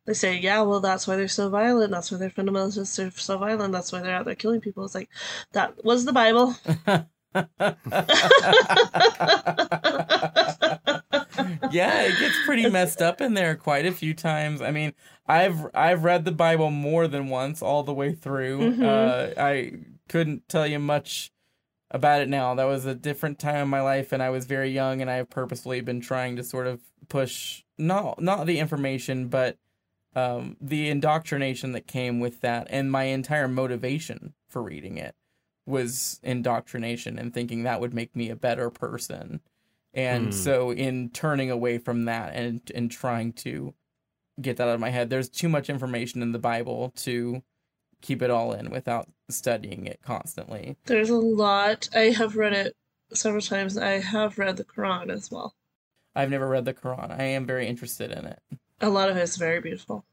They 0.05 0.13
say, 0.13 0.37
"Yeah, 0.37 0.61
well, 0.63 0.79
that's 0.79 1.07
why 1.07 1.15
they're 1.15 1.27
so 1.27 1.49
violent. 1.49 1.91
That's 1.91 2.11
why 2.11 2.17
they're 2.17 2.29
fundamentalists 2.29 3.07
are 3.07 3.11
so 3.11 3.37
violent. 3.37 3.71
That's 3.71 3.91
why 3.91 4.01
they're 4.01 4.15
out 4.15 4.25
there 4.25 4.35
killing 4.35 4.61
people." 4.61 4.83
It's 4.83 4.95
like 4.95 5.09
that 5.53 5.85
was 5.85 6.05
the 6.05 6.13
Bible. 6.13 6.55
yeah, 11.71 12.01
it 12.03 12.19
gets 12.19 12.35
pretty 12.45 12.69
messed 12.69 13.01
up 13.01 13.21
in 13.21 13.33
there 13.33 13.55
quite 13.55 13.85
a 13.85 13.91
few 13.91 14.13
times. 14.13 14.61
I 14.61 14.71
mean, 14.71 14.93
I've 15.27 15.67
I've 15.73 16.03
read 16.03 16.25
the 16.25 16.31
Bible 16.31 16.71
more 16.71 17.07
than 17.07 17.27
once 17.29 17.61
all 17.61 17.83
the 17.83 17.93
way 17.93 18.13
through. 18.13 18.59
Mhm. 18.59 18.83
Uh, 18.83 19.39
I 19.39 19.73
couldn't 20.07 20.47
tell 20.49 20.65
you 20.65 20.79
much 20.79 21.31
about 21.91 22.21
it 22.21 22.29
now. 22.29 22.55
That 22.55 22.65
was 22.65 22.85
a 22.85 22.95
different 22.95 23.39
time 23.39 23.63
in 23.63 23.69
my 23.69 23.81
life, 23.81 24.11
and 24.11 24.23
I 24.23 24.29
was 24.29 24.45
very 24.45 24.71
young, 24.71 25.01
and 25.01 25.09
I 25.09 25.15
have 25.15 25.29
purposefully 25.29 25.81
been 25.81 26.01
trying 26.01 26.35
to 26.37 26.43
sort 26.43 26.67
of 26.67 26.81
push 27.09 27.63
not 27.77 28.21
not 28.21 28.47
the 28.47 28.59
information, 28.59 29.29
but 29.29 29.57
um, 30.15 30.57
the 30.61 30.89
indoctrination 30.89 31.73
that 31.73 31.87
came 31.87 32.19
with 32.19 32.41
that, 32.41 32.67
and 32.69 32.91
my 32.91 33.05
entire 33.05 33.47
motivation 33.47 34.33
for 34.49 34.61
reading 34.63 34.97
it 34.97 35.15
was 35.69 36.19
indoctrination 36.23 37.17
and 37.19 37.33
thinking 37.33 37.63
that 37.63 37.79
would 37.79 37.93
make 37.93 38.15
me 38.15 38.29
a 38.29 38.35
better 38.35 38.69
person. 38.69 39.39
And 39.93 40.25
Hmm. 40.25 40.31
so 40.31 40.71
in 40.71 41.09
turning 41.09 41.49
away 41.51 41.77
from 41.77 42.05
that 42.05 42.35
and 42.35 42.61
and 42.75 42.91
trying 42.91 43.33
to 43.33 43.73
get 44.41 44.57
that 44.57 44.67
out 44.67 44.75
of 44.75 44.79
my 44.79 44.89
head, 44.89 45.09
there's 45.09 45.29
too 45.29 45.49
much 45.49 45.69
information 45.69 46.21
in 46.21 46.31
the 46.31 46.39
Bible 46.39 46.91
to 46.97 47.43
keep 48.01 48.21
it 48.21 48.29
all 48.29 48.53
in 48.53 48.69
without 48.69 49.09
studying 49.29 49.85
it 49.85 49.99
constantly. 50.01 50.77
There's 50.85 51.09
a 51.09 51.17
lot. 51.17 51.89
I 51.93 52.09
have 52.11 52.35
read 52.37 52.53
it 52.53 52.75
several 53.13 53.41
times. 53.41 53.77
I 53.77 53.99
have 53.99 54.37
read 54.37 54.57
the 54.57 54.63
Quran 54.63 55.09
as 55.11 55.29
well. 55.29 55.53
I've 56.15 56.29
never 56.29 56.47
read 56.47 56.65
the 56.65 56.73
Quran. 56.73 57.11
I 57.19 57.23
am 57.23 57.45
very 57.45 57.67
interested 57.67 58.11
in 58.11 58.25
it. 58.25 58.39
A 58.81 58.89
lot 58.89 59.09
of 59.09 59.17
it 59.17 59.21
is 59.21 59.35
very 59.37 59.59
beautiful. 59.59 60.05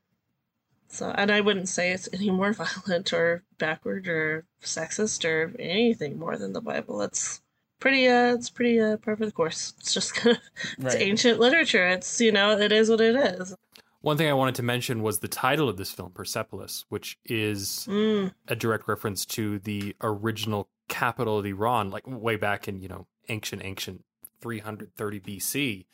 So, 0.89 1.11
and 1.11 1.31
I 1.31 1.41
wouldn't 1.41 1.69
say 1.69 1.93
it's 1.93 2.09
any 2.13 2.31
more 2.31 2.53
violent 2.55 3.13
or 3.13 3.43
backward 3.59 4.09
or 4.09 4.45
sexist 4.63 5.25
or 5.25 5.53
anything 5.59 6.19
more 6.19 6.37
than 6.37 6.53
the 6.53 6.61
Bible. 6.61 7.03
It's 7.03 7.41
pretty, 7.81 8.09
uh, 8.09 8.35
it's 8.35 8.51
pretty, 8.51 8.81
uh, 8.81 8.97
par 8.99 9.17
for 9.17 9.27
the 9.27 9.33
course. 9.33 9.75
It's 9.81 9.93
just 9.93 10.15
kind 10.15 10.37
of, 10.37 10.43
it's 10.79 10.95
Right. 10.95 11.03
ancient 11.03 11.39
literature. 11.41 11.87
It's, 11.87 12.21
you 12.21 12.33
know, 12.33 12.59
it 12.59 12.73
is 12.73 12.89
what 12.89 13.01
it 13.01 13.17
is. 13.17 13.55
One 14.01 14.17
thing 14.17 14.29
I 14.29 14.35
wanted 14.35 14.55
to 14.57 14.63
mention 14.63 15.03
was 15.03 15.19
the 15.19 15.29
title 15.29 15.69
of 15.69 15.77
this 15.77 15.91
film, 15.91 16.13
Persepolis, 16.13 16.85
which 16.89 17.19
is 17.25 17.87
Mm, 17.89 18.33
a 18.47 18.55
direct 18.55 18.87
reference 18.87 19.27
to 19.27 19.59
the 19.59 19.97
original 20.01 20.69
capital 20.89 21.39
of 21.41 21.47
Iran, 21.47 21.91
like 21.91 22.05
way 22.07 22.37
back 22.37 22.69
in, 22.69 22.81
you 22.81 22.89
know, 22.89 23.09
ancient, 23.29 23.65
ancient 23.65 24.05
330 24.41 25.21
BC. 25.21 25.87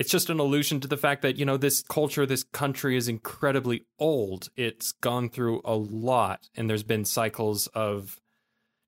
It's 0.00 0.10
just 0.10 0.30
an 0.30 0.40
allusion 0.40 0.80
to 0.80 0.88
the 0.88 0.96
fact 0.96 1.20
that, 1.20 1.36
you 1.36 1.44
know, 1.44 1.58
this 1.58 1.82
culture, 1.82 2.24
this 2.24 2.42
country 2.42 2.96
is 2.96 3.06
incredibly 3.06 3.84
old. 3.98 4.48
It's 4.56 4.92
gone 4.92 5.28
through 5.28 5.60
a 5.62 5.74
lot, 5.74 6.48
and 6.54 6.70
there's 6.70 6.82
been 6.82 7.04
cycles 7.04 7.66
of 7.74 8.18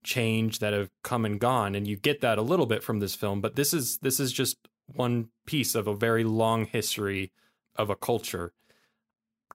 change 0.02 0.60
that 0.60 0.72
have 0.72 0.88
come 1.04 1.26
and 1.26 1.38
gone. 1.38 1.74
And 1.74 1.86
you 1.86 1.98
get 1.98 2.22
that 2.22 2.38
a 2.38 2.42
little 2.42 2.64
bit 2.64 2.82
from 2.82 3.00
this 3.00 3.14
film, 3.14 3.42
but 3.42 3.56
this 3.56 3.74
is 3.74 3.98
this 3.98 4.18
is 4.18 4.32
just 4.32 4.56
one 4.86 5.28
piece 5.44 5.74
of 5.74 5.86
a 5.86 5.94
very 5.94 6.24
long 6.24 6.64
history 6.64 7.30
of 7.76 7.90
a 7.90 7.94
culture. 7.94 8.54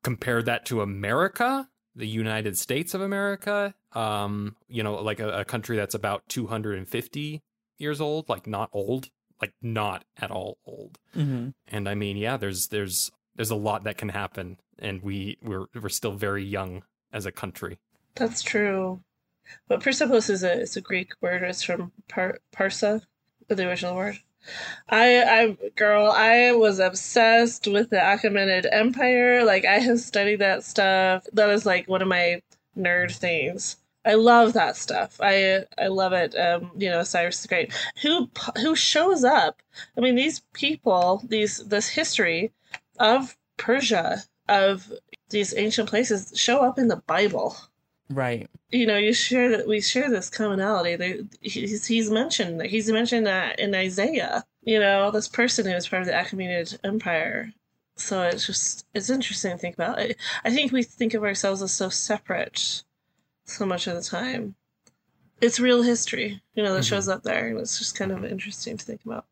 Compare 0.03 0.43
that 0.43 0.63
to 0.67 0.81
America, 0.81 1.69
the 1.95 2.07
United 2.07 2.55
States 2.55 2.93
of 2.93 3.01
America, 3.01 3.73
um, 3.93 4.55
you 4.67 4.83
know, 4.83 4.93
like 5.01 5.19
a, 5.19 5.39
a 5.39 5.43
country 5.43 5.75
that's 5.75 5.95
about 5.95 6.21
250 6.29 7.41
years 7.79 7.99
old, 7.99 8.29
like 8.29 8.45
not 8.45 8.69
old, 8.71 9.09
like 9.41 9.53
not 9.61 10.03
at 10.17 10.31
all 10.31 10.57
old. 10.65 10.97
hmm 11.13 11.49
And 11.67 11.87
I 11.87 11.95
mean, 11.95 12.17
yeah, 12.17 12.37
there's 12.37 12.67
there's 12.67 13.11
there's 13.35 13.51
a 13.51 13.55
lot 13.55 13.83
that 13.83 13.97
can 13.97 14.09
happen, 14.09 14.57
and 14.79 15.01
we 15.03 15.37
we're 15.43 15.65
we're 15.79 15.89
still 15.89 16.13
very 16.13 16.43
young 16.43 16.83
as 17.13 17.25
a 17.25 17.31
country. 17.31 17.77
that's 18.15 18.41
true. 18.41 19.01
But 19.67 19.81
Persepolis 19.81 20.29
is 20.29 20.43
a, 20.43 20.61
it's 20.61 20.75
a 20.75 20.81
Greek 20.81 21.11
word. 21.21 21.43
It's 21.43 21.63
from 21.63 21.91
par, 22.09 22.39
parsa, 22.53 23.01
the 23.47 23.67
original 23.67 23.95
word. 23.95 24.17
I, 24.89 25.23
I, 25.23 25.57
girl, 25.75 26.11
I 26.11 26.51
was 26.51 26.79
obsessed 26.79 27.67
with 27.67 27.89
the 27.89 27.97
Achaemenid 27.97 28.67
Empire. 28.71 29.45
Like, 29.45 29.65
I 29.65 29.79
have 29.79 29.99
studied 29.99 30.37
that 30.39 30.63
stuff. 30.63 31.25
That 31.33 31.49
is 31.49 31.65
like 31.65 31.87
one 31.87 32.01
of 32.01 32.07
my 32.09 32.41
nerd 32.77 33.15
things. 33.15 33.77
I 34.07 34.13
love 34.13 34.53
that 34.53 34.77
stuff. 34.77 35.19
I 35.21 35.65
I 35.77 35.87
love 35.87 36.13
it. 36.13 36.33
Um, 36.33 36.71
you 36.77 36.89
know, 36.89 37.03
Cyrus 37.03 37.41
is 37.41 37.45
great. 37.45 37.73
Who 38.03 38.29
who 38.61 38.73
shows 38.73 39.25
up? 39.25 39.61
I 39.97 40.01
mean, 40.01 40.15
these 40.15 40.39
people, 40.53 41.21
these 41.27 41.57
this 41.57 41.89
history 41.89 42.53
of 42.99 43.35
Persia, 43.57 44.23
of 44.47 44.93
these 45.29 45.53
ancient 45.57 45.89
places, 45.89 46.31
show 46.35 46.59
up 46.59 46.79
in 46.79 46.87
the 46.87 47.03
Bible. 47.05 47.57
Right. 48.09 48.49
You 48.71 48.87
know, 48.87 48.95
you 48.95 49.11
share 49.11 49.49
that 49.49 49.67
we 49.67 49.81
share 49.81 50.09
this 50.09 50.29
commonality. 50.29 50.95
They, 50.95 51.23
he's 51.41 51.85
he's 51.85 52.09
mentioned 52.09 52.61
he's 52.61 52.89
mentioned 52.89 53.27
that 53.27 53.59
in 53.59 53.75
Isaiah. 53.75 54.45
You 54.63 54.79
know, 54.79 55.11
this 55.11 55.27
person 55.27 55.65
who 55.65 55.73
was 55.73 55.89
part 55.89 56.03
of 56.03 56.07
the 56.07 56.13
Achaemenid 56.13 56.77
Empire. 56.81 57.51
So 57.97 58.21
it's 58.21 58.47
just 58.47 58.85
it's 58.93 59.09
interesting 59.09 59.51
to 59.51 59.57
think 59.57 59.75
about. 59.75 59.99
I, 59.99 60.15
I 60.45 60.51
think 60.51 60.71
we 60.71 60.83
think 60.83 61.13
of 61.13 61.23
ourselves 61.25 61.61
as 61.61 61.73
so 61.73 61.89
separate 61.89 62.83
so 63.47 63.65
much 63.65 63.87
of 63.87 63.95
the 63.95 64.01
time. 64.01 64.55
It's 65.41 65.59
real 65.59 65.81
history, 65.81 66.41
you 66.53 66.63
know, 66.63 66.73
that 66.73 66.81
mm-hmm. 66.81 66.95
shows 66.95 67.07
up 67.07 67.23
there, 67.23 67.47
and 67.47 67.59
it's 67.59 67.77
just 67.77 67.95
kind 67.95 68.11
of 68.11 68.25
interesting 68.25 68.77
to 68.77 68.85
think 68.85 69.01
about. 69.05 69.25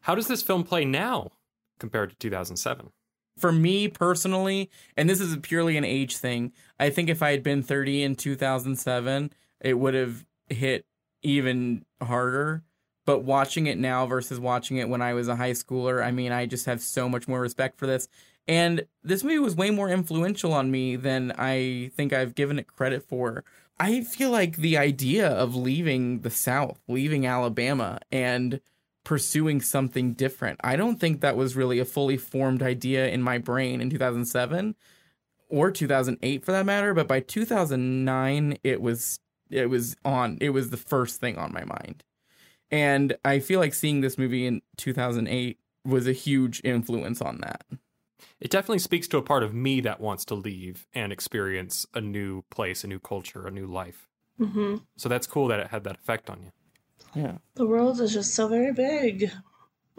How 0.00 0.14
does 0.14 0.28
this 0.28 0.42
film 0.42 0.64
play 0.64 0.84
now 0.84 1.32
compared 1.78 2.10
to 2.10 2.16
2007? 2.16 2.90
For 3.38 3.50
me 3.50 3.88
personally, 3.88 4.70
and 4.96 5.10
this 5.10 5.20
is 5.20 5.36
purely 5.38 5.76
an 5.76 5.84
age 5.84 6.16
thing, 6.16 6.52
I 6.78 6.90
think 6.90 7.08
if 7.08 7.22
I 7.22 7.32
had 7.32 7.42
been 7.42 7.62
30 7.62 8.04
in 8.04 8.14
2007, 8.14 9.32
it 9.60 9.74
would 9.74 9.94
have 9.94 10.24
hit 10.48 10.86
even 11.22 11.84
harder. 12.00 12.62
But 13.06 13.20
watching 13.20 13.66
it 13.66 13.76
now 13.76 14.06
versus 14.06 14.40
watching 14.40 14.78
it 14.78 14.88
when 14.88 15.02
I 15.02 15.12
was 15.12 15.28
a 15.28 15.36
high 15.36 15.50
schooler, 15.50 16.02
I 16.02 16.10
mean, 16.10 16.32
I 16.32 16.46
just 16.46 16.66
have 16.66 16.80
so 16.80 17.08
much 17.08 17.28
more 17.28 17.40
respect 17.40 17.78
for 17.78 17.86
this. 17.86 18.08
And 18.46 18.86
this 19.02 19.24
movie 19.24 19.38
was 19.38 19.56
way 19.56 19.70
more 19.70 19.88
influential 19.88 20.52
on 20.52 20.70
me 20.70 20.96
than 20.96 21.32
I 21.38 21.90
think 21.96 22.12
I've 22.12 22.34
given 22.34 22.58
it 22.58 22.66
credit 22.66 23.02
for. 23.02 23.44
I 23.78 24.02
feel 24.02 24.30
like 24.30 24.56
the 24.56 24.76
idea 24.76 25.28
of 25.28 25.56
leaving 25.56 26.20
the 26.20 26.30
South, 26.30 26.80
leaving 26.86 27.26
Alabama, 27.26 27.98
and 28.12 28.60
pursuing 29.02 29.60
something 29.60 30.12
different, 30.12 30.60
I 30.62 30.76
don't 30.76 31.00
think 31.00 31.20
that 31.20 31.36
was 31.36 31.56
really 31.56 31.78
a 31.78 31.84
fully 31.84 32.16
formed 32.16 32.62
idea 32.62 33.08
in 33.08 33.22
my 33.22 33.38
brain 33.38 33.80
in 33.80 33.90
2007 33.90 34.74
or 35.48 35.70
2008 35.70 36.44
for 36.44 36.52
that 36.52 36.66
matter. 36.66 36.94
But 36.94 37.08
by 37.08 37.20
2009, 37.20 38.58
it 38.62 38.80
was 38.80 39.18
it 39.50 39.68
was 39.68 39.96
on. 40.04 40.38
It 40.40 40.50
was 40.50 40.70
the 40.70 40.76
first 40.76 41.20
thing 41.20 41.36
on 41.36 41.52
my 41.52 41.64
mind, 41.64 42.04
and 42.70 43.16
I 43.24 43.40
feel 43.40 43.60
like 43.60 43.74
seeing 43.74 44.00
this 44.00 44.18
movie 44.18 44.46
in 44.46 44.62
2008 44.76 45.58
was 45.84 46.06
a 46.06 46.12
huge 46.12 46.60
influence 46.64 47.20
on 47.20 47.38
that 47.42 47.64
it 48.40 48.50
definitely 48.50 48.78
speaks 48.78 49.08
to 49.08 49.18
a 49.18 49.22
part 49.22 49.42
of 49.42 49.54
me 49.54 49.80
that 49.80 50.00
wants 50.00 50.24
to 50.26 50.34
leave 50.34 50.86
and 50.94 51.12
experience 51.12 51.86
a 51.94 52.00
new 52.00 52.42
place, 52.50 52.84
a 52.84 52.86
new 52.86 52.98
culture, 52.98 53.46
a 53.46 53.50
new 53.50 53.66
life. 53.66 54.08
Mm-hmm. 54.40 54.76
So 54.96 55.08
that's 55.08 55.26
cool 55.26 55.48
that 55.48 55.60
it 55.60 55.68
had 55.68 55.84
that 55.84 55.96
effect 55.96 56.28
on 56.28 56.42
you. 56.42 56.50
Yeah, 57.14 57.38
the 57.54 57.66
world 57.66 58.00
is 58.00 58.12
just 58.12 58.34
so 58.34 58.48
very 58.48 58.72
big. 58.72 59.30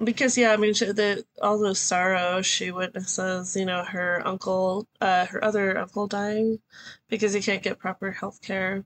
Because 0.03 0.37
yeah, 0.37 0.51
I 0.51 0.57
mean, 0.57 0.73
she, 0.73 0.91
the 0.91 1.25
all 1.41 1.57
the 1.57 1.73
sorrow 1.73 2.41
she 2.41 2.71
witnesses, 2.71 3.55
you 3.55 3.65
know, 3.65 3.83
her 3.85 4.21
uncle, 4.25 4.87
uh, 4.99 5.25
her 5.27 5.41
other 5.41 5.77
uncle 5.77 6.07
dying 6.07 6.59
because 7.07 7.31
he 7.31 7.39
can't 7.39 7.63
get 7.63 7.79
proper 7.79 8.11
health 8.11 8.41
care, 8.41 8.83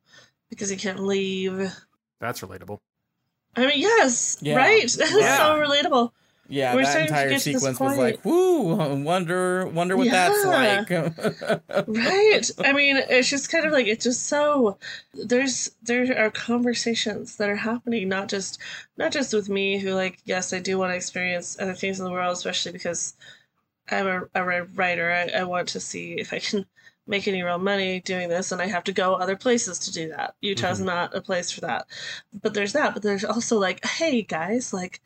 because 0.52 0.70
he 0.70 0.76
can't 0.76 1.00
leave. 1.00 1.74
That's 2.20 2.42
relatable. 2.42 2.80
I 3.56 3.66
mean, 3.66 3.80
yes, 3.80 4.38
yeah. 4.42 4.56
right. 4.56 4.96
Yeah. 5.00 5.38
so 5.38 5.60
relatable. 5.60 6.12
Yeah, 6.52 6.74
We're 6.74 6.84
that 6.84 7.02
entire 7.02 7.38
sequence 7.38 7.80
was 7.80 7.98
like, 7.98 8.26
"Woo, 8.26 8.74
Wonder, 9.04 9.68
wonder 9.68 9.96
what 9.96 10.08
yeah. 10.08 10.30
that's 10.30 10.46
like." 10.46 11.88
right. 11.88 12.52
I 12.58 12.74
mean, 12.74 12.98
it's 12.98 13.30
just 13.30 13.52
kind 13.52 13.66
of 13.66 13.72
like 13.72 13.86
it's 13.86 14.04
just 14.04 14.26
so. 14.26 14.80
There's 15.14 15.70
there 15.84 16.18
are 16.18 16.32
conversations 16.32 17.38
that 17.38 17.50
are 17.50 17.56
happening, 17.56 18.10
not 18.10 18.30
just 18.30 18.60
not 18.98 19.12
just 19.12 19.32
with 19.32 19.48
me, 19.48 19.78
who 19.78 19.94
like, 19.94 20.18
yes, 20.26 20.52
I 20.52 20.60
do 20.60 20.80
want 20.80 20.92
to 20.92 20.96
experience 20.96 21.56
other 21.60 21.76
things 21.76 22.00
in 22.00 22.06
the 22.06 22.12
world, 22.12 22.34
especially 22.34 22.72
because 22.72 23.16
I'm 23.92 24.08
a, 24.08 24.22
a 24.34 24.64
writer. 24.64 25.12
I, 25.12 25.42
I 25.42 25.44
want 25.44 25.68
to 25.70 25.80
see 25.80 26.14
if 26.14 26.34
I 26.34 26.40
can 26.40 26.66
make 27.06 27.28
any 27.28 27.44
real 27.44 27.60
money 27.60 28.00
doing 28.00 28.28
this, 28.30 28.52
and 28.52 28.60
I 28.60 28.68
have 28.68 28.86
to 28.86 28.92
go 28.92 29.14
other 29.14 29.36
places 29.36 29.78
to 29.80 29.92
do 29.92 30.10
that. 30.10 30.34
Utah's 30.42 30.78
mm-hmm. 30.78 30.88
not 30.88 31.16
a 31.16 31.22
place 31.22 31.52
for 31.52 31.62
that. 31.62 31.86
But 32.34 32.56
there's 32.56 32.74
that. 32.74 32.94
But 32.96 33.04
there's 33.04 33.24
also 33.24 33.60
like, 33.60 33.86
hey 33.86 34.24
guys, 34.24 34.74
like 34.74 35.02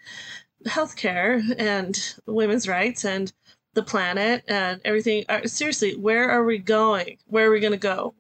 healthcare 0.66 1.44
and 1.58 2.16
women's 2.26 2.68
rights 2.68 3.06
and 3.06 3.32
the 3.74 3.84
planet 3.84 4.44
and 4.48 4.82
everything. 4.86 5.26
Uh, 5.30 5.48
seriously, 5.48 5.96
where 5.96 6.30
are 6.30 6.44
we 6.44 6.58
going? 6.58 7.18
Where 7.28 7.48
are 7.48 7.52
we 7.52 7.60
going 7.60 7.74
to 7.74 7.78
go? 7.78 8.16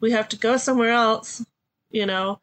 We 0.00 0.12
have 0.12 0.28
to 0.30 0.36
go 0.38 0.56
somewhere 0.56 0.90
else, 0.90 1.44
you 1.90 2.06
know. 2.06 2.40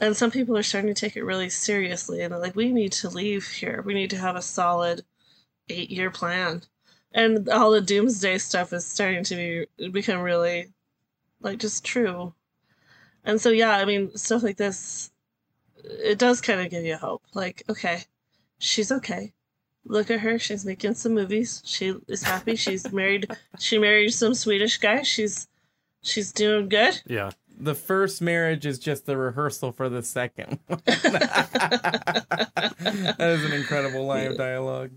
And 0.00 0.16
some 0.16 0.30
people 0.30 0.56
are 0.56 0.62
starting 0.62 0.92
to 0.92 1.00
take 1.00 1.16
it 1.16 1.24
really 1.24 1.48
seriously, 1.48 2.22
and 2.22 2.32
they're 2.32 2.40
like, 2.40 2.56
"We 2.56 2.72
need 2.72 2.92
to 2.92 3.08
leave 3.08 3.46
here. 3.48 3.82
We 3.82 3.94
need 3.94 4.10
to 4.10 4.18
have 4.18 4.36
a 4.36 4.42
solid 4.42 5.04
eight-year 5.68 6.10
plan." 6.10 6.62
And 7.12 7.48
all 7.48 7.70
the 7.70 7.80
doomsday 7.80 8.38
stuff 8.38 8.72
is 8.72 8.86
starting 8.86 9.24
to 9.24 9.66
be 9.80 9.88
become 9.88 10.20
really, 10.20 10.72
like, 11.40 11.58
just 11.58 11.84
true. 11.84 12.34
And 13.24 13.40
so, 13.40 13.50
yeah, 13.50 13.70
I 13.76 13.84
mean, 13.84 14.16
stuff 14.16 14.42
like 14.42 14.56
this, 14.56 15.10
it 15.84 16.18
does 16.18 16.40
kind 16.40 16.60
of 16.60 16.70
give 16.70 16.84
you 16.84 16.96
hope. 16.96 17.22
Like, 17.34 17.62
okay, 17.70 18.04
she's 18.58 18.90
okay. 18.92 19.32
Look 19.84 20.10
at 20.10 20.20
her. 20.20 20.38
She's 20.38 20.64
making 20.64 20.94
some 20.94 21.14
movies. 21.14 21.62
She 21.64 21.94
is 22.08 22.22
happy. 22.22 22.56
She's 22.56 22.90
married. 22.92 23.30
She 23.58 23.78
married 23.78 24.12
some 24.12 24.34
Swedish 24.34 24.78
guy. 24.78 25.02
She's 25.02 25.46
she's 26.02 26.32
doing 26.32 26.68
good. 26.68 27.00
Yeah. 27.06 27.30
The 27.58 27.74
first 27.74 28.20
marriage 28.20 28.66
is 28.66 28.78
just 28.78 29.06
the 29.06 29.16
rehearsal 29.16 29.72
for 29.72 29.88
the 29.88 30.02
second. 30.02 30.58
that 30.68 30.76
is 33.18 33.44
an 33.44 33.52
incredible 33.52 34.04
line 34.04 34.26
of 34.26 34.36
dialogue. 34.36 34.90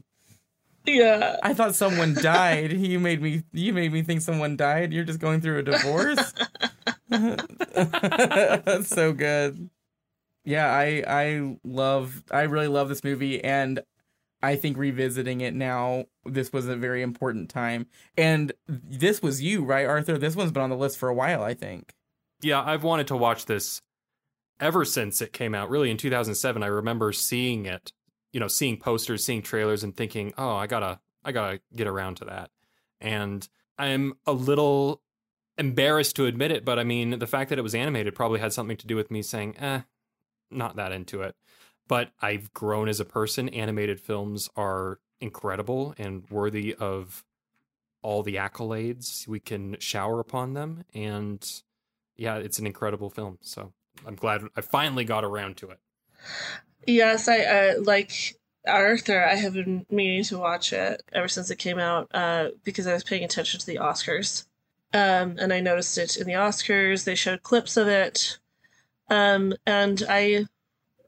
Yeah. 0.85 1.37
I 1.43 1.53
thought 1.53 1.75
someone 1.75 2.15
died. 2.15 2.73
You 2.73 2.99
made 2.99 3.21
me 3.21 3.43
you 3.53 3.73
made 3.73 3.93
me 3.93 4.01
think 4.01 4.21
someone 4.21 4.57
died. 4.57 4.91
You're 4.91 5.05
just 5.05 5.19
going 5.19 5.39
through 5.39 5.59
a 5.59 5.63
divorce. 5.63 6.33
That's 7.09 8.89
so 8.89 9.13
good 9.13 9.69
yeah, 10.49 10.71
I 10.71 11.03
I 11.07 11.57
love 11.63 12.23
I 12.31 12.41
really 12.41 12.67
love 12.67 12.89
this 12.89 13.03
movie 13.03 13.43
and 13.43 13.81
I 14.41 14.55
think 14.55 14.77
revisiting 14.77 15.41
it 15.41 15.53
now, 15.53 16.05
this 16.25 16.51
was 16.51 16.67
a 16.67 16.75
very 16.75 17.03
important 17.03 17.49
time. 17.49 17.85
And 18.17 18.53
this 18.67 19.21
was 19.21 19.43
you, 19.43 19.63
right, 19.63 19.85
Arthur? 19.85 20.17
This 20.17 20.35
one's 20.35 20.51
been 20.51 20.63
on 20.63 20.69
the 20.69 20.77
list 20.77 20.97
for 20.97 21.07
a 21.07 21.13
while, 21.13 21.43
I 21.43 21.53
think. 21.53 21.93
Yeah, 22.41 22.63
I've 22.63 22.83
wanted 22.83 23.07
to 23.07 23.17
watch 23.17 23.45
this 23.45 23.81
ever 24.59 24.85
since 24.85 25.21
it 25.21 25.33
came 25.33 25.53
out. 25.53 25.69
Really, 25.69 25.91
in 25.91 25.97
2007, 25.97 26.63
I 26.63 26.67
remember 26.67 27.11
seeing 27.11 27.65
it, 27.65 27.91
you 28.31 28.39
know, 28.39 28.47
seeing 28.47 28.77
posters, 28.77 29.23
seeing 29.23 29.43
trailers, 29.43 29.83
and 29.83 29.95
thinking, 29.95 30.33
"Oh, 30.35 30.55
I 30.55 30.65
gotta, 30.65 30.99
I 31.23 31.31
gotta 31.31 31.59
get 31.75 31.85
around 31.85 32.15
to 32.15 32.25
that." 32.25 32.49
And 32.99 33.47
I'm 33.77 34.13
a 34.25 34.31
little 34.33 35.01
embarrassed 35.59 36.15
to 36.15 36.25
admit 36.25 36.51
it, 36.51 36.65
but 36.65 36.79
I 36.79 36.85
mean, 36.85 37.19
the 37.19 37.27
fact 37.27 37.49
that 37.49 37.59
it 37.59 37.63
was 37.63 37.75
animated 37.75 38.15
probably 38.15 38.39
had 38.39 38.53
something 38.53 38.77
to 38.77 38.87
do 38.87 38.95
with 38.95 39.11
me 39.11 39.21
saying, 39.21 39.57
"Eh, 39.57 39.81
not 40.51 40.75
that 40.75 40.91
into 40.91 41.21
it. 41.21 41.35
But 41.87 42.11
I've 42.21 42.53
grown 42.53 42.87
as 42.87 42.99
a 42.99 43.05
person. 43.05 43.49
Animated 43.49 43.99
films 43.99 44.49
are 44.55 44.99
incredible 45.19 45.95
and 45.97 46.23
worthy 46.29 46.75
of 46.75 47.23
all 48.01 48.23
the 48.23 48.35
accolades 48.35 49.27
we 49.27 49.39
can 49.39 49.77
shower 49.79 50.19
upon 50.19 50.53
them. 50.53 50.85
And 50.93 51.45
yeah, 52.15 52.35
it's 52.35 52.59
an 52.59 52.67
incredible 52.67 53.09
film. 53.09 53.37
So 53.41 53.73
I'm 54.05 54.15
glad 54.15 54.43
I 54.55 54.61
finally 54.61 55.03
got 55.03 55.25
around 55.25 55.57
to 55.57 55.71
it. 55.71 55.79
Yes, 56.85 57.27
I 57.27 57.39
uh, 57.39 57.73
like 57.81 58.35
Arthur. 58.67 59.25
I 59.25 59.35
have 59.35 59.53
been 59.53 59.85
meaning 59.89 60.23
to 60.25 60.37
watch 60.37 60.73
it 60.73 61.01
ever 61.13 61.27
since 61.27 61.49
it 61.49 61.57
came 61.57 61.79
out 61.79 62.09
uh, 62.13 62.49
because 62.63 62.87
I 62.87 62.93
was 62.93 63.03
paying 63.03 63.23
attention 63.23 63.59
to 63.59 63.65
the 63.65 63.77
Oscars. 63.77 64.45
Um, 64.93 65.35
and 65.37 65.53
I 65.53 65.59
noticed 65.59 65.97
it 65.97 66.17
in 66.17 66.25
the 66.25 66.33
Oscars. 66.33 67.03
They 67.03 67.15
showed 67.15 67.43
clips 67.43 67.77
of 67.77 67.87
it. 67.87 68.39
Um, 69.09 69.53
and 69.65 70.03
I, 70.07 70.45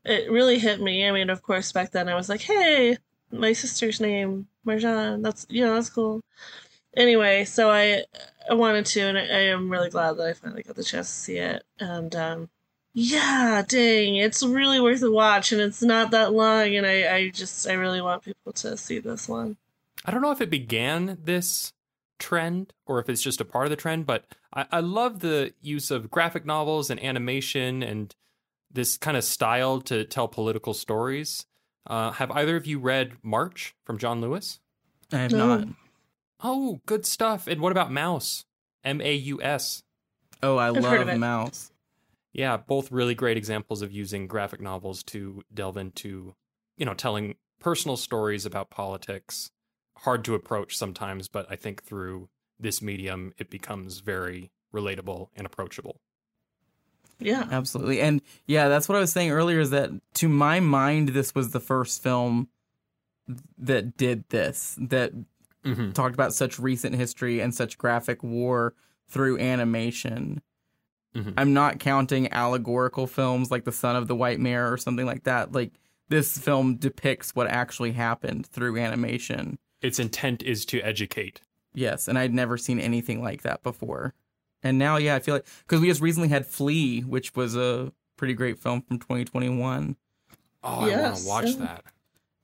it 0.03 0.31
really 0.31 0.59
hit 0.59 0.81
me. 0.81 1.07
I 1.07 1.11
mean, 1.11 1.29
of 1.29 1.41
course, 1.41 1.71
back 1.71 1.91
then 1.91 2.09
I 2.09 2.15
was 2.15 2.29
like, 2.29 2.41
hey, 2.41 2.97
my 3.31 3.53
sister's 3.53 3.99
name, 3.99 4.47
Marjan. 4.65 5.23
That's, 5.23 5.45
you 5.49 5.63
know, 5.63 5.75
that's 5.75 5.89
cool. 5.89 6.21
Anyway, 6.95 7.45
so 7.45 7.69
I, 7.69 8.03
I 8.49 8.53
wanted 8.53 8.85
to, 8.87 9.01
and 9.01 9.17
I, 9.17 9.21
I 9.21 9.41
am 9.51 9.69
really 9.69 9.89
glad 9.89 10.13
that 10.13 10.27
I 10.27 10.33
finally 10.33 10.63
got 10.63 10.75
the 10.75 10.83
chance 10.83 11.07
to 11.07 11.13
see 11.13 11.37
it. 11.37 11.63
And, 11.79 12.15
um, 12.15 12.49
yeah, 12.93 13.63
dang, 13.65 14.15
it's 14.15 14.43
really 14.43 14.81
worth 14.81 15.01
a 15.01 15.09
watch, 15.09 15.53
and 15.53 15.61
it's 15.61 15.81
not 15.81 16.11
that 16.11 16.33
long, 16.33 16.75
and 16.75 16.85
I, 16.85 17.15
I 17.15 17.29
just, 17.29 17.65
I 17.65 17.73
really 17.73 18.01
want 18.01 18.23
people 18.23 18.51
to 18.51 18.75
see 18.75 18.99
this 18.99 19.29
one. 19.29 19.55
I 20.03 20.11
don't 20.11 20.21
know 20.21 20.31
if 20.31 20.41
it 20.41 20.49
began 20.49 21.17
this 21.23 21.71
trend 22.22 22.72
or 22.86 22.99
if 22.99 23.09
it's 23.09 23.22
just 23.22 23.41
a 23.41 23.45
part 23.45 23.65
of 23.65 23.69
the 23.69 23.76
trend, 23.76 24.05
but 24.05 24.26
I, 24.53 24.65
I 24.72 24.80
love 24.80 25.19
the 25.19 25.53
use 25.61 25.91
of 25.91 26.09
graphic 26.09 26.45
novels 26.45 26.89
and 26.89 27.03
animation 27.03 27.84
and 27.84 28.15
this 28.72 28.97
kind 28.97 29.17
of 29.17 29.24
style 29.26 29.82
to 29.82 30.05
tell 30.05 30.30
political 30.30 30.74
stories. 30.74 31.45
Uh, 31.86 32.11
have 32.11 32.32
either 32.32 32.55
of 32.55 32.65
you 32.65 32.80
read 32.80 33.13
March 33.24 33.76
from 33.84 33.97
John 33.97 34.22
Lewis? 34.22 34.59
I 35.11 35.17
have 35.17 35.32
No. 35.32 35.57
not. 35.57 35.67
Oh, 36.43 36.80
good 36.86 37.05
stuff. 37.05 37.47
And 37.47 37.59
what 37.59 37.72
about 37.72 37.91
Maus? 37.91 38.45
M 38.84 39.01
A 39.01 39.13
U 39.13 39.41
S. 39.41 39.84
Oh, 40.41 40.57
I 40.57 40.67
heard 40.67 41.07
love. 41.07 41.07
Maus. 41.07 41.72
Yeah, 42.34 42.55
both 42.57 42.91
really 42.91 43.13
great 43.13 43.36
examples 43.38 43.82
of 43.82 43.91
using 43.91 44.26
graphic 44.26 44.61
novels 44.61 45.03
to 45.03 45.43
delve 45.53 45.78
into, 45.78 46.34
you 46.78 46.86
know, 46.86 46.93
telling 46.93 47.36
personal 47.59 47.97
stories 47.97 48.45
about 48.45 48.69
politics. 48.69 49.51
Hard 50.01 50.23
to 50.25 50.35
approach 50.35 50.77
sometimes, 50.77 51.27
but 51.27 51.45
I 51.49 51.55
think 51.55 51.83
through 51.83 52.29
this 52.59 52.81
medium, 52.81 53.33
it 53.37 53.49
becomes 53.49 53.99
very 53.99 54.51
relatable 54.73 55.29
and 55.35 55.45
approachable. 55.45 55.99
Yeah. 57.19 57.47
Absolutely. 57.51 58.01
And 58.01 58.21
yeah, 58.47 58.67
that's 58.67 58.89
what 58.89 58.97
I 58.97 59.01
was 59.01 59.11
saying 59.11 59.31
earlier 59.31 59.59
is 59.59 59.69
that 59.69 59.91
to 60.15 60.27
my 60.27 60.59
mind, 60.59 61.09
this 61.09 61.35
was 61.35 61.51
the 61.51 61.59
first 61.59 62.01
film 62.01 62.47
that 63.57 63.97
did 63.97 64.27
this, 64.29 64.75
that 64.79 65.11
Mm-hmm. 65.63 65.91
talked 65.91 66.15
about 66.15 66.33
such 66.33 66.57
recent 66.57 66.95
history 66.95 67.39
and 67.39 67.53
such 67.53 67.77
graphic 67.77 68.23
war 68.23 68.73
through 69.07 69.37
animation. 69.37 70.41
Mhm. 71.15 71.35
I'm 71.37 71.53
not 71.53 71.77
counting 71.79 72.33
allegorical 72.33 73.05
films 73.05 73.51
like 73.51 73.63
The 73.65 73.71
Son 73.71 73.95
of 73.95 74.07
the 74.07 74.15
White 74.15 74.39
Mare 74.39 74.73
or 74.73 74.77
something 74.77 75.05
like 75.05 75.25
that. 75.25 75.51
Like 75.51 75.73
this 76.09 76.35
film 76.35 76.77
depicts 76.77 77.35
what 77.35 77.45
actually 77.45 77.91
happened 77.91 78.47
through 78.47 78.79
animation. 78.79 79.59
Its 79.82 79.99
intent 79.99 80.43
is 80.43 80.65
to 80.65 80.82
educate. 80.82 81.41
Yes, 81.73 82.07
and 82.07 82.17
I'd 82.17 82.34
never 82.34 82.57
seen 82.57 82.79
anything 82.79 83.21
like 83.23 83.41
that 83.43 83.63
before. 83.63 84.13
And 84.63 84.77
now, 84.77 84.97
yeah, 84.97 85.15
I 85.15 85.19
feel 85.19 85.36
like 85.36 85.45
because 85.67 85.82
we 85.82 85.88
just 85.88 86.01
recently 86.01 86.29
had 86.29 86.45
Flee, 86.45 87.01
which 87.01 87.36
was 87.36 87.55
a 87.55 87.91
pretty 88.17 88.34
great 88.34 88.59
film 88.59 88.82
from 88.82 88.99
2021. 88.99 89.95
Oh, 90.63 90.67
I 90.89 91.01
want 91.01 91.15
to 91.17 91.27
watch 91.27 91.55
that. 91.55 91.84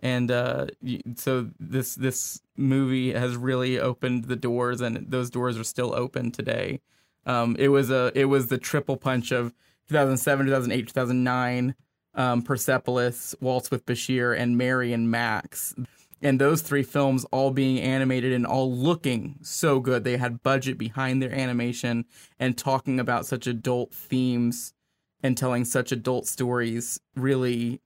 and 0.01 0.31
uh 0.31 0.67
so 1.15 1.49
this 1.59 1.93
this 1.95 2.41
movie 2.55 3.13
has 3.13 3.35
really 3.35 3.79
opened 3.79 4.25
the 4.25 4.35
doors 4.35 4.81
and 4.81 5.05
those 5.11 5.29
doors 5.29 5.57
are 5.57 5.63
still 5.63 5.93
open 5.95 6.31
today 6.31 6.79
um 7.27 7.55
it 7.59 7.67
was 7.69 7.89
a 7.91 8.11
it 8.15 8.25
was 8.25 8.47
the 8.47 8.57
triple 8.59 8.97
punch 8.97 9.31
of 9.31 9.53
2007 9.89 10.45
2008 10.47 10.87
2009 10.87 11.75
um 12.15 12.41
persepolis 12.43 13.35
waltz 13.39 13.69
with 13.71 13.85
bashir 13.87 14.35
and 14.37 14.57
mary 14.57 14.93
and 14.93 15.09
max 15.11 15.75
and 16.21 16.39
those 16.41 16.61
three 16.61 16.83
films 16.83 17.25
all 17.31 17.51
being 17.51 17.79
animated 17.79 18.33
and 18.33 18.45
all 18.45 18.71
looking 18.75 19.37
so 19.41 19.79
good 19.79 20.03
they 20.03 20.17
had 20.17 20.41
budget 20.43 20.77
behind 20.77 21.21
their 21.21 21.31
animation 21.33 22.05
and 22.39 22.57
talking 22.57 22.99
about 22.99 23.25
such 23.25 23.47
adult 23.47 23.93
themes 23.93 24.73
and 25.21 25.37
telling 25.37 25.63
such 25.65 25.91
adult 25.91 26.27
stories 26.27 26.99
really 27.15 27.81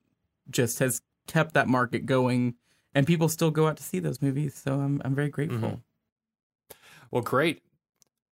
just 0.50 0.80
has 0.80 1.02
kept 1.28 1.54
that 1.54 1.68
market 1.68 2.06
going 2.06 2.56
and 2.94 3.08
people 3.08 3.30
still 3.30 3.52
go 3.52 3.68
out 3.68 3.78
to 3.78 3.84
see 3.84 4.00
those 4.00 4.22
movies 4.22 4.54
so 4.56 4.74
i'm 4.80 5.02
i'm 5.06 5.16
very 5.16 5.30
grateful 5.30 5.60
Mhm. 5.70 5.82
Well, 7.12 7.22
great. 7.24 7.62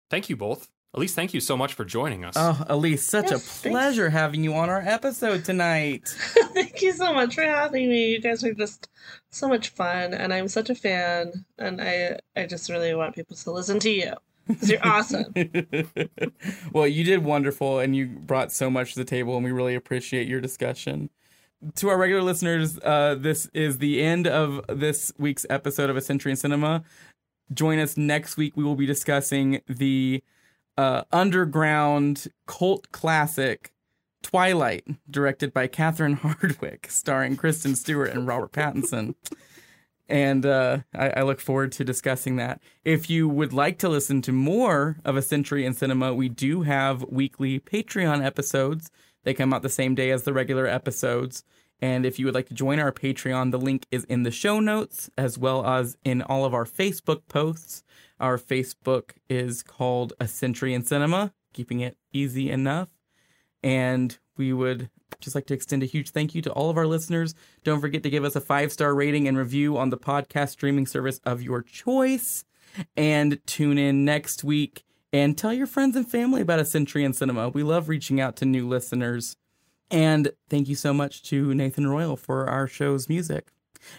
Thank 0.10 0.30
you 0.30 0.38
both. 0.38 0.70
Elise 0.96 1.14
thank 1.14 1.34
you 1.36 1.40
so 1.40 1.56
much 1.56 1.74
for 1.74 1.86
joining 1.86 2.26
us. 2.26 2.34
oh 2.38 2.64
elise 2.68 3.06
such 3.06 3.26
Yes, 3.32 3.34
a 3.34 3.40
thanks. 3.40 3.62
pleasure 3.62 4.10
having 4.10 4.44
you 4.44 4.56
on 4.56 4.70
our 4.70 4.82
episode 4.82 5.46
tonight 5.46 6.08
Thank 6.54 6.82
you 6.82 6.92
so 6.94 7.14
much 7.14 7.36
for 7.36 7.44
having 7.44 7.90
me. 7.90 8.12
You 8.12 8.20
guys 8.22 8.44
are 8.44 8.54
just 8.54 8.90
so 9.30 9.48
much 9.48 9.70
fun, 9.70 10.14
and 10.14 10.34
I'm 10.34 10.48
such 10.48 10.70
a 10.70 10.76
fan. 10.76 11.46
And 11.60 11.80
I, 11.80 12.18
I 12.36 12.48
just 12.48 12.70
really 12.70 12.94
want 12.96 13.14
people 13.16 13.36
to 13.38 13.52
listen 13.52 13.80
to 13.80 13.90
you 13.90 14.14
because 14.48 14.70
you're 14.70 14.86
awesome. 14.86 15.26
well 16.74 16.88
you 16.88 17.04
did 17.04 17.24
wonderful 17.24 17.80
and 17.80 17.96
you 17.96 18.08
brought 18.08 18.52
so 18.52 18.70
much 18.70 18.94
to 18.94 19.00
the 19.00 19.06
table 19.06 19.36
and 19.36 19.46
we 19.46 19.52
really 19.52 19.76
appreciate 19.76 20.28
your 20.28 20.42
discussion 20.42 21.10
to 21.76 21.88
our 21.90 21.98
regular 21.98 22.24
listeners 22.24 22.80
uh, 22.80 23.16
this 23.18 23.46
is 23.54 23.78
the 23.78 24.02
end 24.02 24.26
of 24.26 24.62
this 24.68 25.12
week's 25.20 25.46
episode 25.50 25.90
of 25.90 25.98
a 25.98 26.02
century 26.02 26.32
in 26.32 26.36
cinema 26.36 26.84
join 27.54 27.78
us 27.80 27.96
next 27.96 28.38
week 28.38 28.58
we 28.58 28.64
will 28.64 28.76
be 28.76 28.86
discussing 28.88 29.62
the 29.68 30.24
uh, 30.80 31.04
underground 31.12 32.28
cult 32.48 32.90
classic 32.94 33.74
Twilight, 34.24 34.86
directed 35.10 35.54
by 35.54 35.68
Catherine 35.68 36.16
Hardwicke, 36.24 36.90
starring 36.90 37.36
Kristen 37.36 37.76
Stewart 37.76 38.12
and 38.12 38.26
Robert 38.26 38.54
Pattinson. 38.54 39.16
And 40.08 40.46
uh, 40.46 40.80
I, 40.96 41.10
I 41.18 41.22
look 41.24 41.42
forward 41.42 41.74
to 41.74 41.84
discussing 41.84 42.38
that. 42.38 42.62
If 42.86 43.10
you 43.10 43.28
would 43.28 43.52
like 43.52 43.78
to 43.80 43.90
listen 43.90 44.22
to 44.22 44.32
more 44.32 45.00
of 45.04 45.18
A 45.18 45.22
Century 45.22 45.66
in 45.66 45.74
Cinema, 45.74 46.14
we 46.14 46.30
do 46.30 46.62
have 46.62 47.04
weekly 47.10 47.60
Patreon 47.60 48.24
episodes. 48.24 48.90
They 49.24 49.34
come 49.34 49.54
out 49.54 49.64
the 49.64 49.70
same 49.70 49.96
day 49.96 50.12
as 50.12 50.24
the 50.24 50.34
regular 50.34 50.66
episodes. 50.66 51.44
And 51.82 52.06
if 52.06 52.20
you 52.20 52.26
would 52.26 52.36
like 52.36 52.48
to 52.48 52.54
join 52.54 52.80
our 52.80 52.92
Patreon, 52.92 53.52
the 53.52 53.60
link 53.60 53.86
is 53.92 54.04
in 54.06 54.24
the 54.24 54.32
show 54.32 54.60
notes 54.60 55.10
as 55.18 55.38
well 55.38 55.66
as 55.66 55.98
in 56.04 56.22
all 56.22 56.46
of 56.46 56.54
our 56.54 56.66
Facebook 56.66 57.22
posts. 57.28 57.84
Our 58.20 58.38
Facebook 58.38 59.12
is 59.30 59.64
called 59.64 60.14
A 60.20 60.28
Century 60.28 60.74
in 60.74 60.84
Cinema, 60.84 61.34
keeping 61.54 61.80
it 61.80 61.98
easy 62.12 62.50
enough. 62.50 62.90
And 63.64 64.18
we 64.36 64.52
would 64.52 64.90
just 65.20 65.36
like 65.36 65.46
to 65.48 65.54
extend 65.54 65.84
a 65.84 65.88
huge 65.88 66.12
thank 66.12 66.36
you 66.36 66.42
to 66.42 66.52
all 66.52 66.70
of 66.70 66.78
our 66.78 66.88
listeners. 66.88 67.34
Don't 67.64 67.82
forget 67.82 68.04
to 68.04 68.10
give 68.10 68.24
us 68.24 68.36
a 68.36 68.42
five 68.42 68.72
star 68.72 68.94
rating 68.94 69.28
and 69.28 69.38
review 69.38 69.78
on 69.78 69.90
the 69.90 69.98
podcast 69.98 70.50
streaming 70.50 70.86
service 70.86 71.20
of 71.26 71.42
your 71.42 71.62
choice. 71.62 72.46
And 72.96 73.40
tune 73.46 73.78
in 73.78 74.06
next 74.06 74.44
week 74.44 74.84
and 75.12 75.38
tell 75.38 75.54
your 75.54 75.68
friends 75.68 75.96
and 75.96 76.10
family 76.10 76.42
about 76.42 76.60
A 76.60 76.66
Century 76.66 77.04
in 77.04 77.14
Cinema. 77.14 77.50
We 77.50 77.64
love 77.64 77.90
reaching 77.90 78.22
out 78.22 78.36
to 78.38 78.46
new 78.46 78.68
listeners. 78.68 79.36
And 79.92 80.32
thank 80.50 80.68
you 80.70 80.76
so 80.76 80.94
much 80.94 81.24
to 81.24 81.54
Nathan 81.54 81.88
Royal 81.88 82.16
for 82.16 82.48
our 82.50 82.68
show's 82.68 83.10
music. 83.10 83.48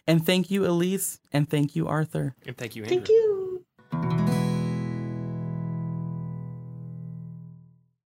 And 0.07 0.25
thank 0.25 0.51
you, 0.51 0.67
Elise. 0.67 1.21
And 1.33 1.49
thank 1.49 1.75
you, 1.75 1.89
Arthur. 1.89 2.35
and 2.47 2.57
thank 2.57 2.77
you, 2.77 2.85
Andrew. 2.85 2.97
Thank 2.99 3.09
you. 3.09 4.50